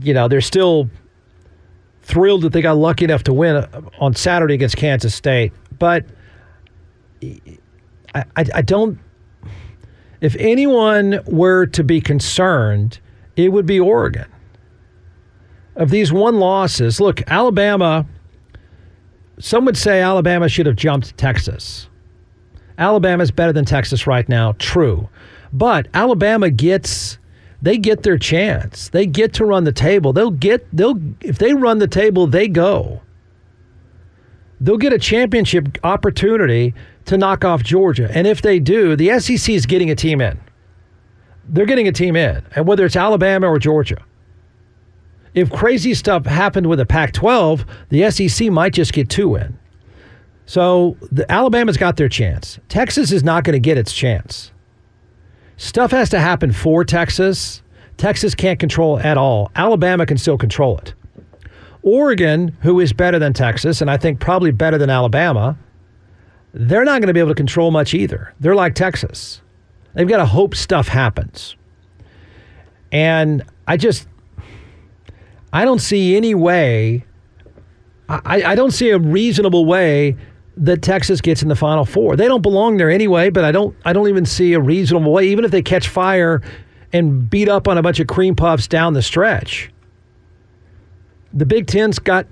you 0.00 0.14
know, 0.14 0.28
they're 0.28 0.40
still 0.40 0.88
thrilled 2.02 2.42
that 2.42 2.52
they 2.52 2.62
got 2.62 2.76
lucky 2.76 3.04
enough 3.04 3.24
to 3.24 3.32
win 3.32 3.56
uh, 3.56 3.82
on 3.98 4.14
Saturday 4.14 4.54
against 4.54 4.76
Kansas 4.76 5.14
State. 5.14 5.52
But 5.78 6.06
I, 7.22 8.24
I, 8.36 8.44
I 8.54 8.62
don't. 8.62 8.98
If 10.20 10.36
anyone 10.36 11.20
were 11.26 11.66
to 11.66 11.82
be 11.82 12.00
concerned, 12.00 13.00
it 13.34 13.48
would 13.50 13.66
be 13.66 13.80
Oregon. 13.80 14.26
Of 15.74 15.90
these 15.90 16.12
one 16.12 16.38
losses, 16.38 17.00
look, 17.00 17.20
Alabama 17.26 18.06
some 19.38 19.64
would 19.66 19.76
say 19.76 20.00
Alabama 20.00 20.48
should 20.48 20.66
have 20.66 20.76
jumped 20.76 21.16
Texas. 21.16 21.88
Alabama's 22.78 23.30
better 23.30 23.52
than 23.52 23.64
Texas 23.64 24.06
right 24.06 24.28
now, 24.28 24.52
true. 24.58 25.08
But 25.52 25.88
Alabama 25.94 26.50
gets 26.50 27.18
they 27.62 27.78
get 27.78 28.02
their 28.02 28.18
chance. 28.18 28.90
They 28.90 29.06
get 29.06 29.32
to 29.34 29.44
run 29.44 29.64
the 29.64 29.72
table. 29.72 30.12
They'll 30.12 30.30
get 30.30 30.66
they'll 30.76 31.00
if 31.20 31.38
they 31.38 31.54
run 31.54 31.78
the 31.78 31.88
table, 31.88 32.26
they 32.26 32.48
go. 32.48 33.00
They'll 34.60 34.78
get 34.78 34.92
a 34.92 34.98
championship 34.98 35.78
opportunity 35.84 36.74
to 37.06 37.18
knock 37.18 37.44
off 37.44 37.62
Georgia. 37.62 38.10
And 38.12 38.26
if 38.26 38.42
they 38.42 38.58
do, 38.58 38.96
the 38.96 39.18
SEC 39.20 39.54
is 39.54 39.66
getting 39.66 39.90
a 39.90 39.94
team 39.94 40.20
in. 40.20 40.40
They're 41.48 41.66
getting 41.66 41.88
a 41.88 41.92
team 41.92 42.16
in, 42.16 42.42
and 42.56 42.66
whether 42.66 42.84
it's 42.84 42.96
Alabama 42.96 43.48
or 43.48 43.58
Georgia 43.58 44.02
if 45.36 45.52
crazy 45.52 45.92
stuff 45.92 46.24
happened 46.24 46.66
with 46.66 46.78
the 46.78 46.86
Pac 46.86 47.12
12, 47.12 47.66
the 47.90 48.10
SEC 48.10 48.50
might 48.50 48.72
just 48.72 48.94
get 48.94 49.10
two 49.10 49.36
in. 49.36 49.56
So 50.46 50.96
the, 51.12 51.30
Alabama's 51.30 51.76
got 51.76 51.98
their 51.98 52.08
chance. 52.08 52.58
Texas 52.68 53.12
is 53.12 53.22
not 53.22 53.44
going 53.44 53.52
to 53.52 53.60
get 53.60 53.76
its 53.76 53.92
chance. 53.92 54.50
Stuff 55.58 55.90
has 55.90 56.08
to 56.10 56.18
happen 56.18 56.52
for 56.52 56.84
Texas. 56.84 57.62
Texas 57.98 58.34
can't 58.34 58.58
control 58.58 58.98
at 58.98 59.18
all. 59.18 59.50
Alabama 59.54 60.06
can 60.06 60.16
still 60.16 60.38
control 60.38 60.78
it. 60.78 60.94
Oregon, 61.82 62.56
who 62.62 62.80
is 62.80 62.94
better 62.94 63.18
than 63.18 63.34
Texas, 63.34 63.82
and 63.82 63.90
I 63.90 63.98
think 63.98 64.20
probably 64.20 64.52
better 64.52 64.78
than 64.78 64.88
Alabama, 64.88 65.58
they're 66.54 66.84
not 66.84 67.00
going 67.00 67.08
to 67.08 67.14
be 67.14 67.20
able 67.20 67.30
to 67.30 67.34
control 67.34 67.70
much 67.70 67.92
either. 67.92 68.32
They're 68.40 68.54
like 68.54 68.74
Texas. 68.74 69.42
They've 69.92 70.08
got 70.08 70.16
to 70.16 70.26
hope 70.26 70.54
stuff 70.54 70.88
happens. 70.88 71.56
And 72.90 73.44
I 73.66 73.76
just, 73.76 74.08
I 75.56 75.64
don't 75.64 75.78
see 75.78 76.18
any 76.18 76.34
way, 76.34 77.06
I, 78.10 78.42
I 78.42 78.54
don't 78.54 78.72
see 78.72 78.90
a 78.90 78.98
reasonable 78.98 79.64
way 79.64 80.14
that 80.58 80.82
Texas 80.82 81.22
gets 81.22 81.42
in 81.42 81.48
the 81.48 81.56
Final 81.56 81.86
Four. 81.86 82.14
They 82.14 82.28
don't 82.28 82.42
belong 82.42 82.76
there 82.76 82.90
anyway, 82.90 83.30
but 83.30 83.42
I 83.42 83.52
don't 83.52 83.74
I 83.82 83.94
don't 83.94 84.06
even 84.10 84.26
see 84.26 84.52
a 84.52 84.60
reasonable 84.60 85.10
way, 85.10 85.28
even 85.28 85.46
if 85.46 85.50
they 85.50 85.62
catch 85.62 85.88
fire 85.88 86.42
and 86.92 87.30
beat 87.30 87.48
up 87.48 87.68
on 87.68 87.78
a 87.78 87.82
bunch 87.82 88.00
of 88.00 88.06
cream 88.06 88.36
puffs 88.36 88.68
down 88.68 88.92
the 88.92 89.00
stretch. 89.00 89.70
The 91.32 91.46
Big 91.46 91.68
Ten's 91.68 91.98
got 91.98 92.26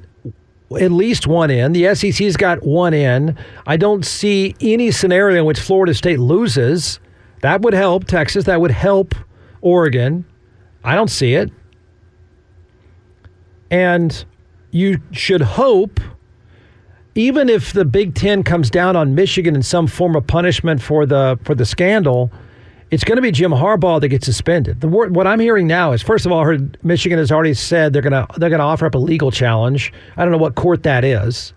at 0.79 0.93
least 0.93 1.27
one 1.27 1.51
in. 1.51 1.72
The 1.72 1.95
SEC's 1.95 2.37
got 2.37 2.62
one 2.62 2.93
in. 2.93 3.39
I 3.66 3.79
don't 3.79 4.05
see 4.05 4.55
any 4.61 4.91
scenario 4.91 5.39
in 5.39 5.45
which 5.47 5.61
Florida 5.61 5.95
State 5.95 6.18
loses. 6.18 7.01
That 7.41 7.62
would 7.62 7.72
help 7.72 8.05
Texas. 8.05 8.45
That 8.45 8.61
would 8.61 8.70
help 8.70 9.14
Oregon. 9.62 10.27
I 10.85 10.95
don't 10.95 11.09
see 11.09 11.37
it. 11.37 11.51
And 13.75 14.25
you 14.70 15.01
should 15.11 15.41
hope 15.41 15.99
even 17.16 17.49
if 17.49 17.72
the 17.72 17.85
Big 17.85 18.14
Ten 18.14 18.45
comes 18.45 18.70
down 18.70 18.95
on 18.95 19.16
Michigan 19.16 19.57
in 19.57 19.64
some 19.64 19.89
form 19.89 20.14
of 20.14 20.25
punishment 20.29 20.81
for 20.81 21.05
the 21.07 21.41
for 21.43 21.57
the 21.57 21.64
scandal, 21.64 22.31
it's 22.93 23.03
going 23.03 23.16
to 23.16 23.22
be 23.22 23.33
Jim 23.33 23.51
Harbaugh 23.51 24.01
that 24.01 24.09
gets 24.09 24.27
suspended. 24.27 24.81
The 24.81 24.87
word, 24.87 25.16
what 25.16 25.27
I'm 25.27 25.41
hearing 25.41 25.66
now 25.66 25.91
is, 25.91 26.03
first 26.03 26.25
of 26.25 26.31
all, 26.31 26.45
heard 26.45 26.79
Michigan 26.85 27.18
has 27.18 27.33
already 27.33 27.55
said 27.55 27.93
they're 27.93 28.01
going 28.01 28.12
to 28.12 28.29
they're 28.39 28.49
going 28.49 28.61
to 28.61 28.64
offer 28.64 28.87
up 28.87 28.95
a 28.95 28.99
legal 28.99 29.33
challenge. 29.33 29.93
I 30.16 30.22
don't 30.22 30.31
know 30.31 30.39
what 30.39 30.55
court 30.55 30.85
that 30.85 31.03
is. 31.03 31.53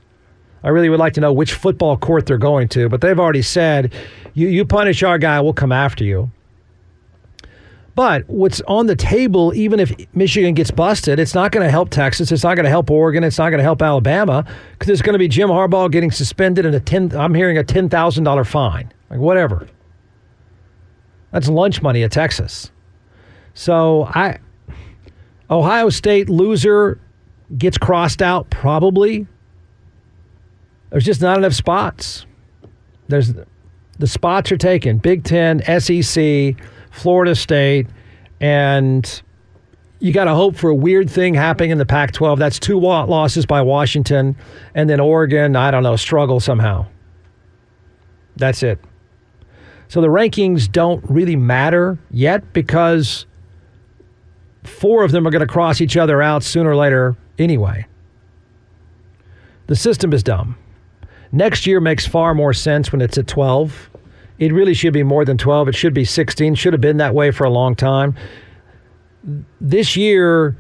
I 0.64 0.70
really 0.70 0.90
would 0.90 1.00
like 1.00 1.14
to 1.14 1.22
know 1.22 1.32
which 1.32 1.54
football 1.54 1.98
court 1.98 2.26
they're 2.26 2.40
going 2.40 2.68
to, 2.70 2.90
but 2.90 3.02
they've 3.02 3.20
already 3.20 3.44
said, 3.44 3.94
you, 4.34 4.48
you 4.48 4.66
punish 4.66 5.04
our 5.04 5.20
guy, 5.20 5.40
we'll 5.40 5.54
come 5.54 5.72
after 5.72 6.04
you. 6.04 6.32
But 7.98 8.30
what's 8.30 8.62
on 8.68 8.86
the 8.86 8.96
table, 8.96 9.56
even 9.56 9.80
if 9.80 9.92
Michigan 10.14 10.54
gets 10.54 10.70
busted, 10.70 11.18
it's 11.18 11.34
not 11.34 11.52
going 11.52 11.66
to 11.66 11.72
help 11.72 11.90
Texas. 11.90 12.32
It's 12.32 12.44
not 12.44 12.54
going 12.54 12.66
to 12.66 12.70
help 12.70 12.92
Oregon. 12.92 13.24
It's 13.24 13.40
not 13.40 13.50
going 13.50 13.58
to 13.58 13.64
help 13.64 13.82
Alabama 13.82 14.46
because 14.74 14.92
it's 14.92 15.02
going 15.02 15.14
to 15.14 15.20
be 15.20 15.28
Jim 15.28 15.50
Harbaugh 15.50 15.90
getting 15.92 16.12
suspended 16.12 16.64
and 16.64 16.76
a 16.76 16.80
ten. 16.80 17.12
I'm 17.16 17.34
hearing 17.34 17.58
a 17.58 17.64
ten 17.64 17.90
thousand 17.90 18.24
dollar 18.24 18.44
fine, 18.44 18.94
like 19.10 19.20
whatever. 19.20 19.66
That's 21.32 21.50
lunch 21.50 21.82
money 21.82 22.04
at 22.04 22.12
Texas. 22.12 22.70
So 23.56 24.04
I, 24.04 24.38
Ohio 25.50 25.90
State 25.90 26.30
loser 26.30 27.02
gets 27.58 27.80
crossed 27.80 28.22
out 28.22 28.48
probably. 28.52 29.26
There's 30.92 31.04
just 31.04 31.20
not 31.24 31.40
enough 31.40 31.54
spots. 31.54 32.28
There's 33.08 33.34
the 33.98 34.06
spots 34.06 34.52
are 34.52 34.58
taken. 34.58 35.00
Big 35.00 35.24
Ten, 35.24 35.64
SEC 35.80 36.56
Florida 36.98 37.36
State, 37.36 37.88
and 38.42 39.22
you 40.00 40.14
got 40.14 40.26
to 40.26 40.36
hope 40.36 40.56
for 40.56 40.70
a 40.70 40.76
weird 40.76 41.10
thing 41.10 41.34
happening 41.34 41.72
in 41.72 41.78
the 41.78 41.86
Pac 41.86 42.12
12. 42.12 42.40
That's 42.40 42.60
two 42.60 42.80
losses 42.80 43.46
by 43.46 43.62
Washington, 43.62 44.36
and 44.76 44.90
then 44.90 45.00
Oregon, 45.00 45.56
I 45.56 45.72
don't 45.72 45.84
know, 45.84 45.96
struggle 45.96 46.40
somehow. 46.40 46.86
That's 48.36 48.62
it. 48.64 48.80
So 49.88 50.02
the 50.02 50.08
rankings 50.08 50.72
don't 50.72 51.04
really 51.10 51.36
matter 51.36 51.98
yet 52.12 52.54
because 52.54 53.26
four 54.64 55.04
of 55.04 55.12
them 55.12 55.26
are 55.26 55.32
going 55.32 55.40
to 55.40 55.48
cross 55.48 55.82
each 55.82 55.96
other 55.96 56.22
out 56.22 56.44
sooner 56.44 56.72
or 56.72 56.76
later 56.76 57.16
anyway. 57.40 57.88
The 59.68 59.76
system 59.76 60.14
is 60.14 60.24
dumb. 60.24 60.58
Next 61.32 61.66
year 61.66 61.80
makes 61.80 62.06
far 62.06 62.34
more 62.34 62.54
sense 62.54 62.92
when 62.92 63.02
it's 63.02 63.18
at 63.18 63.28
12 63.28 63.90
it 64.40 64.54
really 64.54 64.74
should 64.74 64.94
be 64.94 65.04
more 65.04 65.26
than 65.26 65.38
12. 65.38 65.70
It 65.70 65.76
should 65.76 65.94
be 65.94 66.06
16. 66.06 66.56
Should 66.56 66.74
have 66.74 66.82
been 66.82 66.98
that 66.98 67.14
way 67.14 67.32
for 67.32 67.44
a 67.44 67.50
long 67.50 67.76
time. 67.76 68.16
This 69.60 69.98
year, 69.98 70.56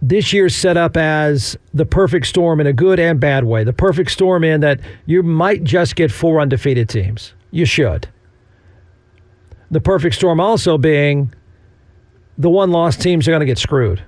this 0.00 0.32
year's 0.32 0.54
set 0.54 0.76
up 0.76 0.96
as 0.96 1.56
the 1.74 1.84
perfect 1.84 2.26
storm 2.26 2.60
in 2.60 2.66
a 2.66 2.72
good 2.72 2.98
and 2.98 3.20
bad 3.20 3.44
way. 3.44 3.64
The 3.64 3.72
perfect 3.72 4.10
storm 4.10 4.44
in 4.44 4.60
that 4.60 4.80
you 5.06 5.22
might 5.22 5.64
just 5.64 5.96
get 5.96 6.10
four 6.10 6.40
undefeated 6.40 6.88
teams. 6.88 7.34
You 7.50 7.64
should. 7.64 8.08
The 9.70 9.80
perfect 9.80 10.14
storm 10.14 10.40
also 10.40 10.78
being 10.78 11.34
the 12.38 12.48
one 12.48 12.70
loss 12.70 12.96
teams 12.96 13.28
are 13.28 13.32
going 13.32 13.40
to 13.40 13.46
get 13.46 13.58
screwed. 13.58 14.02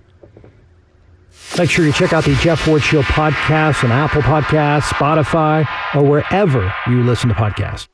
Make 1.59 1.69
sure 1.69 1.85
you 1.85 1.93
check 1.93 2.13
out 2.13 2.25
the 2.25 2.35
Jeff 2.37 2.67
Ward 2.67 2.83
Show 2.83 3.03
podcast 3.03 3.85
on 3.85 3.91
Apple 3.91 4.23
Podcasts, 4.23 4.85
Spotify, 4.85 5.67
or 5.95 6.05
wherever 6.05 6.73
you 6.87 7.03
listen 7.03 7.29
to 7.29 7.35
podcasts. 7.35 7.89